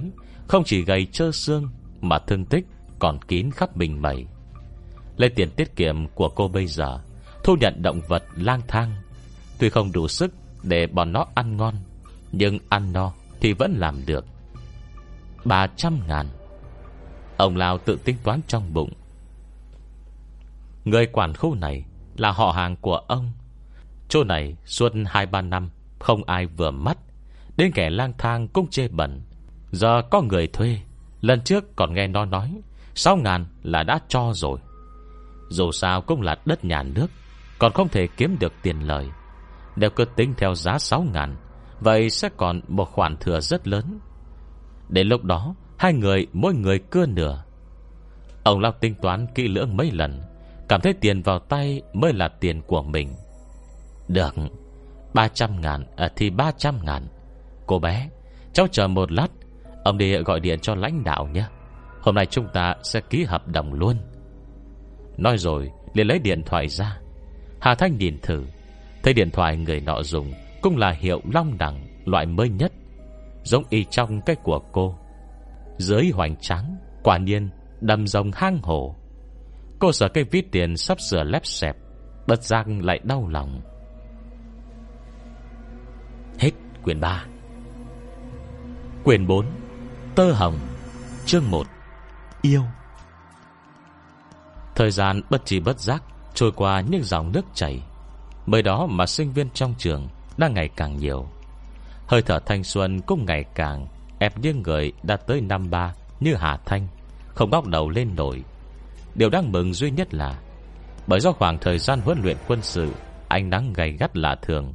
Không 0.47 0.63
chỉ 0.63 0.83
gầy 0.83 1.07
trơ 1.11 1.31
xương 1.31 1.69
mà 2.01 2.19
thương 2.19 2.45
tích 2.45 2.65
còn 2.99 3.19
kín 3.27 3.51
khắp 3.51 3.77
mình 3.77 4.01
mẩy 4.01 4.25
Lấy 5.17 5.29
tiền 5.29 5.49
tiết 5.51 5.75
kiệm 5.75 6.07
của 6.07 6.29
cô 6.29 6.47
bây 6.47 6.67
giờ, 6.67 6.99
Thu 7.43 7.55
nhận 7.55 7.81
động 7.81 8.01
vật 8.07 8.23
lang 8.35 8.61
thang. 8.67 8.91
Tuy 9.59 9.69
không 9.69 9.91
đủ 9.91 10.07
sức 10.07 10.33
để 10.63 10.87
bọn 10.87 11.11
nó 11.11 11.25
ăn 11.35 11.57
ngon, 11.57 11.75
Nhưng 12.31 12.59
ăn 12.69 12.93
no 12.93 13.13
thì 13.39 13.53
vẫn 13.53 13.75
làm 13.77 14.05
được. 14.05 14.25
300 15.45 15.99
ngàn. 16.07 16.27
Ông 17.37 17.55
Lào 17.55 17.77
tự 17.77 17.95
tính 18.03 18.15
toán 18.23 18.41
trong 18.47 18.73
bụng. 18.73 18.93
Người 20.85 21.05
quản 21.05 21.33
khu 21.33 21.55
này 21.55 21.83
Là 22.17 22.31
họ 22.31 22.51
hàng 22.51 22.75
của 22.75 22.95
ông. 22.95 23.31
Chỗ 24.09 24.23
này 24.23 24.55
suốt 24.65 24.93
2-3 24.93 25.49
năm 25.49 25.69
Không 25.99 26.23
ai 26.23 26.45
vừa 26.45 26.71
mắt 26.71 26.97
Đến 27.57 27.71
kẻ 27.75 27.89
lang 27.89 28.13
thang 28.17 28.47
cũng 28.47 28.67
chê 28.67 28.87
bẩn. 28.87 29.21
Giờ 29.71 30.01
có 30.11 30.21
người 30.21 30.47
thuê 30.47 30.79
Lần 31.21 31.41
trước 31.41 31.75
còn 31.75 31.93
nghe 31.93 32.07
nó 32.07 32.25
nói 32.25 32.61
6 32.95 33.17
ngàn 33.17 33.45
là 33.63 33.83
đã 33.83 33.99
cho 34.07 34.31
rồi. 34.33 34.59
Dù 35.49 35.71
sao 35.71 36.01
cũng 36.01 36.21
là 36.21 36.35
đất 36.45 36.65
nhà 36.65 36.83
nước 36.83 37.07
Còn 37.59 37.73
không 37.73 37.89
thể 37.89 38.07
kiếm 38.17 38.37
được 38.39 38.53
tiền 38.61 38.79
lời. 38.79 39.09
Nếu 39.75 39.89
cứ 39.89 40.05
tính 40.05 40.33
theo 40.37 40.55
giá 40.55 40.77
6 40.79 41.05
ngàn 41.13 41.35
Vậy 41.79 42.09
sẽ 42.09 42.29
còn 42.37 42.61
một 42.67 42.85
khoản 42.91 43.17
thừa 43.17 43.39
rất 43.39 43.67
lớn. 43.67 43.99
Đến 44.89 45.07
lúc 45.07 45.23
đó 45.23 45.55
Hai 45.77 45.93
người 45.93 46.27
mỗi 46.33 46.53
người 46.53 46.79
cưa 46.79 47.05
nửa. 47.05 47.43
Ông 48.43 48.59
Lao 48.59 48.71
tính 48.71 48.95
toán 49.01 49.27
kỹ 49.35 49.47
lưỡng 49.47 49.77
mấy 49.77 49.91
lần 49.91 50.21
Cảm 50.69 50.81
thấy 50.81 50.93
tiền 50.93 51.21
vào 51.21 51.39
tay 51.39 51.81
Mới 51.93 52.13
là 52.13 52.27
tiền 52.27 52.61
của 52.61 52.81
mình. 52.81 53.13
Được 54.07 54.35
300 55.13 55.61
ngàn 55.61 55.85
à, 55.95 56.09
Thì 56.15 56.29
300 56.29 56.79
ngàn. 56.83 57.07
Cô 57.67 57.79
bé 57.79 58.09
Cháu 58.53 58.67
chờ 58.71 58.87
một 58.87 59.11
lát 59.11 59.27
Ông 59.83 59.97
đi 59.97 60.17
gọi 60.17 60.39
điện 60.39 60.59
cho 60.59 60.75
lãnh 60.75 61.03
đạo 61.03 61.27
nhé. 61.27 61.45
Hôm 62.01 62.15
nay 62.15 62.25
chúng 62.25 62.47
ta 62.53 62.75
sẽ 62.83 63.01
ký 63.09 63.23
hợp 63.23 63.47
đồng 63.47 63.73
luôn. 63.73 63.97
Nói 65.17 65.37
rồi, 65.37 65.71
liền 65.93 66.07
lấy 66.07 66.19
điện 66.19 66.43
thoại 66.45 66.67
ra. 66.67 66.97
Hà 67.61 67.75
Thanh 67.75 67.97
nhìn 67.97 68.17
thử, 68.21 68.43
Thấy 69.03 69.13
điện 69.13 69.31
thoại 69.31 69.57
người 69.57 69.79
nọ 69.79 70.03
dùng 70.03 70.31
Cũng 70.61 70.77
là 70.77 70.91
hiệu 70.91 71.21
long 71.33 71.57
đẳng, 71.57 71.87
Loại 72.05 72.25
mới 72.25 72.49
nhất, 72.49 72.71
Giống 73.43 73.63
y 73.69 73.83
trong 73.83 74.21
cái 74.21 74.35
của 74.35 74.59
cô. 74.71 74.95
Dưới 75.77 76.11
hoành 76.13 76.35
trắng 76.41 76.77
Quả 77.03 77.17
nhiên 77.17 77.49
đầm 77.81 78.07
rồng 78.07 78.31
hang 78.33 78.59
hổ. 78.63 78.95
Cô 79.79 79.91
sợ 79.91 80.07
cây 80.13 80.23
ví 80.23 80.41
tiền 80.51 80.77
sắp 80.77 81.01
sửa 81.01 81.23
lép 81.23 81.45
xẹp, 81.45 81.75
Bất 82.27 82.43
giác 82.43 82.67
lại 82.67 82.99
đau 83.03 83.27
lòng. 83.27 83.61
Hết 86.39 86.51
quyển 86.83 86.99
3 86.99 87.25
Quyển 89.03 89.27
4 89.27 89.45
Tơ 90.15 90.31
Hồng, 90.31 90.59
Chương 91.25 91.51
1 91.51 91.67
Yêu. 92.41 92.61
Thời 94.75 94.91
gian 94.91 95.21
bất 95.29 95.45
trí 95.45 95.59
bất 95.59 95.79
giác 95.79 96.03
Trôi 96.33 96.51
qua 96.51 96.81
những 96.81 97.03
dòng 97.03 97.31
nước 97.31 97.45
chảy. 97.53 97.81
Bởi 98.45 98.61
đó 98.61 98.87
mà 98.89 99.05
sinh 99.05 99.33
viên 99.33 99.49
trong 99.49 99.73
trường 99.77 100.07
Đang 100.37 100.53
ngày 100.53 100.69
càng 100.75 100.97
nhiều. 100.97 101.27
Hơi 102.07 102.21
thở 102.21 102.39
thanh 102.45 102.63
xuân 102.63 103.01
cũng 103.01 103.25
ngày 103.25 103.43
càng 103.55 103.87
Ép 104.19 104.39
những 104.39 104.61
người 104.61 104.91
đã 105.03 105.17
tới 105.17 105.41
năm 105.41 105.69
ba 105.69 105.93
Như 106.19 106.35
Hà 106.35 106.57
Thanh, 106.65 106.87
Không 107.27 107.49
ngóc 107.49 107.67
đầu 107.67 107.89
lên 107.89 108.15
nổi. 108.15 108.43
Điều 109.15 109.29
đáng 109.29 109.51
mừng 109.51 109.73
duy 109.73 109.91
nhất 109.91 110.13
là, 110.13 110.39
Bởi 111.07 111.19
do 111.19 111.31
khoảng 111.31 111.57
thời 111.57 111.77
gian 111.77 112.01
huấn 112.01 112.21
luyện 112.23 112.37
quân 112.47 112.59
sự, 112.61 112.91
Ánh 113.27 113.49
nắng 113.49 113.73
gay 113.73 113.91
gắt 113.91 114.17
lạ 114.17 114.35
thường, 114.41 114.73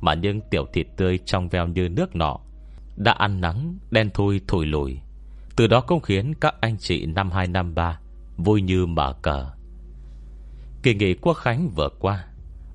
Mà 0.00 0.14
những 0.14 0.40
tiểu 0.50 0.66
thịt 0.72 0.86
tươi 0.96 1.18
trong 1.24 1.48
veo 1.48 1.66
như 1.66 1.88
nước 1.88 2.16
nọ 2.16 2.40
đã 2.96 3.12
ăn 3.12 3.40
nắng 3.40 3.78
Đen 3.90 4.10
thui 4.14 4.40
thổi 4.48 4.66
lùi. 4.66 4.98
Từ 5.56 5.66
đó 5.66 5.80
cũng 5.80 6.00
khiến 6.00 6.34
các 6.40 6.54
anh 6.60 6.78
chị 6.78 7.06
năm 7.06 7.30
hai 7.30 7.46
năm 7.46 7.74
ba 7.74 7.98
Vui 8.36 8.62
như 8.62 8.86
mở 8.86 9.14
cờ. 9.22 9.50
Kỳ 10.82 10.94
nghỉ 10.94 11.14
quốc 11.14 11.34
khánh 11.34 11.68
vừa 11.68 11.88
qua. 11.98 12.24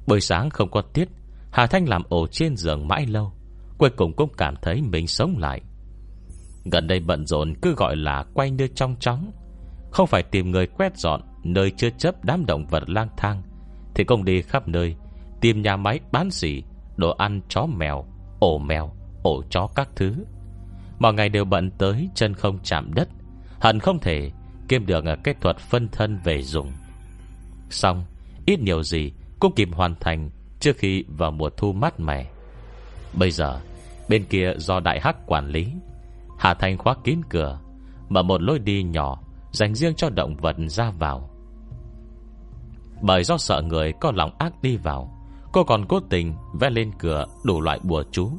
Buổi 0.07 0.21
sáng 0.21 0.49
không 0.49 0.71
có 0.71 0.81
tiết 0.81 1.09
Hà 1.51 1.67
Thanh 1.67 1.89
làm 1.89 2.03
ổ 2.09 2.27
trên 2.27 2.55
giường 2.55 2.87
mãi 2.87 3.05
lâu 3.05 3.33
Cuối 3.77 3.89
cùng 3.89 4.13
cũng 4.13 4.29
cảm 4.37 4.55
thấy 4.61 4.81
mình 4.81 5.07
sống 5.07 5.37
lại. 5.37 5.61
Gần 6.71 6.87
đây 6.87 6.99
bận 6.99 7.25
rộn 7.25 7.53
cứ 7.61 7.73
gọi 7.77 7.95
là 7.95 8.25
quay 8.33 8.51
như 8.51 8.67
trong 8.67 8.95
chóng. 8.99 9.31
Không 9.91 10.07
phải 10.07 10.23
tìm 10.23 10.51
người 10.51 10.67
quét 10.67 10.97
dọn 10.97 11.21
Nơi 11.43 11.71
chưa 11.77 11.89
chấp 11.89 12.25
đám 12.25 12.45
động 12.45 12.67
vật 12.67 12.89
lang 12.89 13.09
thang 13.17 13.41
Thì 13.95 14.03
công 14.03 14.25
đi 14.25 14.41
khắp 14.41 14.67
nơi 14.67 14.95
Tìm 15.41 15.61
nhà 15.61 15.77
máy 15.77 15.99
bán 16.11 16.31
xỉ 16.31 16.63
Đồ 16.97 17.11
ăn 17.11 17.41
chó 17.49 17.65
mèo 17.65 18.05
Ổ 18.39 18.57
mèo, 18.57 18.91
ổ 19.29 19.43
chó 19.49 19.67
các 19.75 19.89
thứ. 19.95 20.13
Mọi 20.99 21.13
ngày 21.13 21.29
đều 21.29 21.45
bận 21.45 21.71
tới, 21.77 22.09
chân 22.15 22.33
không 22.33 22.59
chạm 22.63 22.93
đất. 22.93 23.09
Hận 23.59 23.79
không 23.79 23.99
thể 23.99 24.31
Kiếm 24.67 24.85
được 24.85 25.05
à, 25.05 25.15
kết 25.23 25.41
thuật 25.41 25.57
phân 25.57 25.87
thân 25.91 26.19
về 26.23 26.41
dùng. 26.41 26.71
Xong, 27.69 28.05
Ít 28.45 28.59
nhiều 28.59 28.83
gì 28.83 29.11
cũng 29.39 29.55
kịp 29.55 29.69
hoàn 29.71 29.95
thành 29.99 30.29
Trước 30.59 30.77
khi 30.77 31.03
vào 31.07 31.31
mùa 31.31 31.49
thu 31.49 31.73
mát 31.73 31.99
mẻ. 31.99 32.25
Bây 33.13 33.31
giờ, 33.31 33.59
Bên 34.09 34.25
kia 34.25 34.53
do 34.57 34.79
đại 34.79 34.99
hắc 35.03 35.27
quản 35.27 35.47
lý, 35.47 35.67
Hà 36.39 36.53
Thành 36.53 36.77
khóa 36.77 36.95
kín 37.03 37.21
cửa, 37.29 37.59
Mở 38.09 38.23
một 38.23 38.41
lối 38.41 38.59
đi 38.59 38.83
nhỏ 38.83 39.21
Dành 39.51 39.75
riêng 39.75 39.95
cho 39.95 40.09
động 40.09 40.35
vật 40.35 40.55
ra 40.67 40.91
vào. 40.91 41.29
Bởi 43.01 43.23
do 43.23 43.37
sợ 43.37 43.61
người 43.61 43.93
có 44.01 44.11
lòng 44.15 44.31
ác 44.39 44.61
đi 44.61 44.77
vào, 44.77 45.19
Cô 45.53 45.63
còn 45.63 45.85
cố 45.85 45.99
tình 46.09 46.33
vẽ 46.59 46.69
lên 46.69 46.91
cửa 46.99 47.25
đủ 47.43 47.61
loại 47.61 47.79
bùa 47.83 48.03
chú. 48.11 48.31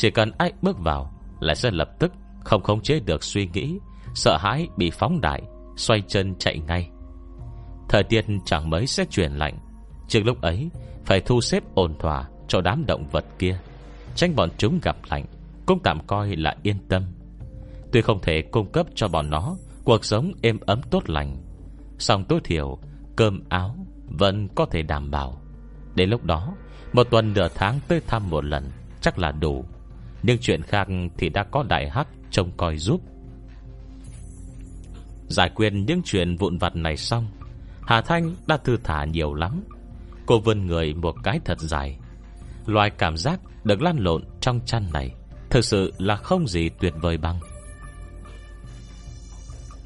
Chỉ 0.00 0.10
cần 0.10 0.30
ai 0.38 0.52
bước 0.62 0.78
vào 0.78 1.12
Lại 1.40 1.56
sẽ 1.56 1.70
lập 1.70 1.90
tức 1.98 2.12
không 2.44 2.62
khống 2.62 2.82
chế 2.82 3.00
được 3.00 3.24
suy 3.24 3.48
nghĩ, 3.52 3.78
Sợ 4.14 4.36
hãi 4.40 4.68
bị 4.76 4.90
phóng 4.90 5.20
đại, 5.20 5.42
Xoay 5.76 6.02
chân 6.08 6.34
chạy 6.38 6.58
ngay. 6.58 6.90
Thời 7.88 8.02
tiết 8.02 8.24
chẳng 8.44 8.70
mấy 8.70 8.86
sẽ 8.86 9.04
chuyển 9.10 9.32
lạnh, 9.32 9.58
Trước 10.08 10.20
lúc 10.24 10.40
ấy 10.40 10.70
Phải 11.04 11.20
thu 11.20 11.40
xếp 11.40 11.62
ổn 11.74 11.98
thỏa 11.98 12.28
cho 12.48 12.60
đám 12.60 12.86
động 12.86 13.08
vật 13.12 13.24
kia, 13.38 13.58
Tránh 14.14 14.36
bọn 14.36 14.48
chúng 14.58 14.78
gặp 14.82 14.96
lạnh, 15.10 15.24
Cũng 15.66 15.78
tạm 15.82 16.06
coi 16.06 16.36
là 16.36 16.56
yên 16.62 16.76
tâm. 16.88 17.02
Tuy 17.92 18.00
không 18.00 18.20
thể 18.22 18.42
cung 18.42 18.72
cấp 18.72 18.86
cho 18.94 19.08
bọn 19.08 19.30
nó 19.30 19.56
Cuộc 19.84 20.04
sống 20.04 20.32
êm 20.42 20.58
ấm 20.66 20.80
tốt 20.90 21.10
lành, 21.10 21.36
song 21.98 22.24
tối 22.28 22.40
thiểu 22.44 22.78
Cơm 23.16 23.42
áo 23.48 23.76
vẫn 24.06 24.48
có 24.48 24.66
thể 24.66 24.82
đảm 24.82 25.10
bảo. 25.10 25.40
Đến 25.94 26.10
lúc 26.10 26.24
đó, 26.24 26.54
Một 26.92 27.06
tuần 27.10 27.32
nửa 27.32 27.48
tháng 27.54 27.80
tới 27.88 28.00
thăm 28.06 28.30
một 28.30 28.44
lần 28.44 28.64
Chắc 29.00 29.18
là 29.18 29.32
đủ. 29.32 29.64
Nhưng 30.22 30.38
chuyện 30.38 30.62
khác 30.62 30.88
thì 31.18 31.28
đã 31.28 31.44
có 31.44 31.62
đại 31.62 31.90
hắc 31.90 32.08
Trông 32.30 32.50
coi 32.56 32.76
giúp. 32.76 33.00
Giải 35.28 35.50
quyết 35.54 35.70
những 35.70 36.02
chuyện 36.04 36.36
vụn 36.36 36.58
vặt 36.58 36.76
này 36.76 36.96
xong, 36.96 37.28
Hà 37.86 38.00
Thanh 38.00 38.34
đã 38.46 38.56
thư 38.56 38.76
thả 38.84 39.04
nhiều 39.04 39.34
lắm. 39.34 39.64
Cô 40.26 40.40
vươn 40.40 40.66
người 40.66 40.94
một 40.94 41.14
cái 41.22 41.40
thật 41.44 41.58
dài. 41.60 41.98
Loài 42.66 42.90
cảm 42.90 43.16
giác 43.16 43.40
được 43.64 43.82
lan 43.82 43.96
lộn 43.98 44.24
trong 44.40 44.60
chăn 44.66 44.84
này 44.92 45.14
Thực 45.50 45.64
sự 45.64 45.92
là 45.98 46.16
không 46.16 46.48
gì 46.48 46.68
tuyệt 46.68 46.94
vời 47.00 47.16
bằng. 47.16 47.40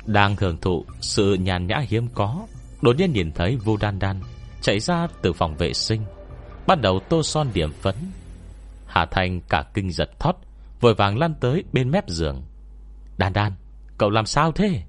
Đang 0.07 0.37
hưởng 0.37 0.57
thụ 0.61 0.85
sự 1.01 1.35
nhàn 1.35 1.67
nhã 1.67 1.83
hiếm 1.89 2.09
có, 2.15 2.47
Đột 2.83 2.97
nhiên 2.97 3.13
nhìn 3.13 3.33
thấy 3.33 3.57
Vu 3.57 3.77
Đan 3.77 3.99
Đan 3.99 4.21
Chạy 4.61 4.81
ra 4.81 5.07
từ 5.23 5.33
phòng 5.33 5.57
vệ 5.57 5.73
sinh, 5.73 6.03
Bắt 6.67 6.81
đầu 6.81 7.01
tô 7.09 7.23
son 7.23 7.49
điểm 7.55 7.73
phấn. 7.73 7.95
Hà 8.95 9.07
Thanh 9.07 9.41
cả 9.41 9.65
kinh 9.75 9.91
giật 9.91 10.11
thót, 10.19 10.37
Vội 10.81 10.95
vàng 10.95 11.19
lăn 11.19 11.35
tới 11.41 11.65
bên 11.73 11.91
mép 11.91 12.09
giường. 12.09 12.43
Đan 13.19 13.33
Đan, 13.33 13.53
Cậu 13.99 14.11
làm 14.11 14.27
sao 14.27 14.53
thế? 14.53 14.83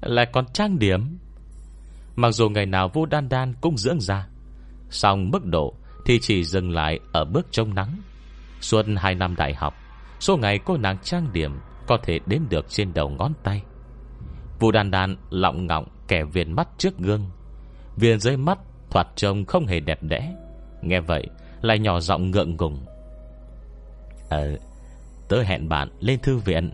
Lại 0.00 0.26
còn 0.32 0.46
trang 0.52 0.78
điểm. 0.78 1.18
Mặc 2.16 2.30
dù 2.30 2.48
ngày 2.48 2.66
nào 2.66 2.88
Vu 2.88 3.06
Đan 3.06 3.28
Đan 3.28 3.54
cũng 3.60 3.76
dưỡng 3.76 4.00
ra 4.00 4.28
Xong 4.90 5.30
mức 5.30 5.44
độ 5.44 5.74
Thì 6.06 6.18
chỉ 6.22 6.44
dừng 6.44 6.70
lại 6.70 7.00
ở 7.12 7.24
bước 7.24 7.46
trông 7.50 7.74
nắng. 7.74 7.96
Suốt 8.60 8.86
2 8.96 9.14
năm 9.14 9.36
đại 9.36 9.54
học, 9.54 9.74
Số 10.20 10.36
ngày 10.36 10.58
cô 10.64 10.76
nàng 10.76 10.98
trang 11.02 11.32
điểm 11.32 11.58
Có 11.86 11.98
thể 12.02 12.18
đếm 12.26 12.48
được 12.48 12.66
trên 12.68 12.94
đầu 12.94 13.08
ngón 13.08 13.32
tay. 13.42 13.62
Vu 14.60 14.70
Đan 14.70 14.90
Đan 14.90 15.16
lọng 15.30 15.66
ngọng 15.66 15.88
Kẻ 16.08 16.24
viền 16.24 16.52
mắt 16.52 16.68
trước 16.78 16.98
gương, 16.98 17.30
Viền 17.96 18.20
dưới 18.20 18.36
mắt 18.36 18.58
Thoạt 18.90 19.06
trông 19.16 19.44
không 19.44 19.66
hề 19.66 19.80
đẹp 19.80 20.02
đẽ. 20.02 20.34
Nghe 20.82 21.00
vậy, 21.00 21.26
lại 21.62 21.78
nhỏ 21.78 22.00
giọng 22.00 22.30
ngượng 22.30 22.56
ngùng. 22.56 22.86
Ờ 24.30 24.56
Tớ 25.28 25.42
hẹn 25.42 25.68
bạn 25.68 25.88
lên 26.00 26.20
thư 26.20 26.38
viện. 26.38 26.72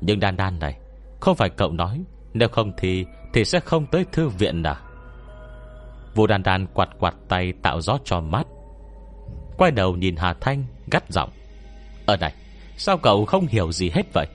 Nhưng 0.00 0.20
đan 0.20 0.36
đan 0.36 0.58
này, 0.58 0.78
Không 1.20 1.36
phải 1.36 1.50
cậu 1.50 1.72
nói, 1.72 2.04
Nếu 2.34 2.48
không 2.48 2.72
thì 2.76 3.04
Thì 3.32 3.44
sẽ 3.44 3.60
không 3.60 3.86
tới 3.86 4.04
thư 4.12 4.28
viện 4.28 4.62
à? 4.62 4.80
Vô 6.14 6.26
đan 6.26 6.42
đan 6.42 6.66
quạt 6.66 6.88
quạt 6.98 7.14
tay 7.28 7.52
tạo 7.62 7.80
gió 7.80 7.98
cho 8.04 8.20
mắt 8.20 8.46
Quay 9.58 9.70
đầu 9.70 9.96
nhìn 9.96 10.16
Hà 10.16 10.34
Thanh, 10.40 10.64
Gắt 10.90 11.04
giọng. 11.08 11.30
Ở 12.06 12.16
này, 12.16 12.34
Sao 12.76 12.98
cậu 12.98 13.24
không 13.24 13.46
hiểu 13.46 13.72
gì 13.72 13.90
hết 13.90 14.12
vậy? 14.12 14.26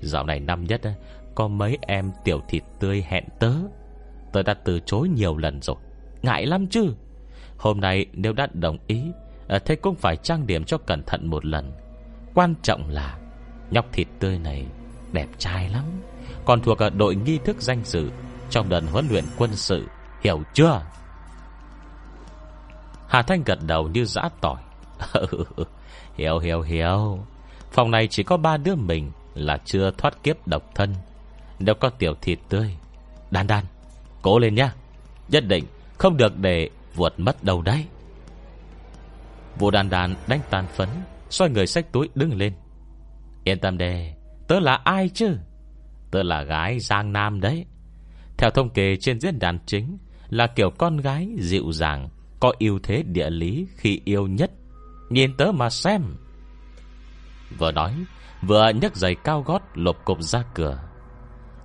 Dạo 0.00 0.26
này 0.26 0.40
năm 0.40 0.64
nhất 0.64 0.80
Có 1.34 1.48
mấy 1.48 1.78
em 1.80 2.12
tiểu 2.24 2.40
thịt 2.48 2.62
tươi 2.80 3.04
hẹn 3.08 3.24
tớ. 3.38 3.52
Tớ 4.32 4.42
đã 4.42 4.54
từ 4.54 4.80
chối 4.86 5.08
nhiều 5.08 5.36
lần 5.36 5.62
rồi, 5.62 5.76
Ngại 6.22 6.46
lắm 6.46 6.66
chứ. 6.66 6.94
Hôm 7.56 7.80
nay 7.80 8.06
nếu 8.12 8.32
đã 8.32 8.46
đồng 8.52 8.78
ý 8.86 9.02
Ờ, 9.48 9.58
thế 9.58 9.76
cũng 9.76 9.94
phải 9.94 10.16
trang 10.16 10.46
điểm 10.46 10.64
cho 10.64 10.78
cẩn 10.78 11.02
thận 11.02 11.30
một 11.30 11.44
lần. 11.44 11.72
Quan 12.34 12.54
trọng 12.62 12.88
là 12.88 13.18
Nhóc 13.70 13.92
thịt 13.92 14.06
tươi 14.18 14.38
này 14.38 14.66
đẹp 15.12 15.28
trai 15.38 15.68
lắm. 15.68 15.84
Còn 16.44 16.60
thuộc 16.60 16.78
ở 16.78 16.90
đội 16.90 17.14
nghi 17.14 17.38
thức 17.44 17.56
danh 17.60 17.84
dự 17.84 18.10
Trong 18.50 18.68
đợt 18.68 18.80
huấn 18.92 19.08
luyện 19.10 19.24
quân 19.38 19.56
sự, 19.56 19.86
Hiểu 20.22 20.42
chưa? 20.54 20.82
Hà 23.08 23.22
Thanh 23.22 23.42
gật 23.44 23.58
đầu 23.66 23.88
như 23.88 24.04
dã 24.04 24.22
tỏi. 24.40 24.62
Hiểu 26.16 26.38
hiểu 26.38 26.62
hiểu. 26.62 27.18
Phòng 27.72 27.90
này 27.90 28.08
chỉ 28.08 28.22
có 28.22 28.36
ba 28.36 28.56
đứa 28.56 28.74
mình 28.74 29.10
Là 29.34 29.58
chưa 29.64 29.90
thoát 29.98 30.22
kiếp 30.22 30.48
độc 30.48 30.74
thân. 30.74 30.94
Nếu 31.58 31.74
có 31.74 31.88
tiểu 31.88 32.14
thịt 32.20 32.38
tươi. 32.48 32.76
Đan 33.30 33.46
đan, 33.46 33.64
Cố 34.22 34.38
lên 34.38 34.54
nhá. 34.54 34.72
Nhất 35.28 35.44
định 35.46 35.64
không 35.98 36.16
được 36.16 36.38
để 36.38 36.70
vuột 36.94 37.12
mất 37.16 37.44
đâu 37.44 37.62
đấy. 37.62 37.86
Vô 39.58 39.70
đàn 39.70 39.90
đàn 39.90 40.14
đánh 40.28 40.40
tàn 40.50 40.66
phấn 40.66 40.88
Xoay 41.30 41.50
người 41.50 41.66
xách 41.66 41.92
túi 41.92 42.08
đứng 42.14 42.38
lên. 42.38 42.52
Yên 43.44 43.58
tâm 43.58 43.78
đề 43.78 44.14
Tớ 44.48 44.60
là 44.60 44.80
ai 44.84 45.08
chứ? 45.08 45.36
Tớ 46.10 46.22
là 46.22 46.42
gái 46.42 46.80
Giang 46.80 47.12
Nam 47.12 47.40
đấy. 47.40 47.66
Theo 48.38 48.50
thông 48.50 48.70
kê 48.70 48.96
trên 48.96 49.20
diễn 49.20 49.38
đàn 49.38 49.58
chính, 49.66 49.98
Là 50.28 50.46
kiểu 50.46 50.70
con 50.70 50.96
gái 50.96 51.28
dịu 51.38 51.72
dàng, 51.72 52.08
Có 52.40 52.52
ưu 52.58 52.78
thế 52.82 53.02
địa 53.02 53.30
lý 53.30 53.66
khi 53.76 54.00
yêu 54.04 54.26
nhất. 54.26 54.50
Nhìn 55.10 55.36
tớ 55.36 55.52
mà 55.52 55.70
xem. 55.70 56.02
Vừa 57.58 57.72
nói, 57.72 57.94
Vừa 58.42 58.70
nhấc 58.70 58.96
giày 58.96 59.14
cao 59.14 59.42
gót 59.42 59.62
lộp 59.74 59.96
cộp 60.04 60.22
ra 60.22 60.42
cửa. 60.54 60.78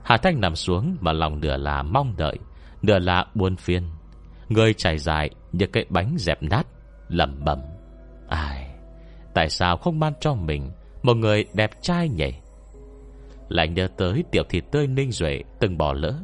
Hà 0.04 0.18
Thanh 0.18 0.42
nằm 0.42 0.56
xuống 0.56 0.98
Mà 1.02 1.12
lòng 1.12 1.40
nửa 1.40 1.58
là 1.58 1.84
mong 1.84 2.18
đợi, 2.18 2.38
Nửa 2.82 3.00
là 3.00 3.26
buồn 3.34 3.56
phiền. 3.56 3.84
Người 4.50 4.74
trải 4.74 4.98
dài 4.98 5.30
như 5.52 5.66
cái 5.68 5.86
bánh 5.90 6.16
dẹp 6.18 6.44
nát, 6.44 6.68
lẩm 7.08 7.44
bẩm. 7.46 7.60
Ai? 8.30 8.68
Tại 9.34 9.50
sao 9.50 9.78
không 9.78 10.00
ban 10.00 10.14
cho 10.20 10.34
mình 10.34 10.72
Một 11.04 11.18
người 11.18 11.46
đẹp 11.54 11.72
trai 11.82 12.10
nhỉ? 12.10 12.34
Lại 13.50 13.68
nhớ 13.68 13.88
tới 13.98 14.24
tiểu 14.32 14.44
thịt 14.50 14.64
tươi 14.72 14.88
ninh 14.88 15.12
duệ 15.12 15.44
Từng 15.60 15.78
bỏ 15.78 15.94
lỡ, 15.94 16.20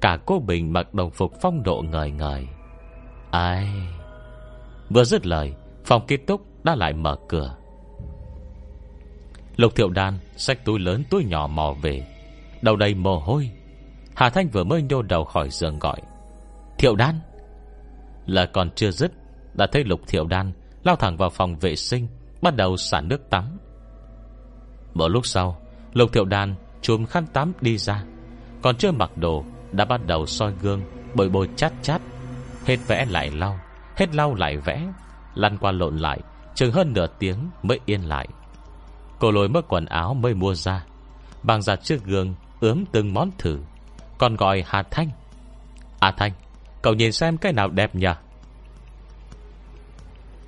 Cả 0.00 0.18
cô 0.26 0.38
Bình 0.38 0.72
mặc 0.72 0.94
đồng 0.94 1.10
phục 1.10 1.32
phong 1.42 1.62
độ 1.62 1.84
ngời 1.90 2.10
ngời. 2.10 2.46
Ai? 3.30 3.68
Vừa 4.90 5.04
dứt 5.04 5.26
lời, 5.26 5.52
Phòng 5.84 6.04
kết 6.06 6.16
túc 6.16 6.64
đã 6.64 6.74
lại 6.74 6.92
mở 6.92 7.16
cửa. 7.28 7.56
Lục 9.56 9.74
thiệu 9.74 9.88
đan 9.88 10.18
Xách 10.36 10.64
túi 10.64 10.78
lớn 10.78 11.02
túi 11.10 11.24
nhỏ 11.24 11.46
mò 11.46 11.74
về. 11.82 12.06
Đầu 12.62 12.76
đầy 12.76 12.94
mồ 12.94 13.18
hôi, 13.18 13.50
Hà 14.14 14.30
Thanh 14.30 14.48
vừa 14.48 14.64
mới 14.64 14.82
nhô 14.82 15.02
đầu 15.02 15.24
khỏi 15.24 15.50
giường 15.50 15.78
gọi. 15.78 16.00
Thiệu 16.78 16.96
đan? 16.96 17.20
Là 18.26 18.46
còn 18.46 18.70
chưa 18.74 18.90
dứt, 18.90 19.12
Đã 19.54 19.66
thấy 19.72 19.84
lục 19.84 20.00
thiệu 20.06 20.26
đan 20.26 20.52
Lao 20.84 20.96
thẳng 20.96 21.16
vào 21.16 21.30
phòng 21.30 21.56
vệ 21.58 21.76
sinh, 21.76 22.08
Bắt 22.42 22.56
đầu 22.56 22.76
xả 22.76 23.00
nước 23.00 23.30
tắm. 23.30 23.58
Một 24.94 25.08
lúc 25.08 25.26
sau, 25.26 25.60
Lục 25.92 26.12
thiệu 26.12 26.24
đan 26.24 26.54
chùm 26.82 27.06
khăn 27.06 27.26
tắm 27.32 27.52
đi 27.60 27.78
ra, 27.78 28.04
Còn 28.62 28.76
chưa 28.76 28.90
mặc 28.92 29.10
đồ, 29.16 29.44
Đã 29.72 29.84
bắt 29.84 30.06
đầu 30.06 30.26
soi 30.26 30.52
gương, 30.62 30.82
Bồi 31.14 31.28
bồi 31.28 31.48
chát 31.56 31.72
chát. 31.82 32.00
Hết 32.64 32.76
vẽ 32.86 33.04
lại 33.08 33.30
lau, 33.30 33.58
Hết 33.96 34.14
lau 34.14 34.34
lại 34.34 34.56
vẽ, 34.56 34.92
Lăn 35.34 35.58
qua 35.58 35.72
lộn 35.72 35.96
lại, 35.96 36.20
Chừng 36.54 36.72
hơn 36.72 36.92
nửa 36.92 37.06
tiếng 37.18 37.50
mới 37.62 37.80
yên 37.86 38.00
lại. 38.08 38.28
Cô 39.18 39.30
lôi 39.30 39.48
mất 39.48 39.68
quần 39.68 39.86
áo 39.86 40.14
mới 40.14 40.34
mua 40.34 40.54
ra 40.54 40.84
Bằng 41.42 41.62
ra 41.62 41.76
trước 41.76 42.04
gương 42.04 42.34
ướm 42.60 42.84
từng 42.92 43.14
món 43.14 43.30
thử, 43.38 43.58
Còn 44.18 44.36
gọi 44.36 44.64
Hà 44.66 44.82
Thanh. 44.82 45.10
À 46.00 46.14
Thanh, 46.16 46.32
Cậu 46.82 46.94
nhìn 46.94 47.12
xem 47.12 47.36
cái 47.36 47.52
nào 47.52 47.68
đẹp 47.68 47.94
nhỉ? 47.94 48.08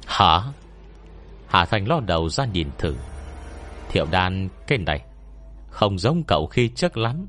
Hả? 0.06 0.40
Hà 1.48 1.64
Thanh 1.64 1.88
lo 1.88 2.00
đầu 2.00 2.28
ra 2.28 2.44
nhìn 2.44 2.68
thử. 2.78 2.96
Thiệu 3.88 4.06
đan 4.10 4.48
cái 4.66 4.78
này 4.78 5.04
Không 5.70 5.98
giống 5.98 6.22
cậu 6.22 6.46
khi 6.46 6.68
trước 6.68 6.96
lắm. 6.96 7.26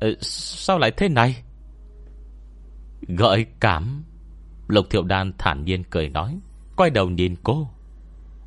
Ừ, 0.00 0.16
Sao 0.20 0.78
lại 0.78 0.90
thế 0.90 1.08
này? 1.08 1.42
Gợi 3.08 3.46
cảm. 3.60 4.04
Lục 4.68 4.86
thiệu 4.90 5.02
đan 5.02 5.32
thản 5.38 5.64
nhiên 5.64 5.84
cười 5.90 6.08
nói 6.08 6.38
Quay 6.76 6.90
đầu 6.90 7.08
nhìn 7.08 7.36
cô. 7.42 7.68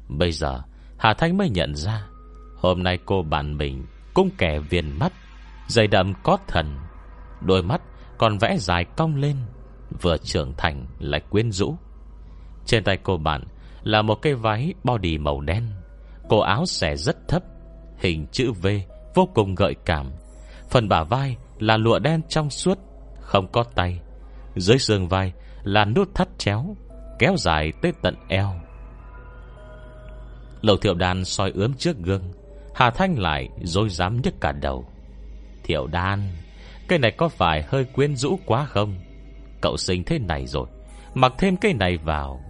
Bây 0.07 0.31
giờ 0.31 0.61
Hà 0.97 1.13
Thanh 1.13 1.37
mới 1.37 1.49
nhận 1.49 1.75
ra 1.75 2.07
Hôm 2.57 2.83
nay 2.83 2.99
cô 3.05 3.23
bạn 3.23 3.57
mình 3.57 3.85
Cũng 4.13 4.29
kẻ 4.37 4.59
viền 4.59 4.99
mắt 4.99 5.13
Dày 5.67 5.87
đậm 5.87 6.13
có 6.23 6.37
thần. 6.47 6.79
Đôi 7.41 7.63
mắt 7.63 7.81
còn 8.17 8.37
vẽ 8.37 8.57
dài 8.59 8.85
cong 8.97 9.15
lên 9.15 9.35
Vừa 10.01 10.17
trưởng 10.17 10.53
thành 10.57 10.85
lại 10.99 11.21
quyến 11.29 11.51
rũ. 11.51 11.75
Trên 12.65 12.83
tay 12.83 12.97
cô 13.03 13.17
bạn 13.17 13.43
là 13.83 14.01
một 14.01 14.15
cái 14.15 14.33
váy 14.33 14.73
body 14.83 15.17
màu 15.17 15.41
đen. 15.41 15.63
Cổ 16.29 16.39
áo 16.39 16.65
xẻ 16.65 16.95
rất 16.95 17.27
thấp, 17.27 17.43
Hình 17.97 18.27
chữ 18.31 18.51
V, 18.51 18.67
vô 19.15 19.29
cùng 19.33 19.55
gợi 19.55 19.75
cảm. 19.85 20.11
Phần 20.69 20.89
bả 20.89 21.03
vai 21.03 21.37
là 21.59 21.77
lụa 21.77 21.99
đen 21.99 22.21
trong 22.29 22.49
suốt, 22.49 22.79
Không 23.21 23.47
có 23.51 23.63
tay. 23.63 23.99
Dưới 24.55 24.77
xương 24.77 25.07
vai 25.07 25.33
là 25.63 25.85
nút 25.85 26.15
thắt 26.15 26.27
chéo, 26.37 26.75
Kéo 27.19 27.37
dài 27.37 27.71
tới 27.81 27.93
tận 28.01 28.15
eo. 28.27 28.53
Lầu 30.61 30.77
thiệu 30.77 30.93
đan 30.93 31.25
soi 31.25 31.51
ướm 31.51 31.73
trước 31.73 31.97
gương, 31.97 32.23
Hà 32.75 32.91
Thanh 32.91 33.19
lại 33.19 33.49
dối 33.61 33.89
dám 33.89 34.21
nhức 34.21 34.33
cả 34.41 34.51
đầu. 34.51 34.85
Thiệu 35.63 35.87
đan 35.87 36.19
Cây 36.87 36.99
này 36.99 37.11
có 37.11 37.29
phải 37.29 37.63
hơi 37.67 37.85
quyến 37.85 38.15
rũ 38.15 38.39
quá 38.45 38.65
không? 38.65 38.95
Cậu 39.61 39.77
sinh 39.77 40.03
thế 40.03 40.19
này 40.19 40.47
rồi, 40.47 40.67
Mặc 41.13 41.33
thêm 41.37 41.57
cây 41.57 41.73
này 41.73 41.97
vào 41.97 42.41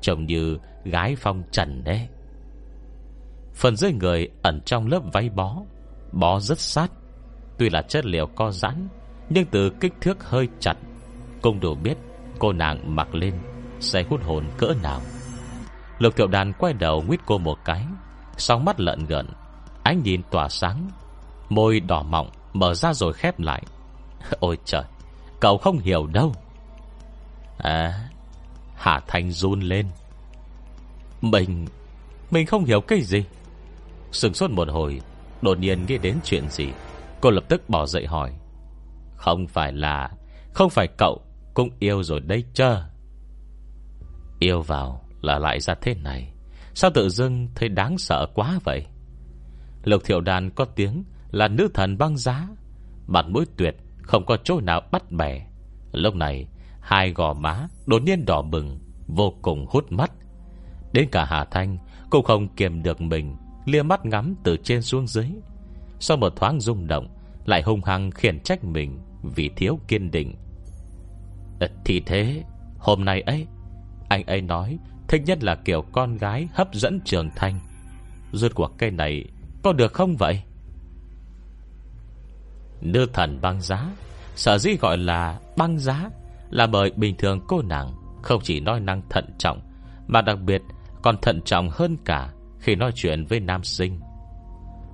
Trông 0.00 0.26
như 0.26 0.58
gái 0.84 1.16
phong 1.18 1.42
trần 1.52 1.84
đấy. 1.84 2.08
Phần 3.54 3.76
dưới 3.76 3.92
người 3.92 4.28
ẩn 4.42 4.60
trong 4.60 4.86
lớp 4.86 5.00
váy 5.12 5.28
bó 5.28 5.56
Bó 6.12 6.40
rất 6.40 6.58
sát. 6.58 6.90
Tuy 7.58 7.70
là 7.70 7.82
chất 7.82 8.04
liệu 8.06 8.26
co 8.26 8.50
giãn, 8.50 8.88
Nhưng 9.30 9.46
từ 9.46 9.70
kích 9.70 9.92
thước 10.00 10.24
hơi 10.24 10.48
chặt, 10.60 10.76
Cũng 11.42 11.60
đủ 11.60 11.74
biết 11.74 11.94
cô 12.38 12.52
nàng 12.52 12.96
mặc 12.96 13.14
lên 13.14 13.34
Sẽ 13.80 14.02
hút 14.02 14.20
hồn 14.24 14.44
cỡ 14.58 14.74
nào. 14.82 15.00
Lục 15.98 16.16
thiệu 16.16 16.26
đàn 16.26 16.52
quay 16.52 16.72
đầu 16.72 17.02
nguyết 17.06 17.20
cô 17.26 17.38
một 17.38 17.58
cái 17.64 17.84
Sóng 18.36 18.64
mắt 18.64 18.80
lợn 18.80 19.06
gần 19.06 19.26
Ánh 19.82 20.02
nhìn 20.02 20.22
tỏa 20.30 20.48
sáng, 20.48 20.90
Môi 21.48 21.80
đỏ 21.80 22.02
mọng 22.02 22.30
mở 22.52 22.74
ra 22.74 22.92
rồi 22.92 23.12
khép 23.12 23.40
lại. 23.40 23.62
Ôi 24.40 24.58
trời, 24.64 24.82
Cậu 25.40 25.58
không 25.58 25.78
hiểu 25.78 26.06
đâu. 26.06 26.32
À 27.58 28.07
Hà 28.78 29.00
Thanh 29.06 29.30
run 29.30 29.60
lên. 29.60 29.86
Mình 31.20 31.66
Mình 32.30 32.46
không 32.46 32.64
hiểu 32.64 32.80
cái 32.80 33.00
gì. 33.00 33.24
Sừng 34.12 34.34
sốt 34.34 34.50
một 34.50 34.68
hồi, 34.68 35.00
Đột 35.42 35.58
nhiên 35.58 35.86
nghĩ 35.86 35.98
đến 35.98 36.18
chuyện 36.24 36.48
gì, 36.48 36.68
Cô 37.20 37.30
lập 37.30 37.44
tức 37.48 37.68
bỏ 37.68 37.86
dậy 37.86 38.06
hỏi. 38.06 38.32
Không 39.16 39.46
phải 39.46 39.72
là, 39.72 40.10
Không 40.52 40.70
phải 40.70 40.88
cậu 40.98 41.20
cũng 41.54 41.70
yêu 41.78 42.02
rồi 42.02 42.20
đấy 42.20 42.44
chơ 42.54 42.82
Yêu 44.38 44.60
vào 44.62 45.04
là 45.20 45.38
lại 45.38 45.60
ra 45.60 45.74
thế 45.74 45.94
này, 45.94 46.32
Sao 46.74 46.90
tự 46.94 47.08
dưng 47.08 47.48
thấy 47.54 47.68
đáng 47.68 47.98
sợ 47.98 48.26
quá 48.34 48.58
vậy? 48.64 48.86
Lục 49.84 50.02
thiệu 50.04 50.20
đàn 50.20 50.50
có 50.50 50.64
tiếng 50.64 51.04
Là 51.30 51.48
nữ 51.48 51.68
thần 51.74 51.98
băng 51.98 52.16
giá, 52.16 52.48
Mặt 53.06 53.26
mũi 53.28 53.44
tuyệt, 53.56 53.76
Không 54.02 54.26
có 54.26 54.36
chỗ 54.44 54.60
nào 54.60 54.80
bắt 54.92 55.10
bẻ. 55.10 55.46
Lúc 55.92 56.14
này 56.14 56.46
Hai 56.88 57.12
gò 57.12 57.34
má 57.34 57.68
đột 57.86 58.02
nhiên 58.02 58.24
đỏ 58.24 58.42
bừng, 58.42 58.78
Vô 59.06 59.34
cùng 59.42 59.66
hút 59.68 59.92
mắt. 59.92 60.12
Đến 60.92 61.08
cả 61.12 61.24
Hà 61.24 61.44
Thanh 61.44 61.78
Cũng 62.10 62.24
không 62.24 62.48
kiềm 62.48 62.82
được 62.82 63.00
mình, 63.00 63.36
Lia 63.64 63.82
mắt 63.82 64.04
ngắm 64.04 64.34
từ 64.44 64.56
trên 64.56 64.82
xuống 64.82 65.06
dưới. 65.06 65.26
Sau 66.00 66.16
một 66.16 66.36
thoáng 66.36 66.60
rung 66.60 66.86
động, 66.86 67.08
Lại 67.44 67.62
hung 67.62 67.84
hăng 67.84 68.10
khiển 68.10 68.40
trách 68.40 68.64
mình 68.64 68.98
Vì 69.22 69.50
thiếu 69.56 69.78
kiên 69.88 70.10
định. 70.10 70.34
Thì 71.84 72.00
thế, 72.00 72.44
Hôm 72.78 73.04
nay 73.04 73.20
ấy, 73.20 73.46
Anh 74.08 74.26
ấy 74.26 74.40
nói 74.40 74.78
Thích 75.08 75.22
nhất 75.26 75.44
là 75.44 75.54
kiểu 75.54 75.84
con 75.92 76.16
gái 76.16 76.48
hấp 76.52 76.74
dẫn 76.74 77.00
trường 77.04 77.30
thanh. 77.36 77.60
Rốt 78.32 78.54
cuộc 78.54 78.72
cây 78.78 78.90
này 78.90 79.24
Có 79.62 79.72
được 79.72 79.92
không 79.92 80.16
vậy? 80.16 80.42
Nữ 82.80 83.06
thần 83.12 83.40
băng 83.40 83.60
giá, 83.60 83.90
Sở 84.36 84.58
dĩ 84.58 84.76
gọi 84.80 84.98
là 84.98 85.40
băng 85.56 85.78
giá 85.78 86.10
là 86.50 86.66
bởi 86.66 86.90
bình 86.90 87.16
thường 87.16 87.40
cô 87.48 87.62
nàng 87.62 87.92
Không 88.22 88.40
chỉ 88.42 88.60
nói 88.60 88.80
năng 88.80 89.02
thận 89.10 89.24
trọng, 89.38 89.60
Mà 90.06 90.22
đặc 90.22 90.38
biệt 90.40 90.62
còn 91.02 91.16
thận 91.22 91.42
trọng 91.42 91.70
hơn 91.72 91.96
cả 92.04 92.32
Khi 92.58 92.74
nói 92.74 92.92
chuyện 92.94 93.24
với 93.24 93.40
nam 93.40 93.64
sinh. 93.64 94.00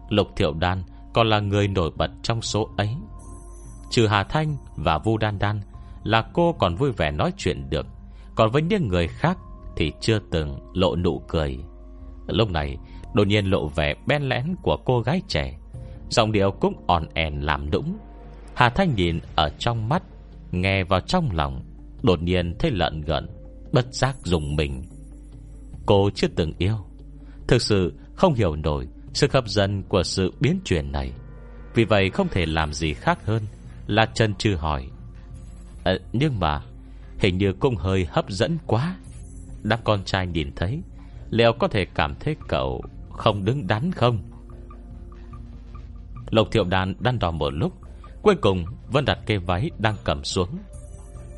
Lục 0.09 0.29
Thiệu 0.37 0.53
Đan 0.53 0.83
Còn 1.15 1.29
là 1.29 1.41
người 1.41 1.69
nổi 1.69 1.91
bật 1.97 2.11
trong 2.23 2.43
số 2.43 2.69
ấy. 2.77 2.97
Trừ 3.91 4.07
Hà 4.07 4.25
Thanh 4.25 4.57
và 4.77 4.99
Vu 4.99 5.19
Đan 5.19 5.39
Đan 5.39 5.61
Là 6.05 6.23
cô 6.33 6.53
còn 6.53 6.75
vui 6.75 6.93
vẻ 6.93 7.11
nói 7.11 7.33
chuyện 7.37 7.71
được, 7.71 7.87
Còn 8.35 8.51
với 8.51 8.63
những 8.63 8.89
người 8.89 9.09
khác 9.09 9.39
Thì 9.77 9.93
chưa 10.01 10.19
từng 10.31 10.59
lộ 10.75 10.97
nụ 10.97 11.23
cười. 11.29 11.59
Lúc 12.27 12.51
này, 12.51 12.79
Đột 13.15 13.27
nhiên 13.27 13.47
lộ 13.47 13.69
vẻ 13.69 13.95
ben 14.07 14.23
lén 14.23 14.57
của 14.63 14.77
cô 14.85 15.01
gái 15.01 15.23
trẻ, 15.29 15.59
Giọng 16.11 16.33
điệu 16.33 16.51
cũng 16.51 16.85
òn 16.87 17.07
ẻn 17.15 17.41
làm 17.41 17.71
đũng. 17.71 17.99
Hà 18.55 18.69
Thanh 18.69 18.95
nhìn 18.95 19.21
ở 19.35 19.51
trong 19.59 19.89
mắt 19.89 20.03
Nghe 20.61 20.85
vào 20.85 21.01
trong 21.01 21.31
lòng 21.33 21.63
Đột 22.03 22.23
nhiên 22.23 22.55
thấy 22.59 22.71
lợn 22.71 23.01
gần 23.01 23.29
Bất 23.73 23.95
giác 23.95 24.17
dùng 24.25 24.57
mình. 24.57 24.83
Cô 25.87 26.11
chưa 26.15 26.29
từng 26.37 26.53
yêu. 26.59 26.77
Thực 27.49 27.63
sự 27.63 27.93
không 28.15 28.35
hiểu 28.35 28.57
nổi 28.57 28.89
sự 29.15 29.27
hấp 29.33 29.49
dẫn 29.49 29.83
của 29.83 30.03
sự 30.03 30.33
biến 30.41 30.61
chuyển 30.65 30.93
này. 30.93 31.13
Vì 31.75 31.85
vậy 31.85 32.11
không 32.11 32.29
thể 32.29 32.47
làm 32.47 32.73
gì 32.73 32.95
khác 32.95 33.27
hơn 33.27 33.43
Là 33.87 34.07
chân 34.15 34.35
chư 34.35 34.55
hỏi. 34.55 34.89
À, 35.85 35.93
Nhưng 36.13 36.41
mà 36.41 36.63
Hình 37.19 37.39
như 37.39 37.53
cũng 37.53 37.77
hơi 37.77 38.07
hấp 38.11 38.31
dẫn 38.31 38.59
quá. 38.67 38.97
Đám 39.63 39.79
con 39.85 40.05
trai 40.05 40.27
nhìn 40.27 40.53
thấy 40.57 40.83
Liệu 41.31 41.53
có 41.53 41.69
thể 41.69 41.85
cảm 41.85 42.15
thấy 42.21 42.37
cậu 42.49 42.83
Không 43.11 43.45
đứng 43.45 43.67
đắn 43.67 43.93
không? 43.93 44.23
Lộc 46.31 46.49
thiệu 46.53 46.65
đàn 46.65 46.95
đắn 47.01 47.19
đo 47.19 47.31
một 47.31 47.51
lúc 47.51 47.84
Cuối 48.25 48.35
cùng, 48.41 48.65
vẫn 48.91 49.05
đặt 49.05 49.19
cây 49.27 49.39
váy 49.39 49.71
đang 49.79 49.97
cầm 50.05 50.25
xuống. 50.25 50.59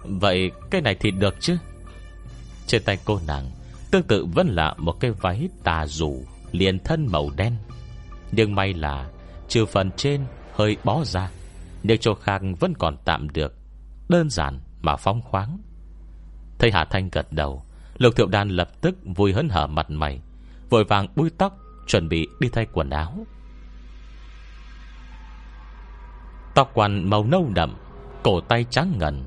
Vậy 0.04 0.50
cái 0.70 0.80
này 0.80 0.96
thì 1.00 1.10
được 1.10 1.34
chứ? 1.40 1.56
Trên 2.66 2.82
tay 2.84 2.98
cô 3.04 3.20
nàng, 3.26 3.50
Tương 3.90 4.02
tự 4.02 4.26
vẫn 4.34 4.48
là 4.48 4.74
một 4.78 4.92
cái 5.00 5.10
váy 5.10 5.48
tà 5.64 5.86
rủ, 5.86 6.22
Liền 6.52 6.78
thân 6.78 7.06
màu 7.12 7.30
đen. 7.36 7.56
Nhưng 8.32 8.54
may 8.54 8.74
là, 8.74 9.10
Trừ 9.48 9.66
phần 9.66 9.90
trên 9.96 10.24
hơi 10.54 10.76
bó 10.84 11.04
ra, 11.04 11.30
Nhưng 11.82 11.98
chỗ 11.98 12.14
khác 12.14 12.42
vẫn 12.60 12.74
còn 12.78 12.96
tạm 13.04 13.30
được, 13.30 13.54
Đơn 14.08 14.30
giản 14.30 14.60
mà 14.80 14.96
phóng 14.96 15.22
khoáng. 15.22 15.58
Thấy 16.58 16.70
Hà 16.70 16.84
Thanh 16.84 17.10
gật 17.10 17.32
đầu, 17.32 17.64
Lục 17.98 18.16
thiệu 18.16 18.26
đàn 18.26 18.48
lập 18.48 18.68
tức 18.80 18.96
vui 19.04 19.32
hấn 19.32 19.48
hở 19.48 19.66
mặt 19.66 19.90
mày, 19.90 20.20
Vội 20.70 20.84
vàng 20.84 21.08
bui 21.16 21.30
tóc 21.38 21.58
Chuẩn 21.86 22.08
bị 22.08 22.26
đi 22.40 22.48
thay 22.48 22.66
quần 22.72 22.90
áo. 22.90 23.26
Tóc 26.56 26.70
quằn 26.74 27.10
màu 27.10 27.24
nâu 27.24 27.46
đậm, 27.54 27.76
Cổ 28.22 28.40
tay 28.40 28.64
trắng 28.70 28.92
ngần. 28.98 29.24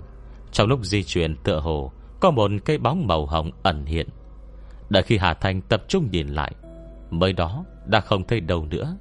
Trong 0.51 0.67
lúc 0.67 0.79
di 0.83 1.03
chuyển 1.03 1.35
tựa 1.43 1.59
hồ, 1.59 1.91
Có 2.19 2.31
một 2.31 2.51
cây 2.65 2.77
bóng 2.77 3.07
màu 3.07 3.25
hồng 3.25 3.51
ẩn 3.63 3.85
hiện. 3.85 4.07
Đợi 4.89 5.03
khi 5.03 5.17
Hà 5.17 5.33
Thanh 5.33 5.61
tập 5.61 5.83
trung 5.87 6.09
nhìn 6.11 6.27
lại, 6.27 6.51
Mới 7.09 7.33
đó 7.33 7.65
đã 7.85 7.99
không 7.99 8.27
thấy 8.27 8.39
đâu 8.39 8.65
nữa. 8.65 8.97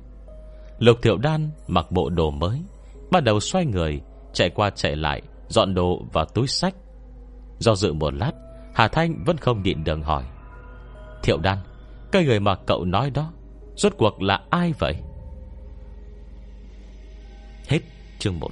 Lục 0.79 0.99
Thiệu 1.03 1.17
Đan 1.17 1.51
mặc 1.67 1.87
bộ 1.91 2.11
đồ 2.11 2.31
mới, 2.31 2.63
Bắt 3.11 3.25
đầu 3.25 3.41
xoay 3.41 3.67
người, 3.67 4.01
Chạy 4.33 4.51
qua 4.51 4.71
chạy 4.71 4.97
lại, 4.97 5.23
Dọn 5.49 5.75
đồ 5.75 6.03
vào 6.13 6.25
túi 6.25 6.47
sách. 6.47 6.75
Do 7.59 7.75
dự 7.75 7.93
một 7.93 8.15
lát, 8.15 8.33
Hà 8.75 8.89
Thanh 8.89 9.25
vẫn 9.25 9.37
không 9.37 9.63
nhịn 9.63 9.85
đường 9.85 10.03
hỏi, 10.03 10.25
Thiệu 11.23 11.39
Đan, 11.39 11.59
Cái 12.13 12.25
người 12.25 12.41
mà 12.41 12.55
cậu 12.55 12.85
nói 12.85 13.11
đó, 13.11 13.33
Rốt 13.77 13.93
cuộc 13.99 14.23
là 14.23 14.41
ai 14.51 14.73
vậy? 14.79 14.97
Chương 18.19 18.41
1 18.41 18.49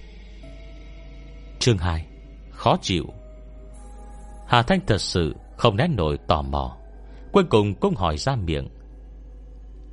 Chương 1.58 1.78
2 1.78 2.06
Khó 2.50 2.76
chịu. 2.82 3.04
Hà 4.46 4.62
Thanh 4.62 4.80
thật 4.86 5.00
sự 5.00 5.36
không 5.56 5.76
nén 5.76 5.96
nổi 5.96 6.18
tò 6.28 6.42
mò. 6.42 6.76
Cuối 7.32 7.44
cùng 7.44 7.74
cũng 7.74 7.94
hỏi 7.94 8.18
ra 8.18 8.36
miệng. 8.36 8.68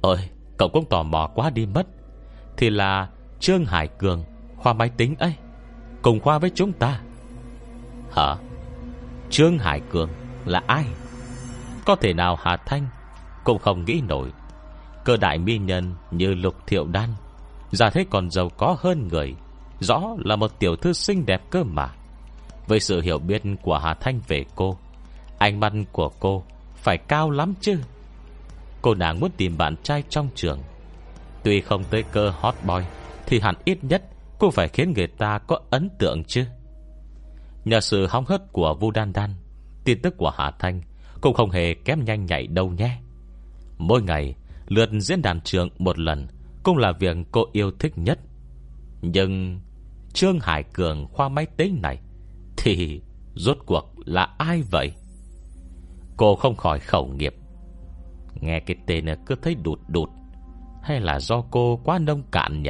Ôi 0.02 0.18
Cậu 0.58 0.70
cũng 0.70 0.86
tò 0.90 1.04
mò 1.04 1.30
quá 1.36 1.50
đi 1.50 1.66
mất. 1.66 1.88
Thì 2.58 2.70
là 2.70 3.10
Trương 3.40 3.66
Hải 3.66 3.88
Cường, 3.88 4.24
Khoa 4.58 4.74
máy 4.74 4.90
tính 4.98 5.16
ấy, 5.20 5.34
Cùng 6.02 6.20
khoa 6.20 6.40
với 6.40 6.52
chúng 6.56 6.74
ta. 6.74 7.02
Hả? 8.12 8.36
Trương 9.30 9.58
Hải 9.58 9.82
Cường 9.90 10.10
là 10.46 10.62
ai? 10.68 10.86
Có 11.86 11.96
thể 11.96 12.14
nào 12.14 12.38
Hà 12.42 12.58
Thanh 12.58 12.88
Cũng 13.44 13.60
không 13.60 13.86
nghĩ 13.86 14.02
nổi. 14.08 14.32
Cơ 15.06 15.18
đại 15.18 15.38
mi 15.38 15.58
nhân 15.58 15.96
như 16.12 16.34
Lục 16.34 16.56
Thiệu 16.68 16.88
Đan, 16.88 17.10
Giả 17.72 17.90
thế 17.90 18.06
còn 18.10 18.30
giàu 18.30 18.50
có 18.50 18.78
hơn 18.80 19.08
người. 19.08 19.36
Rõ 19.84 20.16
là 20.18 20.36
một 20.36 20.60
tiểu 20.60 20.76
thư 20.76 20.94
xinh 20.94 21.26
đẹp 21.26 21.42
cơ 21.50 21.64
mà. 21.64 21.94
Với 22.68 22.80
sự 22.80 23.02
hiểu 23.02 23.20
biết 23.20 23.42
của 23.62 23.78
Hà 23.78 23.94
Thanh 23.94 24.20
về 24.28 24.46
cô, 24.56 24.78
Ánh 25.38 25.60
mắt 25.60 25.74
của 25.92 26.10
cô 26.20 26.44
Phải 26.76 26.98
cao 26.98 27.30
lắm 27.30 27.54
chứ. 27.62 27.80
Cô 28.82 28.94
nàng 28.94 29.20
muốn 29.20 29.32
tìm 29.38 29.58
bạn 29.58 29.76
trai 29.84 30.04
trong 30.10 30.30
trường. 30.36 30.60
Tuy 31.44 31.62
không 31.62 31.84
tới 31.84 32.04
cơ 32.12 32.30
hot 32.30 32.56
boy, 32.68 32.84
Thì 33.26 33.40
hẳn 33.40 33.56
ít 33.66 33.84
nhất 33.84 34.04
Cô 34.40 34.52
phải 34.52 34.68
khiến 34.68 34.94
người 34.94 35.08
ta 35.08 35.40
có 35.48 35.60
ấn 35.70 35.90
tượng 36.00 36.24
chứ. 36.24 36.46
Nhờ 37.66 37.80
sự 37.80 38.08
hóng 38.08 38.26
hớt 38.26 38.54
của 38.54 38.76
Vu 38.80 38.92
Đan 38.92 39.14
Đan, 39.14 39.34
Tin 39.84 40.02
tức 40.02 40.18
của 40.18 40.30
Hà 40.38 40.52
Thanh 40.60 40.82
Cũng 41.22 41.34
không 41.34 41.50
hề 41.50 41.74
kém 41.74 42.06
nhanh 42.06 42.26
nhạy 42.26 42.48
đâu 42.48 42.70
nhé. 42.70 42.98
Mỗi 43.78 44.02
ngày, 44.02 44.36
Lượt 44.68 44.90
diễn 45.00 45.22
đàn 45.22 45.42
trường 45.42 45.70
một 45.78 46.00
lần 46.00 46.28
Cũng 46.64 46.78
là 46.78 46.92
việc 47.00 47.18
cô 47.32 47.46
yêu 47.52 47.72
thích 47.80 47.98
nhất. 47.98 48.20
Nhưng 49.02 49.60
Trương 50.14 50.40
Hải 50.40 50.64
Cường 50.64 51.08
khoa 51.08 51.30
máy 51.30 51.46
tính 51.46 51.80
này, 51.82 52.00
Thì 52.58 53.02
rốt 53.36 53.58
cuộc 53.66 53.94
là 54.06 54.30
ai 54.38 54.62
vậy? 54.62 54.94
Cô 56.18 56.36
không 56.36 56.56
khỏi 56.56 56.80
khẩu 56.80 57.08
nghiệp. 57.08 57.36
Nghe 58.42 58.60
cái 58.60 58.78
tên 58.88 59.06
cứ 59.26 59.36
thấy 59.42 59.56
đụt 59.56 59.80
đụt, 59.88 60.10
Hay 60.82 61.00
là 61.00 61.20
do 61.20 61.42
cô 61.52 61.80
quá 61.84 62.00
nông 62.00 62.24
cạn 62.32 62.64
nhỉ? 62.64 62.70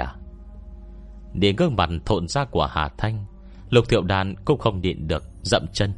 Để 1.34 1.54
gương 1.58 1.76
mặt 1.76 1.90
thộn 2.06 2.28
ra 2.28 2.46
của 2.46 2.66
Hà 2.72 2.90
Thanh, 2.98 3.26
Lục 3.70 3.90
thiệu 3.90 4.02
đàn 4.02 4.36
cũng 4.46 4.60
không 4.60 4.82
nhịn 4.82 5.08
được, 5.08 5.24
Dậm 5.44 5.66
chân. 5.74 5.94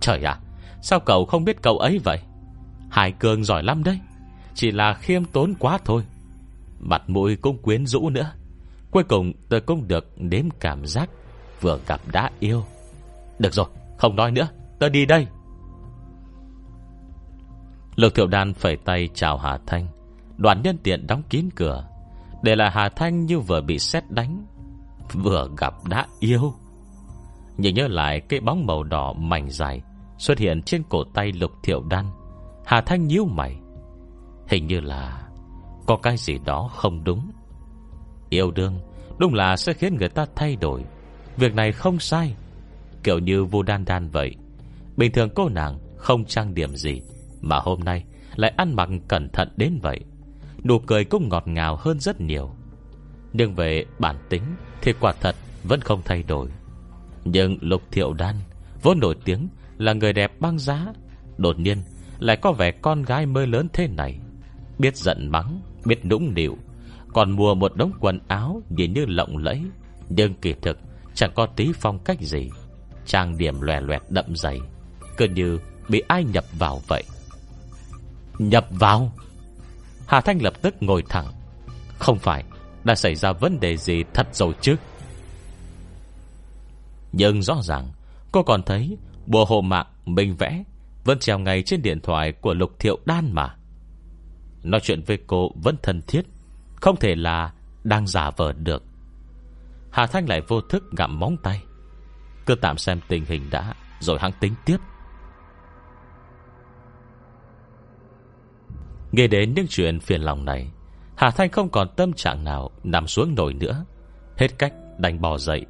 Trời 0.00 0.24
ạ, 0.24 0.38
Sao 0.82 1.00
cậu 1.00 1.24
không 1.24 1.44
biết 1.44 1.62
cậu 1.62 1.78
ấy 1.78 1.98
vậy? 2.04 2.18
Hải 2.90 3.12
Cường 3.12 3.44
giỏi 3.44 3.62
lắm 3.62 3.84
đấy, 3.84 3.98
Chỉ 4.54 4.70
là 4.70 4.94
khiêm 4.94 5.24
tốn 5.24 5.54
quá 5.58 5.78
thôi. 5.84 6.02
Mặt 6.80 7.02
mũi 7.06 7.36
cũng 7.36 7.62
quyến 7.62 7.86
rũ 7.86 8.10
nữa. 8.10 8.32
Cuối 8.94 9.04
cùng 9.04 9.32
tôi 9.48 9.60
cũng 9.60 9.88
được 9.88 10.12
nếm 10.16 10.44
cảm 10.60 10.86
giác 10.86 11.10
Vừa 11.60 11.78
gặp 11.86 12.00
đã 12.12 12.30
yêu. 12.40 12.64
Được 13.38 13.52
rồi, 13.52 13.66
không 13.98 14.16
nói 14.16 14.30
nữa, 14.30 14.48
Tôi 14.78 14.90
đi 14.90 15.06
đây. 15.06 15.26
Lục 17.96 18.14
thiệu 18.14 18.26
đàn 18.26 18.54
phẩy 18.54 18.76
tay 18.76 19.08
chào 19.14 19.38
Hà 19.38 19.58
Thanh. 19.66 19.86
Đoàn 20.36 20.62
nhân 20.62 20.78
tiện 20.82 21.06
đóng 21.06 21.22
kín 21.30 21.48
cửa. 21.56 21.88
Để 22.42 22.56
là 22.56 22.70
Hà 22.70 22.88
Thanh 22.88 23.26
như 23.26 23.40
vừa 23.40 23.60
bị 23.60 23.78
xét 23.78 24.10
đánh, 24.10 24.46
Vừa 25.12 25.48
gặp 25.58 25.74
đã 25.88 26.06
yêu. 26.20 26.54
Nhìn 27.56 27.74
nhớ 27.74 27.88
lại 27.88 28.20
cái 28.20 28.40
bóng 28.40 28.66
màu 28.66 28.82
đỏ 28.82 29.12
mảnh 29.12 29.50
dài 29.50 29.82
Xuất 30.18 30.38
hiện 30.38 30.62
trên 30.62 30.82
cổ 30.88 31.04
tay 31.14 31.32
lục 31.32 31.50
thiệu 31.62 31.82
đan, 31.90 32.04
Hà 32.64 32.80
Thanh 32.80 33.06
nhíu 33.06 33.24
mày. 33.24 33.56
Hình 34.48 34.66
như 34.66 34.80
là 34.80 35.28
Có 35.86 35.96
cái 35.96 36.16
gì 36.16 36.38
đó 36.44 36.70
không 36.74 37.04
đúng. 37.04 37.30
Yêu 38.34 38.50
đương, 38.50 38.78
Đúng 39.18 39.34
là 39.34 39.56
sẽ 39.56 39.72
khiến 39.72 39.96
người 39.96 40.08
ta 40.08 40.26
thay 40.36 40.56
đổi. 40.56 40.84
Việc 41.36 41.54
này 41.54 41.72
không 41.72 41.98
sai, 41.98 42.34
Kiểu 43.02 43.18
như 43.18 43.44
vô 43.44 43.62
đan 43.62 43.84
đan 43.84 44.08
vậy. 44.08 44.34
Bình 44.96 45.12
thường 45.12 45.28
cô 45.34 45.48
nàng 45.48 45.78
không 45.96 46.24
trang 46.24 46.54
điểm 46.54 46.76
gì, 46.76 47.00
Mà 47.40 47.58
hôm 47.58 47.80
nay 47.80 48.04
lại 48.36 48.52
ăn 48.56 48.76
mặc 48.76 48.88
cẩn 49.08 49.28
thận 49.28 49.48
đến 49.56 49.78
vậy. 49.82 50.00
Nụ 50.64 50.78
cười 50.78 51.04
cũng 51.04 51.28
ngọt 51.28 51.48
ngào 51.48 51.76
hơn 51.76 52.00
rất 52.00 52.20
nhiều. 52.20 52.50
Nhưng 53.32 53.54
về 53.54 53.84
bản 53.98 54.16
tính 54.28 54.42
Thì 54.82 54.92
quả 55.00 55.12
thật 55.20 55.36
vẫn 55.64 55.80
không 55.80 56.02
thay 56.04 56.22
đổi. 56.22 56.48
Nhưng 57.24 57.58
Lục 57.60 57.82
Thiệu 57.90 58.12
Đan, 58.12 58.34
Vốn 58.82 59.00
nổi 59.00 59.16
tiếng 59.24 59.48
là 59.78 59.92
người 59.92 60.12
đẹp 60.12 60.40
băng 60.40 60.58
giá, 60.58 60.92
Đột 61.36 61.58
nhiên 61.58 61.78
lại 62.18 62.36
có 62.36 62.52
vẻ 62.52 62.70
con 62.70 63.02
gái 63.02 63.26
mới 63.26 63.46
lớn 63.46 63.68
thế 63.72 63.88
này. 63.88 64.18
Biết 64.78 64.96
giận 64.96 65.28
mắng, 65.28 65.60
Biết 65.84 66.04
nũng 66.04 66.34
nịu 66.34 66.56
còn 67.14 67.30
mua 67.30 67.54
một 67.54 67.76
đống 67.76 67.92
quần 68.00 68.18
áo 68.28 68.62
Nhìn 68.68 68.92
như 68.92 69.04
lộng 69.08 69.36
lẫy. 69.36 69.62
Nhưng 70.08 70.34
kỳ 70.34 70.54
thực, 70.62 70.78
chẳng 71.14 71.32
có 71.34 71.46
tí 71.46 71.72
phong 71.80 71.98
cách 71.98 72.20
gì. 72.20 72.50
Trang 73.06 73.38
điểm 73.38 73.60
lòe 73.60 73.80
loẹt 73.80 74.02
đậm 74.08 74.36
dày, 74.36 74.60
Cứ 75.16 75.28
như 75.28 75.58
bị 75.88 76.02
ai 76.08 76.24
nhập 76.24 76.44
vào 76.58 76.82
vậy. 76.88 77.04
Nhập 78.38 78.66
vào? 78.70 79.12
Hà 80.06 80.20
Thanh 80.20 80.42
lập 80.42 80.62
tức 80.62 80.74
ngồi 80.80 81.02
thẳng. 81.08 81.26
Không 81.98 82.18
phải, 82.18 82.44
Đã 82.84 82.94
xảy 82.94 83.14
ra 83.14 83.32
vấn 83.32 83.60
đề 83.60 83.76
gì 83.76 84.04
thật 84.14 84.26
rồi 84.32 84.54
chứ? 84.60 84.76
Nhưng 87.12 87.42
rõ 87.42 87.62
ràng, 87.62 87.88
Cô 88.32 88.42
còn 88.42 88.62
thấy 88.62 88.96
Bộ 89.26 89.44
hồ 89.44 89.60
mạng 89.60 89.86
mình 90.04 90.36
vẽ 90.36 90.64
Vẫn 91.04 91.18
treo 91.18 91.38
ngay 91.38 91.62
trên 91.62 91.82
điện 91.82 92.00
thoại 92.00 92.32
của 92.32 92.54
Lục 92.54 92.70
Thiệu 92.78 92.98
Đan 93.04 93.32
mà. 93.32 93.56
Nói 94.62 94.80
chuyện 94.84 95.02
với 95.06 95.18
cô 95.26 95.50
vẫn 95.62 95.76
thân 95.82 96.02
thiết. 96.06 96.22
Không 96.84 96.96
thể 96.96 97.14
là 97.14 97.52
Đang 97.84 98.06
giả 98.06 98.30
vờ 98.30 98.52
được. 98.52 98.82
Hà 99.90 100.06
Thanh 100.06 100.28
lại 100.28 100.40
vô 100.48 100.60
thức 100.60 100.84
gặm 100.96 101.18
móng 101.20 101.36
tay. 101.42 101.62
Cứ 102.46 102.54
tạm 102.54 102.78
xem 102.78 103.00
tình 103.08 103.24
hình 103.24 103.50
đã, 103.50 103.74
Rồi 104.00 104.18
hắn 104.20 104.32
tính 104.40 104.54
tiếp. 104.64 104.76
Nghe 109.12 109.26
đến 109.26 109.54
những 109.54 109.66
chuyện 109.68 110.00
phiền 110.00 110.20
lòng 110.20 110.44
này, 110.44 110.70
Hà 111.16 111.30
Thanh 111.30 111.50
không 111.50 111.68
còn 111.68 111.88
tâm 111.96 112.12
trạng 112.12 112.44
nào 112.44 112.70
Nằm 112.82 113.06
xuống 113.06 113.34
nổi 113.34 113.54
nữa. 113.54 113.84
Hết 114.36 114.58
cách 114.58 114.72
đành 114.98 115.20
bò 115.20 115.38
dậy, 115.38 115.66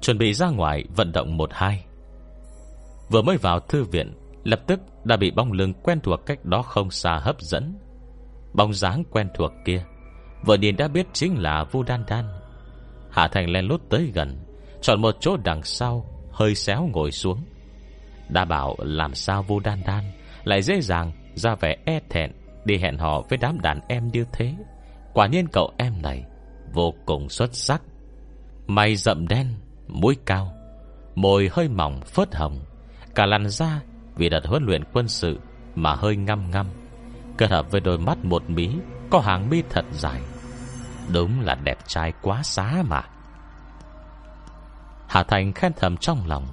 Chuẩn 0.00 0.18
bị 0.18 0.34
ra 0.34 0.48
ngoài 0.48 0.84
vận 0.96 1.12
động 1.12 1.36
một 1.36 1.50
hai. 1.52 1.84
Vừa 3.10 3.22
mới 3.22 3.36
vào 3.36 3.60
thư 3.60 3.84
viện, 3.84 4.14
Lập 4.44 4.60
tức 4.66 4.80
đã 5.04 5.16
bị 5.16 5.30
bóng 5.30 5.52
lưng 5.52 5.74
quen 5.82 6.00
thuộc 6.00 6.26
cách 6.26 6.44
đó 6.44 6.62
không 6.62 6.90
xa 6.90 7.20
hấp 7.22 7.40
dẫn. 7.40 7.78
Bóng 8.52 8.74
dáng 8.74 9.04
quen 9.10 9.28
thuộc 9.34 9.52
kia 9.64 9.84
Vừa 10.44 10.56
nhìn 10.56 10.76
đã 10.76 10.88
biết 10.88 11.06
chính 11.12 11.42
là 11.42 11.64
Vu 11.64 11.82
Đan 11.82 12.04
Đan. 12.08 12.24
Hạ 13.10 13.28
Thành 13.28 13.50
len 13.50 13.64
lút 13.64 13.82
tới 13.88 14.10
gần, 14.14 14.38
Chọn 14.82 15.00
một 15.00 15.16
chỗ 15.20 15.36
đằng 15.44 15.62
sau, 15.62 16.06
Hơi 16.30 16.54
xéo 16.54 16.88
ngồi 16.92 17.10
xuống. 17.10 17.44
Đã 18.28 18.44
bảo 18.44 18.76
làm 18.78 19.14
sao 19.14 19.42
Vu 19.42 19.60
Đan 19.60 19.82
Đan 19.86 20.04
Lại 20.44 20.62
dễ 20.62 20.80
dàng 20.80 21.12
ra 21.34 21.54
vẻ 21.54 21.76
e 21.84 22.00
thẹn 22.10 22.32
Đi 22.64 22.78
hẹn 22.78 22.98
hò 22.98 23.22
với 23.28 23.38
đám 23.38 23.60
đàn 23.60 23.80
em 23.88 24.08
như 24.08 24.24
thế. 24.32 24.54
Quả 25.12 25.26
nhiên 25.26 25.46
cậu 25.52 25.72
em 25.78 26.02
này 26.02 26.24
Vô 26.72 26.94
cùng 27.06 27.28
xuất 27.28 27.54
sắc. 27.54 27.82
Mày 28.66 28.96
rậm 28.96 29.28
đen, 29.28 29.46
Mũi 29.88 30.16
cao, 30.26 30.52
Môi 31.14 31.48
hơi 31.52 31.68
mỏng 31.68 32.00
phớt 32.00 32.34
hồng, 32.34 32.60
Cả 33.14 33.26
làn 33.26 33.48
da 33.48 33.80
vì 34.16 34.28
đợt 34.28 34.46
huấn 34.46 34.64
luyện 34.64 34.84
quân 34.92 35.08
sự 35.08 35.38
Mà 35.74 35.94
hơi 35.94 36.16
ngăm 36.16 36.50
ngăm. 36.50 36.66
Kết 37.38 37.50
hợp 37.50 37.70
với 37.70 37.80
đôi 37.80 37.98
mắt 37.98 38.24
một 38.24 38.50
mí, 38.50 38.70
Có 39.10 39.20
hàng 39.20 39.50
mi 39.50 39.62
thật 39.70 39.84
dài. 39.92 40.20
Đúng 41.08 41.40
là 41.40 41.54
đẹp 41.54 41.78
trai 41.86 42.12
quá 42.22 42.42
xá 42.42 42.82
mà. 42.88 43.02
Hà 45.08 45.22
Thành 45.22 45.52
khen 45.52 45.72
thầm 45.76 45.96
trong 45.96 46.26
lòng. 46.26 46.46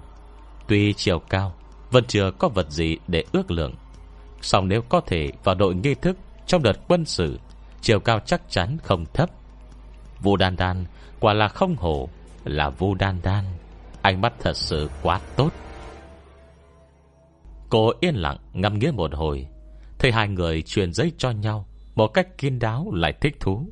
Tuy 0.68 0.94
chiều 0.94 1.20
cao, 1.20 1.54
Vẫn 1.92 2.04
chưa 2.08 2.32
có 2.32 2.48
vật 2.48 2.72
gì 2.72 2.98
để 3.08 3.24
ước 3.32 3.52
lượng. 3.52 3.76
Song 4.42 4.68
nếu 4.68 4.82
có 4.82 5.02
thể 5.02 5.32
vào 5.44 5.56
đội 5.56 5.76
nghi 5.76 5.96
thức 5.96 6.18
Trong 6.48 6.64
đợt 6.64 6.80
quân 6.88 7.06
sự, 7.06 7.40
Chiều 7.82 8.00
cao 8.00 8.20
chắc 8.20 8.42
chắn 8.50 8.78
không 8.84 9.06
thấp. 9.14 9.30
Vu 10.22 10.36
Đan 10.36 10.56
Đan 10.56 10.86
Quả 11.20 11.34
là 11.34 11.48
không 11.48 11.76
hổ 11.76 12.10
Là 12.44 12.70
Vu 12.70 12.96
Đan 12.96 13.20
Đan. 13.24 13.46
Ánh 14.02 14.22
mắt 14.22 14.34
thật 14.40 14.58
sự 14.58 14.90
quá 15.02 15.20
tốt. 15.36 15.54
Cô 17.70 17.92
yên 18.00 18.16
lặng 18.16 18.38
ngâm 18.54 18.80
nghĩa 18.80 18.92
một 18.92 19.14
hồi. 19.14 19.48
Thấy 20.00 20.12
hai 20.12 20.28
người 20.28 20.62
truyền 20.62 20.94
giấy 20.94 21.12
cho 21.18 21.32
nhau, 21.32 21.66
Một 21.96 22.08
cách 22.08 22.38
kiên 22.38 22.60
đáo 22.60 22.92
lại 22.94 23.14
thích 23.22 23.36
thú. 23.40 23.70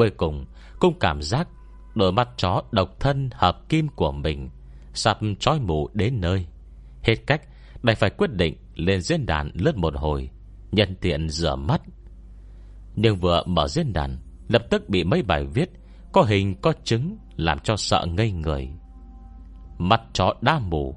Cuối 0.00 0.10
cùng 0.10 0.44
cũng 0.78 0.98
cảm 1.00 1.22
giác 1.22 1.48
Đôi 1.94 2.12
mắt 2.12 2.28
chó 2.36 2.62
độc 2.70 3.00
thân 3.00 3.30
hợp 3.32 3.68
kim 3.68 3.88
của 3.88 4.12
mình 4.12 4.50
Sắp 4.94 5.18
trói 5.38 5.60
mù 5.60 5.88
đến 5.92 6.20
nơi. 6.20 6.46
Hết 7.02 7.14
cách, 7.26 7.42
Đành 7.82 7.96
phải 7.96 8.10
quyết 8.10 8.32
định 8.32 8.56
lên 8.74 9.00
diễn 9.00 9.26
đàn 9.26 9.50
lướt 9.54 9.76
một 9.76 9.94
hồi 9.96 10.30
Nhân 10.72 10.96
tiện 11.00 11.28
rửa 11.28 11.56
mắt. 11.56 11.82
Nhưng 12.96 13.16
vừa 13.16 13.42
mở 13.46 13.68
diễn 13.68 13.92
đàn, 13.92 14.18
Lập 14.48 14.62
tức 14.70 14.88
bị 14.88 15.04
mấy 15.04 15.22
bài 15.22 15.46
viết 15.46 15.70
Có 16.12 16.22
hình, 16.22 16.54
có 16.60 16.72
chứng 16.84 17.16
Làm 17.36 17.58
cho 17.58 17.76
sợ 17.76 18.06
ngây 18.10 18.32
người. 18.32 18.68
Mắt 19.78 20.00
chó 20.12 20.34
đa 20.40 20.58
mù, 20.58 20.96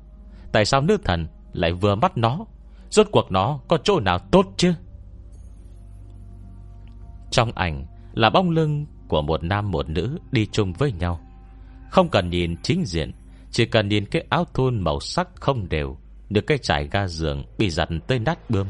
Tại 0.51 0.66
sao 0.66 0.82
nữ 0.82 0.97
thần 1.04 1.28
lại 1.54 1.74
vừa 1.74 1.95
mắt 1.95 2.18
nó? 2.18 2.45
Rốt 2.89 3.08
cuộc 3.12 3.32
nó 3.32 3.60
có 3.68 3.78
chỗ 3.84 3.99
nào 3.99 4.20
tốt 4.20 4.45
chứ? 4.58 4.74
Trong 7.32 7.51
ảnh 7.56 7.86
Là 8.14 8.30
bóng 8.30 8.49
lưng 8.49 8.86
của 9.14 9.22
một 9.22 9.43
nam 9.43 9.72
một 9.72 9.89
nữ 9.89 10.18
đi 10.32 10.47
chung 10.51 10.74
với 10.74 10.91
nhau. 10.91 11.20
Không 11.89 12.09
cần 12.09 12.30
nhìn 12.30 12.55
chính 12.64 12.86
diện, 12.86 13.11
chỉ 13.51 13.66
cần 13.66 13.88
nhìn 13.88 14.05
cái 14.05 14.26
áo 14.30 14.45
thun 14.53 14.80
màu 14.80 14.99
sắc 14.99 15.28
không 15.36 15.70
đều, 15.70 15.97
được 16.30 16.41
cái 16.47 16.57
trải 16.57 16.88
ga 16.91 17.07
giường 17.07 17.43
bị 17.57 17.70
giặt 17.70 17.89
tới 18.07 18.20
nát 18.20 18.49
bươm, 18.49 18.68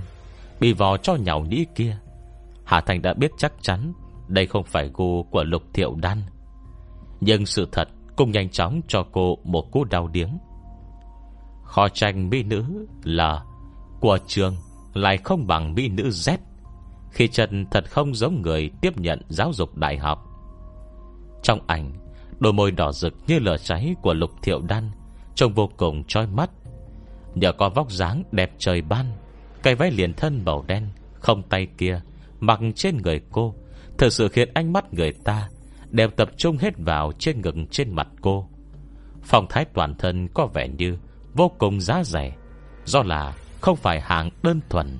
bị 0.60 0.74
vò 0.74 0.98
cho 0.98 1.16
nhàu 1.16 1.42
nhĩ 1.42 1.66
kia. 1.76 1.98
Hà 2.64 2.82
Thành 2.82 3.02
đã 3.02 3.14
biết 3.14 3.32
chắc 3.38 3.54
chắn 3.62 3.94
đây 4.28 4.46
không 4.46 4.64
phải 4.64 4.92
gu 4.94 5.24
của 5.24 5.44
lục 5.44 5.64
thiệu 5.74 5.96
đan. 6.02 6.22
Nhưng 7.22 7.46
sự 7.46 7.68
thật 7.72 7.88
cũng 8.16 8.32
nhanh 8.32 8.50
chóng 8.50 8.82
cho 8.88 9.06
cô 9.12 9.38
một 9.44 9.72
cú 9.72 9.84
đau 9.84 10.08
điếng. 10.08 10.38
Kho 11.64 11.90
tranh 11.90 12.30
mỹ 12.30 12.44
nữ 12.44 12.88
là 13.04 13.44
của 14.00 14.18
trường 14.28 14.56
lại 14.94 15.18
không 15.18 15.48
bằng 15.48 15.74
mỹ 15.74 15.90
nữ 15.90 16.10
Z. 16.10 16.38
Khi 17.12 17.28
Trần 17.28 17.66
thật 17.72 17.84
không 17.90 18.16
giống 18.16 18.42
người 18.42 18.72
tiếp 18.82 18.98
nhận 18.98 19.22
giáo 19.30 19.54
dục 19.54 19.78
đại 19.78 19.98
học 19.98 20.30
trong 21.44 21.60
ảnh, 21.68 21.92
Đôi 22.40 22.54
môi 22.54 22.72
đỏ 22.72 22.92
rực 22.92 23.14
như 23.28 23.40
lửa 23.40 23.58
cháy 23.64 23.96
của 24.02 24.14
lục 24.14 24.32
thiệu 24.42 24.62
đan, 24.62 24.92
Trông 25.36 25.54
vô 25.54 25.70
cùng 25.78 26.04
trói 26.04 26.28
mắt. 26.28 26.50
Nhờ 27.36 27.52
có 27.52 27.70
vóc 27.70 27.92
dáng 27.92 28.24
đẹp 28.32 28.52
trời 28.58 28.82
ban 28.82 29.06
Cây 29.64 29.76
váy 29.76 29.92
liền 29.92 30.14
thân 30.14 30.42
màu 30.46 30.66
đen, 30.68 30.90
Không 31.14 31.44
tay 31.44 31.68
kia, 31.78 32.02
Mặc 32.40 32.60
trên 32.76 32.98
người 32.98 33.22
cô 33.32 33.56
Thật 33.98 34.10
sự 34.10 34.28
khiến 34.28 34.50
ánh 34.54 34.74
mắt 34.74 34.94
người 34.94 35.12
ta 35.12 35.50
Đều 35.90 36.10
tập 36.10 36.30
trung 36.38 36.58
hết 36.58 36.74
vào 36.78 37.12
trên 37.20 37.42
ngực 37.42 37.56
trên 37.72 37.96
mặt 37.96 38.08
cô. 38.22 38.50
Phong 39.24 39.46
thái 39.50 39.66
toàn 39.74 39.96
thân 39.96 40.28
có 40.28 40.46
vẻ 40.46 40.68
như 40.68 40.98
Vô 41.34 41.52
cùng 41.58 41.82
giá 41.82 42.04
rẻ, 42.04 42.36
Do 42.86 43.04
là 43.04 43.34
không 43.62 43.76
phải 43.76 44.02
hàng 44.02 44.30
đơn 44.44 44.60
thuần. 44.70 45.00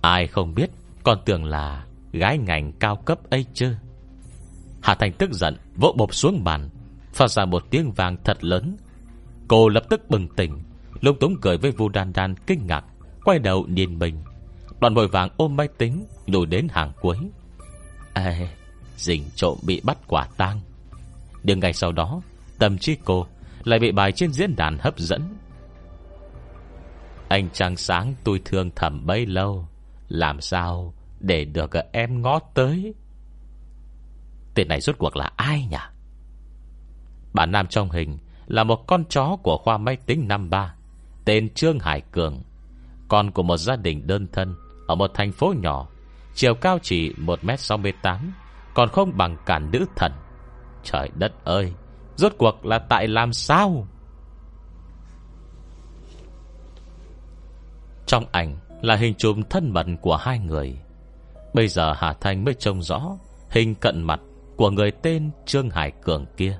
Ai 0.00 0.26
không 0.26 0.54
biết, 0.54 0.70
Còn 1.02 1.18
tưởng 1.24 1.44
là 1.44 1.84
gái 2.12 2.38
ngành 2.38 2.72
cao 2.72 2.96
cấp 2.96 3.18
ấy 3.30 3.46
chứ? 3.54 3.74
Hà 4.82 4.94
Thành 4.94 5.12
tức 5.12 5.32
giận, 5.32 5.56
Vỗ 5.76 5.94
bộp 5.96 6.14
xuống 6.14 6.44
bàn. 6.44 6.68
Phát 7.12 7.30
ra 7.30 7.44
một 7.44 7.62
tiếng 7.70 7.92
vàng 7.92 8.16
thật 8.24 8.44
lớn. 8.44 8.76
Cô 9.48 9.68
lập 9.68 9.84
tức 9.90 10.10
bừng 10.10 10.28
tỉnh. 10.28 10.58
Lung 11.00 11.18
túng 11.20 11.36
cười 11.40 11.58
với 11.58 11.70
Vu 11.70 11.88
Đan 11.88 12.12
Đan, 12.12 12.34
kinh 12.46 12.66
ngạc, 12.66 12.84
Quay 13.24 13.38
đầu 13.38 13.66
nhìn 13.68 13.98
mình. 13.98 14.22
Đoàn 14.80 14.94
bồi 14.94 15.08
vàng 15.08 15.28
ôm 15.36 15.56
máy 15.56 15.68
tính 15.78 16.06
Lùi 16.26 16.46
đến 16.46 16.68
hàng 16.70 16.92
cuối. 17.00 17.16
Ê, 18.14 18.48
Dình 18.96 19.24
trộm 19.34 19.58
bị 19.62 19.80
bắt 19.84 19.98
quả 20.06 20.28
tang. 20.36 20.60
Nhưng 21.42 21.60
ngày 21.60 21.72
sau 21.72 21.92
đó, 21.92 22.20
Tâm 22.58 22.78
trí 22.78 22.96
cô 23.04 23.26
Lại 23.64 23.78
bị 23.78 23.92
bài 23.92 24.12
trên 24.12 24.32
diễn 24.32 24.56
đàn 24.56 24.78
hấp 24.78 24.98
dẫn. 24.98 25.22
Anh 27.28 27.48
trăng 27.52 27.76
sáng 27.76 28.14
tôi 28.24 28.40
thương 28.44 28.70
thầm 28.76 29.06
bấy 29.06 29.26
lâu, 29.26 29.68
Làm 30.08 30.40
sao 30.40 30.94
Để 31.20 31.44
được 31.44 31.70
em 31.92 32.22
ngó 32.22 32.38
tới? 32.54 32.94
Tên 34.54 34.68
này 34.68 34.80
rốt 34.80 34.98
cuộc 34.98 35.16
là 35.16 35.30
ai 35.36 35.66
nhỉ? 35.70 35.76
Bạn 37.32 37.52
nam 37.52 37.66
trong 37.66 37.90
hình 37.90 38.18
Là 38.46 38.64
một 38.64 38.86
con 38.86 39.04
chó 39.04 39.36
của 39.42 39.56
khoa 39.56 39.78
máy 39.78 39.96
tính 40.06 40.28
năm 40.28 40.50
ba, 40.50 40.74
Tên 41.24 41.54
Trương 41.54 41.78
Hải 41.78 42.00
Cường, 42.00 42.42
Con 43.08 43.30
của 43.30 43.42
một 43.42 43.56
gia 43.56 43.76
đình 43.76 44.06
đơn 44.06 44.26
thân 44.32 44.54
Ở 44.88 44.94
một 44.94 45.10
thành 45.14 45.32
phố 45.32 45.54
nhỏ, 45.62 45.88
Chiều 46.34 46.54
cao 46.54 46.78
chỉ 46.82 47.14
1m68 47.14 48.18
Còn 48.74 48.88
không 48.88 49.16
bằng 49.16 49.36
cả 49.46 49.58
nữ 49.58 49.84
thần. 49.96 50.12
Trời 50.82 51.10
đất 51.14 51.32
ơi, 51.44 51.72
Rốt 52.16 52.32
cuộc 52.38 52.66
là 52.66 52.78
tại 52.78 53.08
làm 53.08 53.32
sao? 53.32 53.86
Trong 58.06 58.24
ảnh 58.32 58.56
là 58.82 58.96
hình 58.96 59.14
chụp 59.14 59.36
thân 59.50 59.70
mật 59.70 59.86
của 60.00 60.16
hai 60.16 60.38
người. 60.38 60.78
Bây 61.54 61.68
giờ 61.68 61.92
Hà 61.96 62.12
Thanh 62.12 62.44
mới 62.44 62.54
trông 62.54 62.82
rõ 62.82 63.16
Hình 63.50 63.74
cận 63.74 64.02
mặt 64.02 64.20
của 64.60 64.70
người 64.70 64.90
tên 64.90 65.30
Trương 65.46 65.70
Hải 65.70 65.90
Cường 65.90 66.26
kia. 66.36 66.58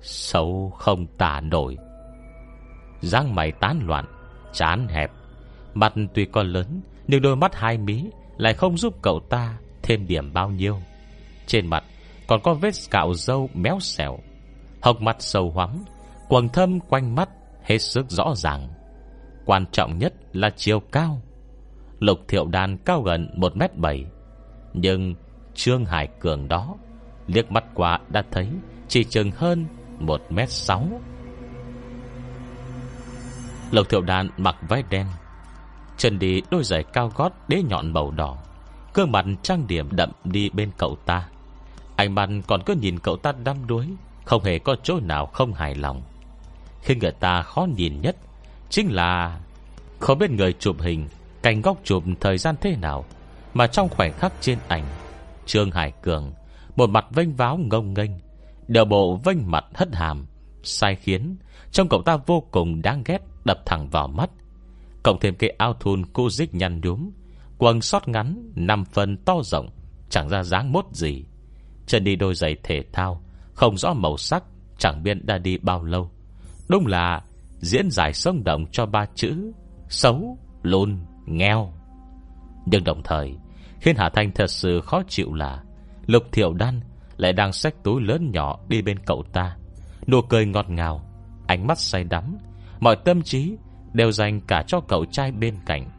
Xấu 0.00 0.72
không 0.78 1.06
tả 1.06 1.40
nổi. 1.40 1.76
Răng 3.00 3.34
mày 3.34 3.52
tán 3.52 3.80
loạn, 3.86 4.04
Chán 4.52 4.88
hẹp. 4.88 5.10
Mặt 5.74 5.94
tuy 6.14 6.24
còn 6.24 6.46
lớn, 6.46 6.80
Nhưng 7.06 7.22
đôi 7.22 7.36
mắt 7.36 7.54
hai 7.54 7.78
mí 7.78 8.10
Lại 8.36 8.54
không 8.54 8.76
giúp 8.76 8.94
cậu 9.02 9.20
ta 9.30 9.58
thêm 9.82 10.06
điểm 10.06 10.32
bao 10.32 10.50
nhiêu. 10.50 10.78
Trên 11.46 11.66
mặt 11.66 11.84
còn 12.26 12.40
có 12.42 12.54
vết 12.54 12.74
cạo 12.90 13.14
dâu 13.14 13.50
méo 13.54 13.80
xẻo. 13.80 14.18
Hộc 14.82 15.00
mặt 15.00 15.16
sâu 15.18 15.50
hoắm 15.50 15.84
Quần 16.28 16.48
thâm 16.48 16.80
quanh 16.80 17.14
mắt 17.14 17.28
Hết 17.62 17.78
sức 17.78 18.10
rõ 18.10 18.34
ràng. 18.36 18.68
Quan 19.46 19.64
trọng 19.72 19.98
nhất 19.98 20.12
là 20.32 20.50
chiều 20.56 20.80
cao. 20.80 21.22
Lục 21.98 22.18
thiệu 22.28 22.46
đàn 22.46 22.78
cao 22.78 23.02
gần 23.02 23.28
1m7 23.36 24.04
Nhưng 24.72 25.14
Trương 25.54 25.84
Hải 25.84 26.08
Cường 26.20 26.48
đó 26.48 26.76
Liếc 27.32 27.52
mắt 27.52 27.64
qua 27.74 27.98
đã 28.08 28.22
thấy 28.30 28.48
Chỉ 28.88 29.04
chừng 29.04 29.30
hơn 29.30 29.66
1m6 30.00 30.86
Lộc 33.70 33.88
thiệu 33.88 34.00
đàn 34.00 34.28
mặc 34.36 34.56
váy 34.68 34.82
đen, 34.90 35.06
Chân 35.96 36.18
đi 36.18 36.42
đôi 36.50 36.64
giày 36.64 36.84
cao 36.84 37.12
gót 37.14 37.32
Đế 37.48 37.62
nhọn 37.62 37.92
màu 37.92 38.10
đỏ, 38.10 38.38
Cơ 38.92 39.06
mặt 39.06 39.24
trang 39.42 39.66
điểm 39.66 39.88
đậm 39.96 40.10
đi 40.24 40.50
bên 40.50 40.70
cậu 40.78 40.96
ta. 41.06 41.28
Anh 41.96 42.14
mặt 42.14 42.28
còn 42.46 42.62
cứ 42.66 42.74
nhìn 42.74 42.98
cậu 42.98 43.16
ta 43.16 43.32
đăm 43.44 43.66
đuối, 43.66 43.86
Không 44.24 44.44
hề 44.44 44.58
có 44.58 44.76
chỗ 44.82 45.00
nào 45.00 45.26
không 45.26 45.54
hài 45.54 45.74
lòng. 45.74 46.02
Khi 46.82 46.94
người 46.94 47.12
ta 47.12 47.42
khó 47.42 47.66
nhìn 47.76 48.00
nhất 48.00 48.16
Chính 48.70 48.94
là 48.94 49.40
Không 50.00 50.18
biết 50.18 50.30
người 50.30 50.52
chụp 50.52 50.76
hình, 50.80 51.08
Cành 51.42 51.62
góc 51.62 51.76
chụp 51.84 52.04
thời 52.20 52.38
gian 52.38 52.54
thế 52.60 52.76
nào, 52.76 53.04
Mà 53.54 53.66
trong 53.66 53.88
khoảnh 53.88 54.12
khắc 54.12 54.32
trên 54.40 54.58
ảnh, 54.68 54.84
Trương 55.46 55.70
Hải 55.70 55.92
Cường 56.02 56.32
một 56.76 56.90
mặt 56.90 57.06
vênh 57.10 57.36
váo 57.36 57.56
ngông 57.56 57.94
nghênh 57.94 58.10
Đều 58.68 58.84
bộ 58.84 59.16
vênh 59.24 59.50
mặt 59.50 59.64
hất 59.74 59.94
hàm 59.94 60.26
Sai 60.62 60.96
khiến 60.96 61.36
Trong 61.70 61.88
cậu 61.88 62.02
ta 62.02 62.16
vô 62.26 62.42
cùng 62.50 62.82
đáng 62.82 63.02
ghét 63.04 63.18
Đập 63.44 63.58
thẳng 63.66 63.88
vào 63.88 64.08
mắt. 64.08 64.30
Cộng 65.02 65.20
thêm 65.20 65.34
cái 65.34 65.50
áo 65.58 65.74
thun 65.80 66.02
cô 66.12 66.30
dích 66.30 66.54
nhăn 66.54 66.80
nhúm 66.82 67.10
Quần 67.58 67.80
sót 67.80 68.08
ngắn 68.08 68.52
năm 68.54 68.84
phần 68.84 69.16
to 69.16 69.34
rộng 69.44 69.68
Chẳng 70.10 70.28
ra 70.28 70.42
dáng 70.42 70.72
mốt 70.72 70.84
gì. 70.92 71.24
Chân 71.86 72.04
đi 72.04 72.16
đôi 72.16 72.34
giày 72.34 72.56
thể 72.62 72.82
thao 72.92 73.22
Không 73.54 73.76
rõ 73.76 73.92
màu 73.94 74.16
sắc 74.16 74.44
Chẳng 74.78 75.02
biết 75.02 75.24
đã 75.24 75.38
đi 75.38 75.58
bao 75.58 75.84
lâu. 75.84 76.10
Đúng 76.68 76.86
là 76.86 77.22
diễn 77.58 77.90
giải 77.90 78.12
sông 78.12 78.44
động 78.44 78.66
cho 78.72 78.86
ba 78.86 79.06
chữ 79.14 79.52
Xấu, 79.88 80.38
lùn, 80.62 80.98
nghèo. 81.26 81.72
Nhưng 82.66 82.84
đồng 82.84 83.02
thời 83.04 83.36
Khiến 83.80 83.96
Hà 83.98 84.10
Thanh 84.14 84.32
thật 84.32 84.50
sự 84.50 84.80
khó 84.80 85.02
chịu 85.08 85.34
là 85.34 85.62
Lục 86.06 86.22
Thiệu 86.32 86.52
Đan 86.52 86.80
Lại 87.16 87.32
đang 87.32 87.52
xách 87.52 87.84
túi 87.84 88.02
lớn 88.02 88.30
nhỏ 88.32 88.58
đi 88.68 88.82
bên 88.82 88.98
cậu 88.98 89.24
ta. 89.32 89.56
Nụ 90.06 90.20
cười 90.22 90.46
ngọt 90.46 90.70
ngào, 90.70 91.02
Ánh 91.46 91.66
mắt 91.66 91.78
say 91.78 92.04
đắm. 92.04 92.38
Mọi 92.80 92.96
tâm 93.04 93.22
trí 93.22 93.56
đều 93.92 94.12
dành 94.12 94.40
cả 94.40 94.62
cho 94.66 94.80
cậu 94.80 95.04
trai 95.04 95.32
bên 95.32 95.54
cạnh. 95.66 95.90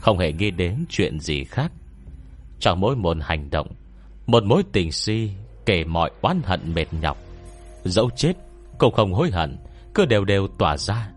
Không 0.00 0.18
hề 0.18 0.32
nghĩ 0.32 0.50
đến 0.50 0.84
chuyện 0.88 1.20
gì 1.20 1.44
khác. 1.44 1.72
Trong 2.60 2.80
mỗi 2.80 2.96
một 2.96 3.16
hành 3.20 3.50
động, 3.50 3.68
Một 4.26 4.44
mối 4.44 4.62
tình 4.72 4.92
si 4.92 5.30
Kể 5.66 5.84
mọi 5.84 6.10
oán 6.22 6.40
hận 6.44 6.74
mệt 6.74 6.86
nhọc, 7.00 7.16
Dẫu 7.84 8.10
chết 8.10 8.32
Cũng 8.78 8.94
không 8.94 9.12
hối 9.12 9.30
hận, 9.30 9.56
Cứ 9.94 10.06
đều 10.06 10.24
đều 10.24 10.48
tỏa 10.58 10.76
ra. 10.76 11.10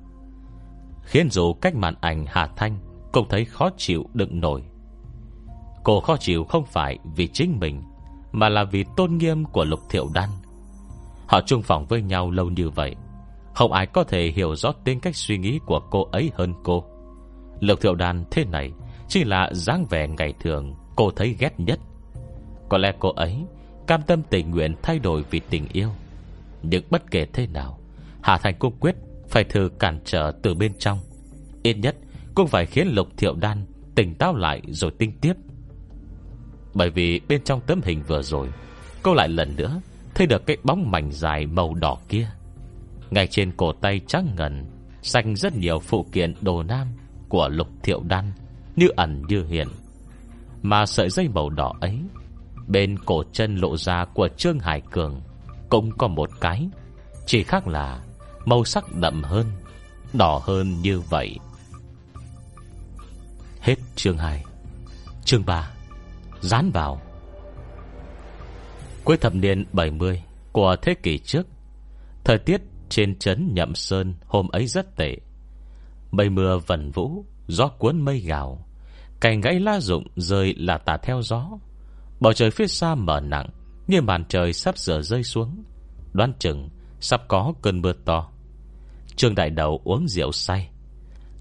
Khiến 1.03 1.29
dù 1.29 1.53
cách 1.53 1.75
màn 1.75 1.95
ảnh 2.01 2.25
Hà 2.27 2.47
Thanh 2.55 2.77
Cũng 3.11 3.29
thấy 3.29 3.45
khó 3.45 3.69
chịu 3.77 4.05
đựng 4.13 4.41
nổi. 4.41 4.63
Cô 5.83 5.99
khó 5.99 6.17
chịu 6.17 6.43
không 6.43 6.65
phải 6.65 6.97
vì 7.15 7.27
chính 7.27 7.59
mình 7.59 7.81
mà 8.31 8.49
là 8.49 8.63
vì 8.63 8.85
tôn 8.97 9.17
nghiêm 9.17 9.45
của 9.45 9.65
Lục 9.65 9.79
Thiệu 9.89 10.09
Đan. 10.13 10.29
Họ 11.27 11.41
chung 11.45 11.61
phòng 11.61 11.85
với 11.85 12.01
nhau 12.01 12.31
lâu 12.31 12.49
như 12.49 12.69
vậy, 12.69 12.95
Không 13.55 13.73
ai 13.73 13.85
có 13.87 14.03
thể 14.03 14.31
hiểu 14.35 14.55
rõ 14.55 14.71
tính 14.83 14.99
cách 14.99 15.15
suy 15.15 15.37
nghĩ 15.37 15.59
của 15.65 15.79
cô 15.91 16.03
ấy 16.11 16.31
hơn 16.35 16.53
cô. 16.63 16.83
Lục 17.59 17.81
Thiệu 17.81 17.95
Đan 17.95 18.25
thế 18.31 18.45
này 18.45 18.71
Chỉ 19.07 19.23
là 19.23 19.49
dáng 19.53 19.85
vẻ 19.89 20.07
ngày 20.07 20.33
thường 20.39 20.75
Cô 20.95 21.11
thấy 21.11 21.35
ghét 21.39 21.59
nhất. 21.59 21.79
Có 22.69 22.77
lẽ 22.77 22.93
cô 22.99 23.09
ấy 23.09 23.45
Cam 23.87 24.01
tâm 24.01 24.21
tình 24.29 24.51
nguyện 24.51 24.75
thay 24.81 24.99
đổi 24.99 25.23
vì 25.29 25.41
tình 25.49 25.67
yêu, 25.73 25.89
Nhưng 26.63 26.83
bất 26.89 27.11
kể 27.11 27.25
thế 27.33 27.47
nào, 27.47 27.79
Hà 28.21 28.37
Thành 28.37 28.55
cũng 28.59 28.73
quyết 28.79 28.95
Phải 29.29 29.43
thử 29.43 29.69
cản 29.79 29.99
trở 30.05 30.31
từ 30.43 30.53
bên 30.53 30.71
trong. 30.79 30.99
Ít 31.63 31.73
nhất 31.73 31.95
cũng 32.35 32.47
phải 32.47 32.65
khiến 32.65 32.87
Lục 32.87 33.07
Thiệu 33.17 33.35
Đan 33.35 33.65
Tỉnh 33.95 34.15
táo 34.15 34.35
lại 34.35 34.61
rồi 34.67 34.91
tinh 34.97 35.11
tiếp. 35.21 35.33
Bởi 36.73 36.89
vì 36.89 37.21
bên 37.27 37.43
trong 37.43 37.61
tấm 37.61 37.81
hình 37.83 38.03
vừa 38.07 38.21
rồi, 38.21 38.49
Cô 39.03 39.13
lại 39.13 39.29
lần 39.29 39.55
nữa 39.55 39.81
Thấy 40.15 40.27
được 40.27 40.45
cái 40.45 40.57
bóng 40.63 40.91
mảnh 40.91 41.11
dài 41.11 41.45
màu 41.45 41.73
đỏ 41.73 41.97
kia. 42.09 42.29
Ngay 43.11 43.27
trên 43.27 43.51
cổ 43.51 43.73
tay 43.73 44.01
trắng 44.07 44.35
ngần 44.37 44.65
Xanh 45.01 45.35
rất 45.35 45.55
nhiều 45.55 45.79
phụ 45.79 46.05
kiện 46.11 46.33
đồ 46.41 46.63
nam 46.63 46.87
Của 47.29 47.49
Lục 47.49 47.67
Thiệu 47.83 48.03
Đan 48.03 48.31
Như 48.75 48.87
ẩn 48.95 49.23
như 49.27 49.45
hiện. 49.45 49.67
Mà 50.61 50.85
sợi 50.85 51.09
dây 51.09 51.27
màu 51.27 51.49
đỏ 51.49 51.73
ấy, 51.81 51.99
Bên 52.67 52.97
cổ 53.05 53.23
chân 53.31 53.55
lộ 53.55 53.77
ra 53.77 54.05
của 54.13 54.27
Trương 54.37 54.59
Hải 54.59 54.81
Cường 54.91 55.21
Cũng 55.69 55.91
có 55.97 56.07
một 56.07 56.29
cái, 56.41 56.69
Chỉ 57.25 57.43
khác 57.43 57.67
là 57.67 57.99
Màu 58.45 58.63
sắc 58.63 58.95
đậm 58.95 59.23
hơn, 59.23 59.45
Đỏ 60.13 60.41
hơn 60.43 60.81
như 60.81 60.99
vậy. 60.99 61.39
Hết 63.61 63.75
chương 63.95 64.17
2 64.17 64.43
Chương 65.25 65.45
3 65.45 65.71
Dán 66.41 66.71
vào. 66.71 67.01
Cuối 69.03 69.17
thập 69.17 69.35
niên 69.35 69.65
70 69.73 70.23
Của 70.51 70.75
thế 70.81 70.93
kỷ 70.93 71.17
trước, 71.17 71.47
Thời 72.23 72.37
tiết 72.37 72.61
trên 72.89 73.19
trấn 73.19 73.53
Nhậm 73.53 73.75
Sơn 73.75 74.13
Hôm 74.25 74.47
ấy 74.47 74.67
rất 74.67 74.95
tệ. 74.95 75.17
Mây 76.11 76.29
mưa 76.29 76.57
vần 76.67 76.91
vũ, 76.91 77.25
Gió 77.47 77.67
cuốn 77.67 78.01
mây 78.01 78.19
gào, 78.19 78.65
Cành 79.21 79.41
gãy 79.41 79.59
lá 79.59 79.79
rụng 79.79 80.07
rơi 80.15 80.55
là 80.57 80.77
tả 80.77 80.97
theo 80.97 81.21
gió. 81.21 81.49
Bầu 82.19 82.33
trời 82.33 82.51
phía 82.51 82.67
xa 82.67 82.95
mở 82.95 83.19
nặng, 83.19 83.49
Như 83.87 84.01
màn 84.01 84.25
trời 84.29 84.53
sắp 84.53 84.77
sửa 84.77 85.01
rơi 85.01 85.23
xuống. 85.23 85.63
Đoán 86.13 86.33
chừng 86.39 86.69
Sắp 86.99 87.21
có 87.27 87.53
cơn 87.61 87.81
mưa 87.81 87.93
to. 88.05 88.31
Trương 89.15 89.35
Đại 89.35 89.49
Đầu 89.49 89.81
uống 89.83 90.07
rượu 90.07 90.31
say, 90.31 90.69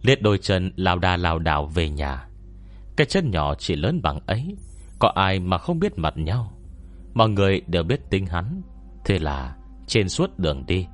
Liệt 0.02 0.22
đôi 0.22 0.38
chân 0.38 0.72
lao 0.76 0.98
đà 0.98 1.16
lao 1.16 1.38
đảo 1.38 1.66
về 1.66 1.90
nhà. 1.90 2.28
Cái 2.96 3.06
chân 3.06 3.30
nhỏ 3.30 3.54
chỉ 3.54 3.76
lớn 3.76 4.02
bằng 4.02 4.20
ấy 4.26 4.56
có 4.98 5.12
ai 5.14 5.40
mà 5.40 5.58
không 5.58 5.78
biết 5.78 5.98
mặt 5.98 6.14
nhau? 6.16 6.52
Mọi 7.14 7.28
người 7.28 7.60
đều 7.66 7.82
biết 7.82 8.00
tính 8.10 8.26
hắn. 8.26 8.62
Thế 9.04 9.18
là, 9.18 9.56
trên 9.86 10.08
suốt 10.08 10.38
đường 10.38 10.64
đi 10.66 10.86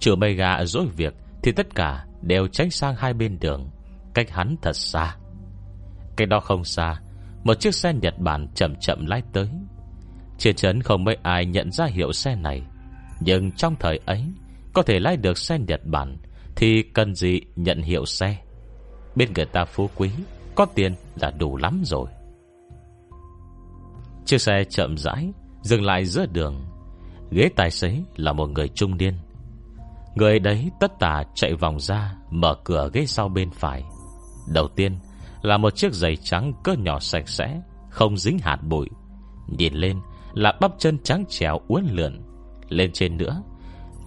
Trừ 0.00 0.16
mây 0.16 0.34
gà 0.34 0.64
dối 0.64 0.86
việc 0.96 1.14
Thì 1.42 1.52
tất 1.52 1.74
cả 1.74 2.06
đều 2.22 2.46
tránh 2.46 2.70
sang 2.70 2.94
hai 2.96 3.14
bên 3.14 3.38
đường, 3.40 3.70
Cách 4.14 4.30
hắn 4.30 4.56
thật 4.62 4.76
xa. 4.76 5.16
Cái 6.16 6.26
đó 6.26 6.40
không 6.40 6.64
xa, 6.64 7.00
Một 7.44 7.60
chiếc 7.60 7.74
xe 7.74 7.92
Nhật 7.94 8.18
Bản 8.18 8.48
chậm 8.54 8.74
chậm 8.80 9.06
lái 9.06 9.22
tới. 9.32 9.48
Trên 10.38 10.56
trấn 10.56 10.82
không 10.82 11.04
mấy 11.04 11.16
ai 11.22 11.46
nhận 11.46 11.72
ra 11.72 11.84
hiệu 11.84 12.12
xe 12.12 12.36
này, 12.36 12.62
Nhưng 13.20 13.52
trong 13.52 13.74
thời 13.80 14.00
ấy, 14.06 14.24
Có 14.72 14.82
thể 14.82 14.98
lái 14.98 15.16
được 15.16 15.38
xe 15.38 15.58
Nhật 15.58 15.80
Bản 15.84 16.16
Thì 16.56 16.82
cần 16.82 17.14
gì 17.14 17.40
nhận 17.56 17.82
hiệu 17.82 18.04
xe? 18.06 18.36
Bên 19.16 19.32
người 19.34 19.46
ta 19.46 19.64
phú 19.64 19.90
quý, 19.96 20.10
Có 20.54 20.66
tiền 20.74 20.94
là 21.20 21.30
đủ 21.30 21.56
lắm 21.56 21.82
rồi. 21.84 22.08
Chiếc 24.24 24.40
xe 24.40 24.64
chậm 24.64 24.96
rãi 24.98 25.32
Dừng 25.62 25.84
lại 25.84 26.04
giữa 26.04 26.26
đường. 26.26 26.54
Ghế 27.30 27.48
tài 27.56 27.70
xế 27.70 28.02
là 28.16 28.32
một 28.32 28.46
người 28.46 28.68
trung 28.68 28.96
niên. 28.96 29.14
Người 30.14 30.38
đấy 30.38 30.70
tất 30.80 30.98
tả 30.98 31.22
chạy 31.34 31.54
vòng 31.54 31.80
ra 31.80 32.14
Mở 32.30 32.54
cửa 32.64 32.90
ghế 32.92 33.06
sau 33.06 33.28
bên 33.28 33.50
phải. 33.50 33.84
Đầu 34.48 34.68
tiên 34.68 34.98
là 35.42 35.56
một 35.56 35.76
chiếc 35.76 35.92
giày 35.92 36.16
trắng 36.16 36.52
cỡ 36.64 36.72
nhỏ 36.72 36.98
sạch 36.98 37.28
sẽ, 37.28 37.60
Không 37.90 38.16
dính 38.16 38.38
hạt 38.38 38.58
bụi. 38.62 38.88
Nhìn 39.58 39.74
lên 39.74 40.00
là 40.34 40.52
bắp 40.60 40.72
chân 40.78 40.98
trắng 41.02 41.24
trẻo 41.28 41.60
uốn 41.68 41.84
lượn. 41.90 42.22
Lên 42.68 42.90
trên 42.92 43.16
nữa 43.16 43.42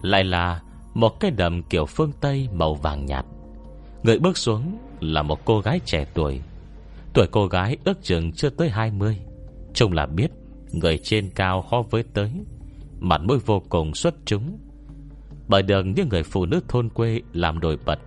Lại 0.02 0.24
là 0.24 0.60
một 0.94 1.20
cái 1.20 1.30
đầm 1.30 1.62
kiểu 1.62 1.86
phương 1.86 2.12
Tây 2.20 2.48
màu 2.52 2.74
vàng 2.74 3.06
nhạt. 3.06 3.24
Người 4.02 4.18
bước 4.18 4.38
xuống 4.38 4.78
là 5.00 5.22
một 5.22 5.44
cô 5.44 5.60
gái 5.60 5.80
trẻ 5.84 6.04
tuổi. 6.14 6.40
Tuổi 7.12 7.26
cô 7.30 7.46
gái 7.46 7.76
ước 7.84 8.02
chừng 8.02 8.32
chưa 8.32 8.50
tới 8.50 8.70
20 8.70 9.18
Trông 9.76 9.92
là 9.92 10.06
biết, 10.06 10.30
Người 10.72 10.98
trên 10.98 11.30
cao 11.34 11.62
khó 11.62 11.82
với 11.90 12.04
tới, 12.14 12.32
Mặt 13.00 13.20
mũi 13.20 13.38
vô 13.46 13.62
cùng 13.68 13.94
xuất 13.94 14.14
chúng. 14.24 14.58
Bởi 15.48 15.62
đường 15.62 15.94
những 15.94 16.08
người 16.08 16.22
phụ 16.22 16.46
nữ 16.46 16.60
thôn 16.68 16.88
quê 16.88 17.20
Làm 17.32 17.60
nổi 17.60 17.78
bật, 17.86 17.98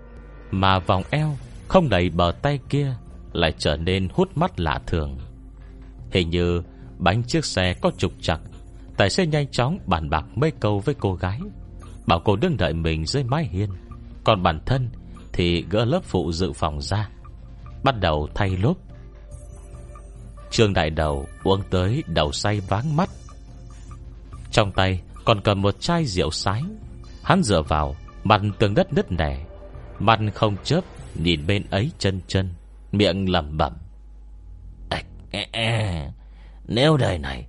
Mà 0.51 0.79
vòng 0.79 1.03
eo 1.09 1.35
không 1.67 1.89
đầy 1.89 2.09
bờ 2.09 2.31
tay 2.41 2.59
kia 2.69 2.95
Lại 3.33 3.53
trở 3.57 3.77
nên 3.77 4.07
hút 4.13 4.37
mắt 4.37 4.59
lạ 4.59 4.81
thường. 4.87 5.17
Hình 6.11 6.29
như 6.29 6.61
Bánh 6.97 7.23
chiếc 7.23 7.45
xe 7.45 7.73
có 7.81 7.91
trục 7.97 8.11
chặt 8.21 8.39
Tài 8.97 9.09
xế 9.09 9.27
nhanh 9.27 9.47
chóng 9.47 9.79
bàn 9.85 10.09
bạc 10.09 10.25
mấy 10.35 10.51
câu 10.51 10.79
với 10.79 10.95
cô 10.99 11.13
gái, 11.13 11.39
Bảo 12.07 12.21
cô 12.25 12.35
đứng 12.35 12.57
đợi 12.57 12.73
mình 12.73 13.05
dưới 13.05 13.23
mái 13.23 13.45
hiên. 13.45 13.69
Còn 14.23 14.43
bản 14.43 14.59
thân 14.65 14.89
Thì 15.33 15.65
gỡ 15.69 15.85
lớp 15.85 16.03
phụ 16.03 16.31
dự 16.31 16.53
phòng 16.53 16.81
ra, 16.81 17.09
Bắt 17.83 17.99
đầu 17.99 18.27
thay 18.35 18.57
lốp. 18.57 18.77
Trương 20.51 20.73
đại 20.73 20.89
đầu 20.89 21.27
uống 21.43 21.61
tới 21.69 22.03
đầu 22.07 22.31
say 22.31 22.59
váng 22.59 22.95
mắt. 22.95 23.09
Trong 24.51 24.71
tay 24.71 25.01
còn 25.25 25.41
cầm 25.41 25.61
một 25.61 25.81
chai 25.81 26.05
rượu 26.05 26.31
sái. 26.31 26.63
Hắn 27.23 27.43
dựa 27.43 27.61
vào, 27.61 27.95
Mặt 28.23 28.41
tường 28.59 28.75
đất 28.75 28.93
nứt 28.93 29.11
nẻ, 29.11 29.45
Mặt 29.99 30.19
không 30.35 30.55
chớp, 30.63 30.81
Nhìn 31.15 31.47
bên 31.47 31.63
ấy 31.69 31.91
chân 31.97 32.19
chân, 32.27 32.53
Miệng 32.91 33.29
lẩm 33.29 33.57
bẩm. 33.57 33.73
Nếu 36.67 36.97
đời 36.97 37.17
này 37.17 37.47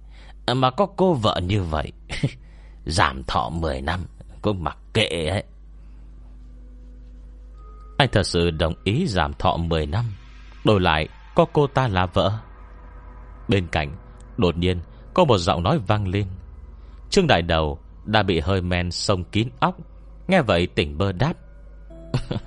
Mà 0.55 0.71
có 0.71 0.87
cô 0.97 1.15
vợ 1.15 1.41
như 1.43 1.63
vậy, 1.63 1.93
Giảm 2.87 3.25
thọ 3.25 3.49
10 3.49 3.81
năm 3.81 4.01
Cũng 4.43 4.65
mặc 4.65 4.79
kệ 4.95 5.27
ấy. 5.29 5.45
Anh 7.99 8.09
thật 8.13 8.23
sự 8.27 8.51
đồng 8.51 8.75
ý 8.85 9.07
giảm 9.07 9.35
thọ 9.35 9.57
10 9.57 9.87
năm, 9.87 10.05
Đổi 10.65 10.81
lại 10.81 11.09
có 11.35 11.45
cô 11.53 11.67
ta 11.67 11.89
là 11.89 12.07
vợ? 12.07 12.39
Bên 13.51 13.67
cạnh, 13.73 13.97
Đột 14.37 14.57
nhiên, 14.59 14.81
có 15.15 15.25
một 15.25 15.39
giọng 15.39 15.63
nói 15.63 15.79
vang 15.87 16.09
lên. 16.09 16.27
Trương 17.11 17.27
Đại 17.27 17.43
Đầu 17.43 17.79
Đã 18.05 18.23
bị 18.23 18.41
hơi 18.41 18.63
men 18.63 18.91
sông 18.91 19.25
kín 19.25 19.49
óc, 19.61 19.77
Nghe 20.29 20.43
vậy 20.43 20.67
tỉnh 20.67 20.99
bơ 20.99 21.13
đáp. 21.13 21.33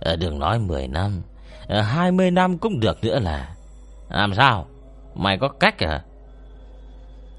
Ờ, 0.00 0.16
đừng 0.16 0.38
nói 0.38 0.58
10 0.58 0.88
năm 0.88 1.22
ờ, 1.68 1.82
20 1.82 2.30
năm 2.30 2.58
cũng 2.58 2.80
được 2.80 3.04
nữa 3.04 3.18
là. 3.18 3.56
Làm 4.10 4.34
sao? 4.34 4.66
Mày 5.14 5.38
có 5.38 5.48
cách 5.48 5.78
à? 5.78 6.04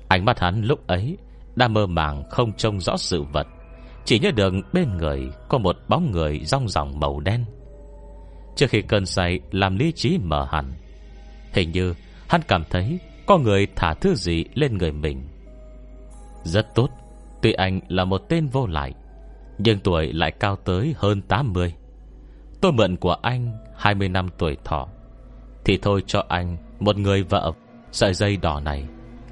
Ánh 0.08 0.26
mắt 0.26 0.40
hắn 0.40 0.62
lúc 0.62 0.88
ấy 0.88 1.18
Đã 1.56 1.68
mơ 1.68 1.86
màng 1.86 2.24
không 2.30 2.54
trông 2.54 2.80
rõ 2.80 2.98
sự 2.98 3.24
vật. 3.24 3.48
Chỉ 4.06 4.20
nhớ 4.20 4.32
được 4.32 4.54
bên 4.74 4.98
người 4.98 5.32
Có 5.50 5.58
một 5.58 5.78
bóng 5.88 6.12
người 6.12 6.40
rong 6.46 6.68
ròng 6.68 7.00
màu 7.00 7.20
đen. 7.20 7.46
Trước 8.56 8.70
khi 8.70 8.82
cơn 8.82 9.06
say 9.06 9.40
Làm 9.52 9.78
lý 9.78 9.92
trí 9.96 10.18
mở 10.24 10.48
hẳn, 10.52 10.72
Hình 11.54 11.72
như 11.72 11.94
Hắn 12.30 12.42
cảm 12.48 12.64
thấy 12.70 13.00
Có 13.26 13.38
người 13.38 13.68
thả 13.76 13.94
thứ 13.94 14.16
gì 14.16 14.46
lên 14.54 14.78
người 14.78 14.92
mình. 14.92 15.28
Rất 16.44 16.76
tốt, 16.76 16.90
Tuy 17.42 17.54
anh 17.54 17.80
là 17.88 18.06
một 18.06 18.22
tên 18.30 18.48
vô 18.48 18.68
lại, 18.68 18.94
Nhưng 19.58 19.80
tuổi 19.80 20.14
lại 20.14 20.32
cao 20.32 20.56
tới 20.56 20.96
hơn 20.98 21.22
80 21.22 21.74
Tôi 22.62 22.72
mượn 22.72 22.96
của 22.96 23.16
anh 23.22 23.58
20 23.78 24.10
năm 24.10 24.28
tuổi 24.38 24.58
thọ. 24.64 24.88
Thì 25.66 25.78
thôi 25.82 26.04
cho 26.08 26.24
anh 26.28 26.58
Một 26.80 26.98
người 26.98 27.24
vợ. 27.24 27.52
Sợi 27.92 28.14
dây 28.14 28.38
đỏ 28.38 28.60
này, 28.60 28.84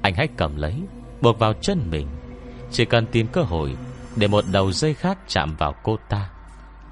Anh 0.02 0.14
hãy 0.14 0.28
cầm 0.36 0.56
lấy, 0.56 0.74
Buộc 1.20 1.38
vào 1.38 1.52
chân 1.52 1.90
mình. 1.90 2.06
Chỉ 2.70 2.84
cần 2.84 3.06
tìm 3.06 3.26
cơ 3.26 3.42
hội 3.42 3.76
Để 4.16 4.26
một 4.28 4.44
đầu 4.52 4.72
dây 4.72 4.94
khác 4.94 5.18
chạm 5.28 5.56
vào 5.58 5.74
cô 5.82 5.96
ta. 6.08 6.30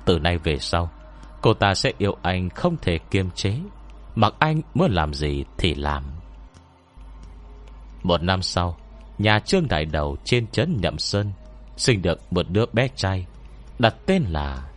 Từ 0.05 0.19
nay 0.19 0.39
về 0.39 0.59
sau, 0.59 0.91
Cô 1.41 1.55
ta 1.55 1.75
sẽ 1.75 1.93
yêu 1.99 2.17
anh 2.23 2.51
không 2.51 2.77
thể 2.83 2.99
kiềm 3.11 3.31
chế. 3.31 3.55
Mặc 4.15 4.35
anh 4.39 4.61
muốn 4.75 4.91
làm 4.91 5.15
gì 5.15 5.45
thì 5.59 5.75
làm. 5.75 6.05
Một 8.03 8.23
năm 8.23 8.43
sau, 8.43 8.77
Nhà 9.19 9.39
trương 9.39 9.69
đại 9.69 9.85
đầu 9.85 10.17
trên 10.25 10.47
trấn 10.47 10.77
Nhậm 10.81 10.99
Sơn 10.99 11.33
Sinh 11.77 12.03
được 12.03 12.33
một 12.33 12.47
đứa 12.51 12.65
bé 12.73 12.89
trai, 12.97 13.27
Đặt 13.79 13.95
tên 14.07 14.23
là 14.29 14.71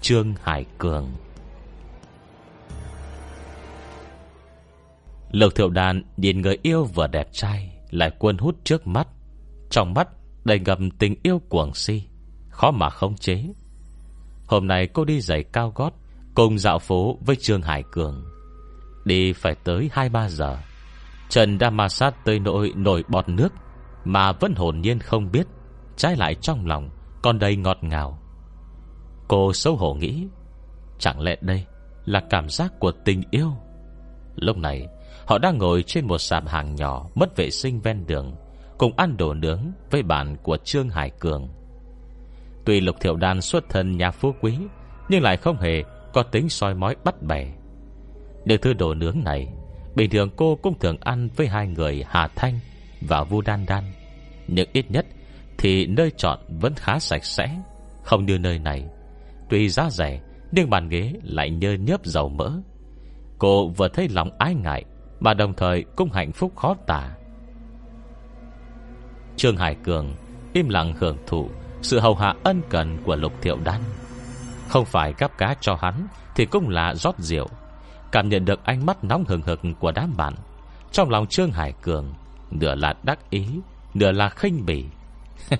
Trương 0.00 0.34
Hải 0.42 0.64
Cường. 0.78 1.10
Lục 5.30 5.54
thiệu 5.54 5.68
đàn 5.68 6.02
nhìn 6.16 6.40
người 6.40 6.58
yêu 6.62 6.84
vừa 6.84 7.06
đẹp 7.06 7.28
trai, 7.32 7.70
Lại 7.90 8.10
cuốn 8.10 8.38
hút 8.38 8.56
trước 8.64 8.86
mắt. 8.86 9.08
Trong 9.70 9.94
mắt 9.94 10.08
đầy 10.44 10.58
ngầm 10.58 10.90
tình 10.90 11.14
yêu 11.22 11.40
cuồng 11.48 11.74
si, 11.74 12.02
Khó 12.48 12.70
mà 12.70 12.90
không 12.90 13.16
chế. 13.16 13.44
Hôm 14.46 14.66
nay 14.66 14.86
cô 14.86 15.04
đi 15.04 15.20
giày 15.20 15.44
cao 15.44 15.72
gót 15.74 15.92
Cùng 16.34 16.58
dạo 16.58 16.78
phố 16.78 17.18
với 17.20 17.36
Trương 17.36 17.62
Hải 17.62 17.82
Cường. 17.92 18.33
Đi 19.04 19.32
phải 19.32 19.54
tới 19.54 19.90
2-3 19.94 20.28
giờ. 20.28 20.56
Trần 21.28 21.58
đã 21.58 21.70
ma 21.70 21.88
sát 21.88 22.24
tới 22.24 22.38
nỗi 22.38 22.72
nổi 22.76 23.04
bọt 23.08 23.28
nước 23.28 23.48
Mà 24.04 24.32
vẫn 24.32 24.54
hồn 24.54 24.80
nhiên 24.80 24.98
không 24.98 25.30
biết, 25.32 25.46
Trái 25.96 26.16
lại 26.16 26.34
trong 26.34 26.66
lòng 26.66 26.90
Còn 27.22 27.38
đầy 27.38 27.56
ngọt 27.56 27.78
ngào. 27.80 28.18
Cô 29.28 29.52
xấu 29.52 29.76
hổ 29.76 29.94
nghĩ, 29.94 30.26
Chẳng 30.98 31.20
lẽ 31.20 31.36
đây 31.40 31.64
là 32.04 32.22
cảm 32.30 32.48
giác 32.48 32.72
của 32.80 32.92
tình 33.04 33.22
yêu? 33.30 33.52
Lúc 34.36 34.56
này, 34.56 34.86
Họ 35.26 35.38
đang 35.38 35.58
ngồi 35.58 35.82
trên 35.82 36.06
một 36.06 36.18
sạp 36.18 36.48
hàng 36.48 36.74
nhỏ 36.74 37.06
Mất 37.14 37.36
vệ 37.36 37.50
sinh 37.50 37.80
ven 37.80 38.06
đường, 38.06 38.34
Cùng 38.78 38.92
ăn 38.96 39.16
đồ 39.16 39.34
nướng 39.34 39.60
với 39.90 40.02
bạn 40.02 40.36
của 40.42 40.56
Trương 40.56 40.88
Hải 40.88 41.10
Cường. 41.10 41.48
Tuy 42.64 42.80
Lục 42.80 42.96
Thiệu 43.00 43.16
Đan 43.16 43.40
xuất 43.40 43.64
thân 43.68 43.96
nhà 43.96 44.10
phú 44.10 44.34
quý, 44.40 44.58
Nhưng 45.08 45.22
lại 45.22 45.36
không 45.36 45.56
hề 45.56 45.82
có 46.12 46.22
tính 46.22 46.48
soi 46.48 46.74
mói 46.74 46.96
bắt 47.04 47.22
bẻ. 47.22 47.52
Những 48.44 48.60
thứ 48.60 48.72
đồ 48.72 48.94
nướng 48.94 49.16
này, 49.24 49.48
Bình 49.94 50.10
thường 50.10 50.30
cô 50.36 50.58
cũng 50.62 50.78
thường 50.78 50.96
ăn 51.00 51.28
với 51.36 51.48
hai 51.48 51.66
người 51.66 52.04
Hà 52.08 52.28
Thanh 52.36 52.60
và 53.00 53.24
Vu 53.24 53.40
Đan 53.40 53.66
Đan. 53.66 53.84
Nhưng 54.48 54.68
ít 54.72 54.90
nhất 54.90 55.06
Thì 55.58 55.86
nơi 55.86 56.10
chọn 56.16 56.38
vẫn 56.60 56.74
khá 56.74 56.98
sạch 56.98 57.24
sẽ, 57.24 57.60
Không 58.02 58.26
như 58.26 58.38
nơi 58.38 58.58
này. 58.58 58.84
Tuy 59.50 59.68
giá 59.68 59.90
rẻ, 59.90 60.20
Nhưng 60.52 60.70
bàn 60.70 60.88
ghế 60.88 61.12
lại 61.22 61.50
nhơ 61.50 61.72
nhớp 61.72 62.04
dầu 62.04 62.28
mỡ. 62.28 62.52
Cô 63.38 63.68
vừa 63.68 63.88
thấy 63.88 64.08
lòng 64.08 64.30
ái 64.38 64.54
ngại, 64.54 64.84
Mà 65.20 65.34
đồng 65.34 65.54
thời 65.54 65.84
cũng 65.96 66.10
hạnh 66.12 66.32
phúc 66.32 66.52
khó 66.56 66.74
tả. 66.86 67.14
Trương 69.36 69.56
Hải 69.56 69.74
Cường 69.74 70.14
Im 70.52 70.68
lặng 70.68 70.94
hưởng 70.98 71.16
thụ 71.26 71.48
Sự 71.82 72.00
hầu 72.00 72.14
hạ 72.14 72.34
ân 72.44 72.62
cần 72.70 72.98
của 73.04 73.16
Lục 73.16 73.32
Thiệu 73.42 73.58
Đan. 73.64 73.80
Không 74.68 74.84
phải 74.84 75.14
gắp 75.18 75.38
cá 75.38 75.54
cho 75.60 75.74
hắn 75.80 76.06
Thì 76.36 76.46
cũng 76.46 76.68
là 76.68 76.94
rót 76.94 77.18
rượu 77.18 77.48
Cảm 78.14 78.28
nhận 78.28 78.44
được 78.44 78.64
ánh 78.64 78.86
mắt 78.86 79.04
nóng 79.04 79.24
hừng 79.28 79.42
hực 79.42 79.60
của 79.80 79.92
đám 79.92 80.16
bạn. 80.16 80.34
Trong 80.92 81.10
lòng 81.10 81.26
Trương 81.26 81.50
Hải 81.50 81.72
Cường 81.82 82.14
Nửa 82.50 82.74
là 82.74 82.94
đắc 83.02 83.30
ý 83.30 83.46
Nửa 83.94 84.12
là 84.12 84.28
khinh 84.28 84.66
bỉ. 84.66 84.84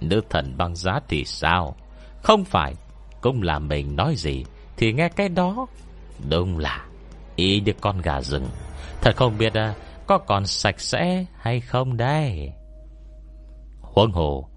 Nữ 0.00 0.20
thần 0.30 0.56
băng 0.56 0.76
giá 0.76 1.00
thì 1.08 1.24
sao? 1.24 1.76
Không 2.22 2.44
phải 2.44 2.74
Cũng 3.20 3.42
là 3.42 3.58
mình 3.58 3.96
nói 3.96 4.14
gì 4.16 4.44
Thì 4.76 4.92
nghe 4.92 5.08
cái 5.08 5.28
đó. 5.28 5.66
Đúng 6.28 6.58
là 6.58 6.86
Ý 7.36 7.60
như 7.60 7.72
con 7.80 8.00
gà 8.00 8.20
rừng. 8.20 8.48
Thật 9.00 9.16
không 9.16 9.38
biết 9.38 9.54
à, 9.54 9.74
Có 10.06 10.18
còn 10.18 10.46
sạch 10.46 10.80
sẽ 10.80 11.24
hay 11.40 11.60
không 11.60 11.96
đây? 11.96 12.52
Huống 13.80 14.12
hồ 14.12 14.48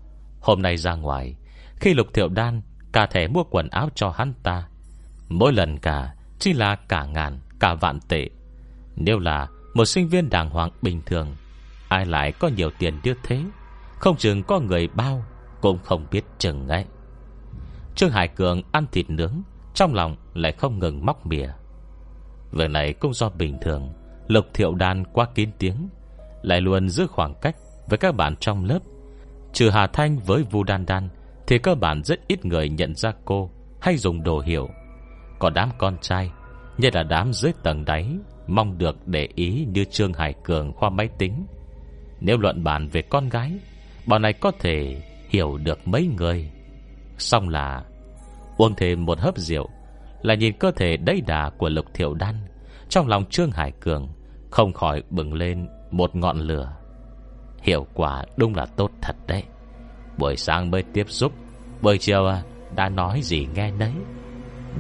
Hôm 0.42 0.62
nay 0.62 0.78
ra 0.78 0.96
ngoài 0.96 1.36
Khi 1.76 1.94
Lục 1.94 2.08
Thiệu 2.14 2.28
Đan 2.28 2.62
Cả 2.94 3.08
thể 3.12 3.28
mua 3.28 3.44
quần 3.44 3.70
áo 3.70 3.90
cho 3.96 4.10
hắn 4.10 4.34
ta 4.44 4.68
Mỗi 5.30 5.54
lần 5.54 5.78
cả 5.78 6.14
chỉ 6.42 6.54
là 6.54 6.76
cả 6.76 7.06
ngàn, 7.06 7.40
Cả 7.60 7.74
vạn 7.74 8.00
tệ. 8.08 8.30
Nếu 8.96 9.20
là 9.20 9.48
một 9.74 9.86
sinh 9.86 10.08
viên 10.08 10.30
đàng 10.30 10.50
hoàng 10.50 10.70
bình 10.82 11.02
thường, 11.06 11.36
Ai 11.88 12.06
lại 12.06 12.32
có 12.32 12.48
nhiều 12.48 12.70
tiền 12.80 13.00
như 13.04 13.14
thế? 13.24 13.44
Không 14.00 14.18
chừng 14.18 14.44
có 14.44 14.60
người 14.60 14.88
bao 14.88 15.26
Cũng 15.62 15.80
không 15.84 16.06
biết 16.12 16.26
chừng 16.38 16.68
ấy. 16.68 16.86
Trương 17.96 18.12
Hải 18.12 18.28
Cường 18.28 18.62
ăn 18.72 18.86
thịt 18.92 19.10
nướng, 19.10 19.42
Trong 19.74 19.94
lòng 19.94 20.16
lại 20.34 20.52
không 20.52 20.80
ngừng 20.80 21.06
móc 21.06 21.26
mìa 21.26 21.50
Việc 22.52 22.70
này 22.70 22.94
cũng 22.94 23.14
do 23.14 23.30
bình 23.30 23.58
thường, 23.62 23.94
Lục 24.28 24.46
thiệu 24.54 24.76
đàn 24.76 25.06
quá 25.06 25.28
kín 25.36 25.50
tiếng, 25.60 25.90
Lại 26.42 26.62
luôn 26.62 26.90
giữ 26.90 27.08
khoảng 27.08 27.34
cách 27.42 27.56
Với 27.90 27.98
các 27.98 28.16
bạn 28.16 28.36
trong 28.36 28.66
lớp. 28.66 28.80
Trừ 29.54 29.70
Hà 29.70 29.88
Thanh 29.88 30.20
với 30.20 30.44
Vu 30.44 30.64
Đan 30.64 30.86
Đan 30.86 31.10
Thì 31.48 31.58
cơ 31.58 31.76
bản 31.76 32.04
rất 32.04 32.28
ít 32.28 32.46
người 32.46 32.70
nhận 32.70 32.96
ra 32.96 33.14
cô 33.26 33.52
hay 33.82 33.98
dùng 33.98 34.24
đồ 34.24 34.40
hiểu 34.40 34.70
còn 35.42 35.54
đám 35.54 35.70
con 35.78 35.98
trai, 36.02 36.32
Nhất 36.78 36.96
là 36.96 37.04
đám 37.04 37.34
dưới 37.34 37.52
tầng 37.64 37.86
đáy, 37.86 38.08
Mong 38.48 38.78
được 38.78 39.08
để 39.08 39.30
ý 39.36 39.66
như 39.74 39.84
Trương 39.84 40.14
Hải 40.14 40.34
Cường 40.44 40.74
khoa 40.74 40.90
máy 40.90 41.10
tính. 41.18 41.46
Nếu 42.20 42.38
luận 42.38 42.64
bàn 42.64 42.88
về 42.88 43.02
con 43.02 43.30
gái, 43.30 43.52
Bọn 44.06 44.22
này 44.22 44.34
có 44.34 44.52
thể 44.60 45.02
hiểu 45.30 45.58
được 45.58 45.88
mấy 45.88 46.08
người. 46.18 46.52
Xong 47.18 47.50
là, 47.50 47.84
Uống 48.58 48.76
thêm 48.76 49.06
một 49.06 49.20
hớp 49.20 49.38
rượu, 49.38 49.70
Là 50.22 50.34
nhìn 50.34 50.58
cơ 50.58 50.72
thể 50.72 50.98
đầy 50.98 51.22
đà 51.22 51.50
của 51.50 51.70
Lục 51.70 51.86
Thiệu 51.94 52.14
Đan. 52.14 52.36
Trong 52.90 53.08
lòng 53.08 53.26
Trương 53.26 53.52
Hải 53.52 53.72
Cường 53.72 54.10
Không 54.52 54.74
khỏi 54.74 55.04
bừng 55.10 55.34
lên 55.34 55.68
một 55.92 56.16
ngọn 56.16 56.38
lửa. 56.40 56.74
Hiệu 57.62 57.88
quả 57.94 58.24
đúng 58.38 58.56
là 58.56 58.66
tốt 58.66 58.92
thật 59.02 59.16
đấy. 59.28 59.44
Buổi 60.18 60.36
sáng 60.36 60.72
mới 60.72 60.84
tiếp 60.94 61.06
xúc, 61.10 61.34
Buổi 61.82 61.98
chiều 61.98 62.26
à, 62.26 62.44
đã 62.76 62.90
nói 62.90 63.22
gì 63.24 63.48
nghe 63.56 63.72
nấy. 63.72 63.92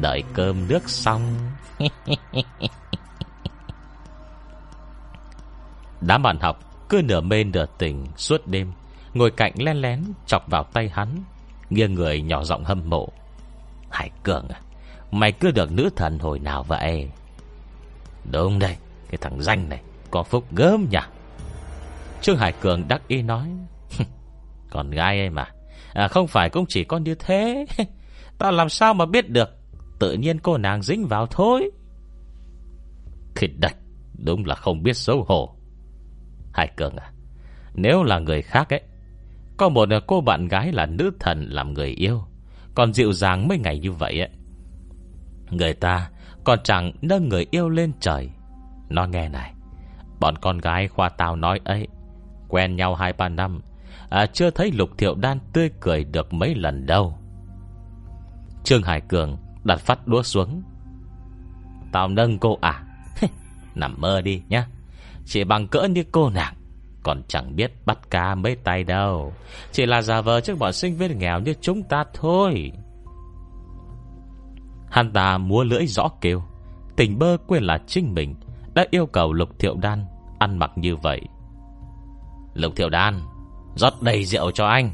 Đợi 0.01 0.23
cơm 0.33 0.67
nước 0.67 0.89
xong. 0.89 1.35
Đám 6.01 6.23
bạn 6.23 6.39
học 6.39 6.59
cứ 6.89 7.01
nửa 7.03 7.21
mê 7.21 7.43
nửa 7.43 7.65
tỉnh 7.77 8.05
suốt 8.17 8.47
đêm 8.47 8.71
Ngồi 9.13 9.31
cạnh 9.31 9.53
len 9.57 9.77
lén 9.77 10.03
chọc 10.25 10.47
vào 10.47 10.63
tay 10.63 10.89
hắn 10.93 11.23
Nghiêng 11.69 11.93
người 11.93 12.21
nhỏ 12.21 12.43
giọng 12.43 12.63
hâm 12.63 12.89
mộ. 12.89 13.09
Hải 13.89 14.09
Cường 14.23 14.47
à 14.49 14.59
Mày 15.11 15.31
cứ 15.31 15.51
được 15.51 15.71
nữ 15.71 15.89
thần 15.95 16.19
hồi 16.19 16.39
nào 16.39 16.63
vậy? 16.63 17.09
Đúng 18.31 18.59
đây 18.59 18.75
Cái 19.09 19.17
thằng 19.21 19.41
danh 19.41 19.69
này 19.69 19.81
Có 20.11 20.23
phúc 20.23 20.45
gớm 20.51 20.87
nhỉ? 20.89 20.99
Trương 22.21 22.37
Hải 22.37 22.51
Cường 22.51 22.87
đắc 22.87 23.01
ý 23.07 23.21
nói 23.21 23.47
Còn 24.69 24.91
gái 24.91 25.19
ấy 25.19 25.29
mà 25.29 25.47
à, 25.93 26.07
Không 26.07 26.27
phải 26.27 26.49
cũng 26.49 26.65
chỉ 26.69 26.83
có 26.83 26.97
như 26.97 27.15
thế. 27.15 27.65
Ta 28.37 28.51
làm 28.51 28.69
sao 28.69 28.93
mà 28.93 29.05
biết 29.05 29.29
được 29.29 29.61
Tự 30.01 30.13
nhiên 30.13 30.39
cô 30.39 30.57
nàng 30.57 30.81
dính 30.81 31.07
vào 31.07 31.27
thôi. 31.27 31.71
Khịt 33.35 33.51
đạch 33.57 33.75
Đúng 34.25 34.45
là 34.45 34.55
không 34.55 34.83
biết 34.83 34.97
xấu 34.97 35.23
hổ. 35.27 35.55
Hải 36.53 36.67
Cường 36.77 36.95
à 36.95 37.11
Nếu 37.73 38.03
là 38.03 38.19
người 38.19 38.41
khác 38.41 38.73
ấy 38.73 38.81
Có 39.57 39.69
một 39.69 39.89
cô 40.07 40.21
bạn 40.21 40.47
gái 40.47 40.71
là 40.71 40.85
nữ 40.85 41.11
thần 41.19 41.47
làm 41.49 41.73
người 41.73 41.89
yêu 41.89 42.23
Còn 42.75 42.93
dịu 42.93 43.13
dàng 43.13 43.47
mấy 43.47 43.57
ngày 43.57 43.79
như 43.79 43.91
vậy 43.91 44.19
ấy 44.19 44.29
Người 45.51 45.73
ta 45.73 46.09
còn 46.43 46.59
chẳng 46.63 46.91
nâng 47.01 47.29
người 47.29 47.45
yêu 47.51 47.69
lên 47.69 47.91
trời. 47.99 48.29
Nó 48.89 49.05
nghe 49.05 49.29
này 49.29 49.53
Bọn 50.19 50.37
con 50.37 50.57
gái 50.57 50.87
khoa 50.87 51.09
tao 51.09 51.35
nói 51.35 51.59
ấy 51.63 51.87
Quen 52.47 52.75
nhau 52.75 52.95
hai 52.95 53.13
ba 53.13 53.29
năm 53.29 53.61
à, 54.09 54.25
Chưa 54.25 54.49
thấy 54.49 54.71
Lục 54.71 54.89
Thiệu 54.97 55.15
Đan 55.15 55.39
tươi 55.53 55.69
cười 55.79 56.03
được 56.03 56.33
mấy 56.33 56.55
lần 56.55 56.85
đâu. 56.85 57.17
Trương 58.63 58.83
Hải 58.83 59.01
Cường 59.01 59.37
đặt 59.64 59.80
phát 59.80 60.07
đũa 60.07 60.24
xuống. 60.24 60.64
Tao 61.91 62.07
nâng 62.07 62.39
cô 62.39 62.57
à 62.62 62.84
Nằm 63.76 63.95
mơ 63.97 64.22
đi 64.22 64.43
nhá. 64.49 64.68
Chỉ 65.26 65.43
bằng 65.43 65.68
cỡ 65.68 65.88
như 65.88 66.03
cô 66.12 66.30
nàng, 66.30 66.53
Còn 67.03 67.22
chẳng 67.28 67.55
biết 67.55 67.86
bắt 67.86 68.09
cá 68.09 68.36
mấy 68.36 68.55
tay 68.55 68.84
đâu. 68.84 69.34
Chỉ 69.72 69.86
là 69.86 70.01
giả 70.01 70.22
vờ 70.22 70.41
trước 70.41 70.59
bọn 70.59 70.74
sinh 70.74 70.97
viên 70.97 71.20
nghèo 71.20 71.39
như 71.39 71.53
chúng 71.62 71.84
ta 71.84 72.03
thôi. 72.14 72.72
Hắn 74.89 75.14
ta 75.14 75.38
múa 75.38 75.64
lưỡi 75.64 75.88
rõ 75.88 76.09
kêu. 76.22 76.43
Tình 76.95 77.20
bơ 77.20 77.38
quên 77.47 77.64
là 77.64 77.78
chính 77.88 78.14
mình, 78.14 78.36
Đã 78.74 78.86
yêu 78.91 79.05
cầu 79.05 79.34
Lục 79.34 79.59
Thiệu 79.59 79.76
Đan 79.82 80.05
Ăn 80.39 80.57
mặc 80.57 80.72
như 80.76 80.95
vậy. 80.95 81.22
Lục 82.53 82.74
Thiệu 82.76 82.89
Đan, 82.89 83.22
rót 83.76 84.01
đầy 84.01 84.26
rượu 84.26 84.51
cho 84.51 84.66
anh. 84.66 84.91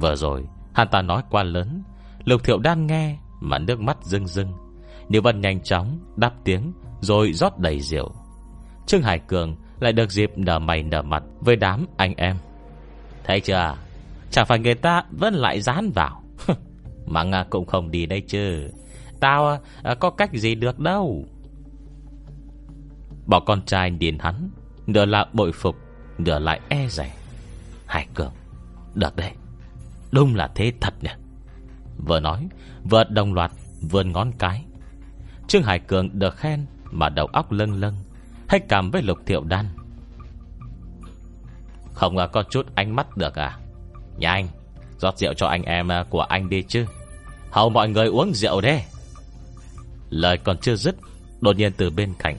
Vừa 0.00 0.14
rồi, 0.14 0.46
Hắn 0.74 0.88
ta 0.88 1.02
nói 1.02 1.22
qua 1.30 1.42
lớn. 1.42 1.82
Lục 2.24 2.44
Thiệu 2.44 2.58
Đan 2.58 2.86
nghe 2.86 3.18
mà 3.40 3.58
nước 3.58 3.80
mắt 3.80 3.96
rưng 4.02 4.26
rưng. 4.26 4.52
Niệu 5.08 5.22
Vân 5.22 5.40
nhanh 5.40 5.62
chóng 5.62 5.98
đáp 6.16 6.32
tiếng 6.44 6.72
Rồi 7.00 7.32
rót 7.32 7.58
đầy 7.58 7.80
rượu. 7.80 8.12
Trương 8.86 9.02
Hải 9.02 9.18
Cường 9.18 9.56
lại 9.80 9.92
được 9.92 10.10
dịp 10.10 10.30
nở 10.36 10.58
mày 10.58 10.82
nở 10.82 11.02
mặt 11.02 11.22
Với 11.40 11.56
đám 11.56 11.86
anh 11.96 12.14
em. 12.16 12.36
Thấy 13.24 13.40
chưa? 13.40 13.76
Chẳng 14.30 14.46
phải 14.46 14.58
người 14.58 14.74
ta 14.74 15.02
vẫn 15.10 15.34
lại 15.34 15.60
dán 15.60 15.90
vào. 15.94 16.22
Mà 17.06 17.22
nga 17.22 17.44
cũng 17.50 17.66
không 17.66 17.90
đi 17.90 18.06
đây 18.06 18.20
chứ. 18.20 18.70
Tao 19.20 19.58
à, 19.82 19.94
có 19.94 20.10
cách 20.10 20.30
gì 20.32 20.54
được 20.54 20.78
đâu. 20.78 21.24
Bỏ 23.26 23.40
con 23.40 23.62
trai 23.62 23.90
điền 23.90 24.18
hắn 24.18 24.50
Nửa 24.86 25.04
là 25.04 25.26
bội 25.32 25.52
phục 25.52 25.76
Nửa 26.18 26.38
lại 26.38 26.60
e 26.68 26.88
rẻ 26.88 27.14
Hải 27.86 28.06
Cường 28.14 28.32
Được 28.94 29.16
đấy 29.16 29.32
Đúng 30.12 30.34
là 30.34 30.50
thế 30.54 30.72
thật 30.80 30.94
nhỉ? 31.02 31.10
Vừa 32.06 32.20
nói 32.20 32.48
Vừa 32.84 33.04
đồng 33.04 33.34
loạt, 33.34 33.50
vươn 33.80 34.12
ngón 34.12 34.32
cái. 34.38 34.64
Trương 35.48 35.62
Hải 35.62 35.78
Cường 35.78 36.18
được 36.18 36.36
khen 36.36 36.66
Mà 36.90 37.08
đầu 37.08 37.26
óc 37.26 37.52
lâng 37.52 37.80
lâng 37.80 37.94
Hay 38.48 38.60
cảm 38.68 38.90
với 38.90 39.02
lục 39.02 39.18
thiệu 39.26 39.44
đan. 39.44 39.66
Không 41.92 42.16
có 42.32 42.42
chút 42.50 42.66
ánh 42.74 42.96
mắt 42.96 43.16
được 43.16 43.38
à? 43.38 43.58
Nhà 44.18 44.32
anh, 44.32 44.48
Rót 44.98 45.18
rượu 45.18 45.34
cho 45.34 45.46
anh 45.46 45.62
em 45.62 45.92
à, 45.92 46.04
của 46.10 46.20
anh 46.20 46.48
đi 46.48 46.62
chứ. 46.62 46.86
Hầu 47.50 47.70
mọi 47.70 47.88
người 47.88 48.06
uống 48.06 48.34
rượu 48.34 48.60
đi 48.60 48.78
Lời 50.10 50.38
còn 50.38 50.58
chưa 50.58 50.76
dứt, 50.76 50.96
Đột 51.40 51.56
nhiên 51.56 51.72
từ 51.76 51.90
bên 51.90 52.14
cạnh, 52.18 52.36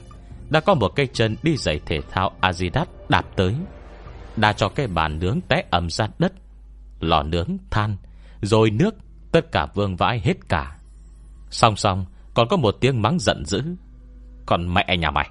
Đã 0.50 0.60
có 0.60 0.74
một 0.74 0.88
cây 0.88 1.08
chân 1.12 1.36
đi 1.42 1.56
giày 1.56 1.80
thể 1.86 2.00
thao 2.10 2.32
Adidas 2.40 2.88
đạp 3.08 3.24
tới. 3.36 3.54
Đã 4.36 4.52
cho 4.52 4.68
cái 4.68 4.86
bàn 4.86 5.18
nướng 5.18 5.40
té 5.48 5.64
ẩm 5.70 5.90
ra 5.90 6.08
đất, 6.18 6.32
Lò 7.00 7.22
nướng 7.22 7.56
than, 7.70 7.96
Rồi 8.42 8.70
nước 8.70 8.94
Tất 9.32 9.52
cả 9.52 9.66
vương 9.74 9.96
vãi 9.96 10.20
hết 10.24 10.48
cả. 10.48 10.76
Song 11.50 11.76
song, 11.76 12.06
còn 12.34 12.48
có 12.48 12.56
một 12.56 12.76
tiếng 12.80 13.02
mắng 13.02 13.18
giận 13.18 13.44
dữ. 13.44 13.62
Còn 14.46 14.74
mẹ 14.74 14.96
nhà 14.98 15.10
mày, 15.10 15.30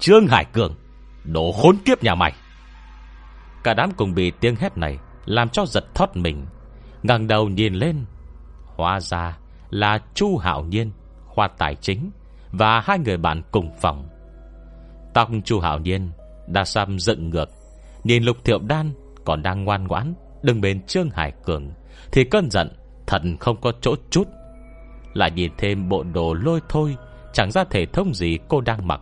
Trương 0.00 0.26
Hải 0.26 0.44
Cường 0.44 0.74
Đồ 1.24 1.52
khốn 1.52 1.76
kiếp 1.84 2.02
nhà 2.02 2.14
mày. 2.14 2.32
Cả 3.64 3.74
đám 3.74 3.90
cùng 3.96 4.14
bị 4.14 4.32
tiếng 4.40 4.56
hét 4.56 4.78
này 4.78 4.98
Làm 5.24 5.48
cho 5.48 5.66
giật 5.66 5.84
thoát 5.94 6.16
mình. 6.16 6.46
Ngẩng 7.02 7.26
đầu 7.26 7.48
nhìn 7.48 7.74
lên, 7.74 8.04
Hóa 8.76 9.00
ra 9.00 9.38
là 9.70 9.98
Chu 10.14 10.36
Hạo 10.36 10.62
Nhiên, 10.62 10.92
Khoa 11.26 11.48
tài 11.48 11.74
chính, 11.74 12.10
Và 12.52 12.80
hai 12.80 12.98
người 12.98 13.16
bạn 13.16 13.42
cùng 13.50 13.70
phòng. 13.80 14.08
Tóc 15.14 15.30
Chu 15.44 15.60
Hạo 15.60 15.78
Nhiên 15.78 16.10
Đã 16.46 16.64
xăm 16.64 16.98
dựng 16.98 17.30
ngược, 17.30 17.48
Nhìn 18.04 18.22
Lục 18.22 18.36
Thiệu 18.44 18.58
Đan 18.58 18.92
còn 19.24 19.42
đang 19.42 19.64
ngoan 19.64 19.86
ngoãn 19.86 20.14
Đứng 20.42 20.60
bên 20.60 20.86
Trương 20.86 21.10
Hải 21.10 21.32
Cường, 21.44 21.72
Thì 22.12 22.24
cơn 22.24 22.50
giận 22.50 22.79
thật 23.10 23.22
không 23.40 23.56
có 23.60 23.72
chỗ 23.80 23.94
chút. 24.10 24.28
Lại 25.12 25.30
nhìn 25.30 25.50
thêm 25.58 25.88
bộ 25.88 26.02
đồ 26.02 26.34
lôi 26.34 26.60
thôi, 26.68 26.96
Chẳng 27.32 27.50
ra 27.50 27.64
thể 27.64 27.86
thông 27.86 28.14
gì 28.14 28.38
cô 28.48 28.60
đang 28.60 28.86
mặc. 28.86 29.00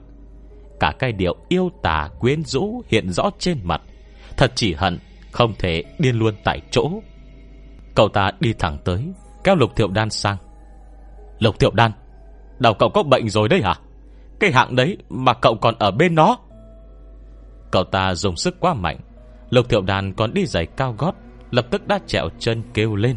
Cả 0.81 0.93
cái 0.99 1.13
điệu 1.13 1.37
yêu 1.49 1.71
tà 1.83 2.09
quyến 2.19 2.45
rũ 2.45 2.83
Hiện 2.89 3.11
rõ 3.11 3.31
trên 3.39 3.59
mặt. 3.63 3.81
Thật 4.37 4.53
chỉ 4.55 4.75
hận, 4.75 4.99
Không 5.33 5.55
thể 5.59 5.85
điên 5.99 6.19
luôn 6.19 6.35
tại 6.45 6.61
chỗ. 6.71 6.91
Cậu 7.95 8.09
ta 8.09 8.31
đi 8.41 8.53
thẳng 8.53 8.79
tới, 8.85 9.13
Kéo 9.45 9.57
Lục 9.57 9.77
Thiệu 9.77 9.89
Đan 9.89 10.11
sang. 10.11 10.37
Lục 11.39 11.59
Thiệu 11.59 11.71
Đan, 11.75 11.93
Đầu 12.59 12.75
cậu 12.75 12.89
có 12.89 13.03
bệnh 13.03 13.29
rồi 13.29 13.49
đấy 13.49 13.63
hả? 13.63 13.75
Cái 14.41 14.53
hạng 14.53 14.77
đấy 14.77 14.97
mà 15.09 15.35
cậu 15.35 15.55
còn 15.55 15.75
ở 15.79 15.91
bên 15.91 16.15
nó. 16.15 16.39
Cậu 17.71 17.85
ta 17.85 18.15
dùng 18.15 18.37
sức 18.37 18.61
quá 18.61 18.75
mạnh. 18.75 18.99
Lục 19.51 19.69
Thiệu 19.69 19.83
Đan 19.83 20.13
còn 20.13 20.35
đi 20.35 20.47
giày 20.47 20.67
cao 20.67 20.95
gót, 20.99 21.15
Lập 21.51 21.67
tức 21.71 21.87
đã 21.87 21.99
trẹo 22.07 22.29
chân 22.39 22.63
kêu 22.75 22.95
lên. 22.95 23.17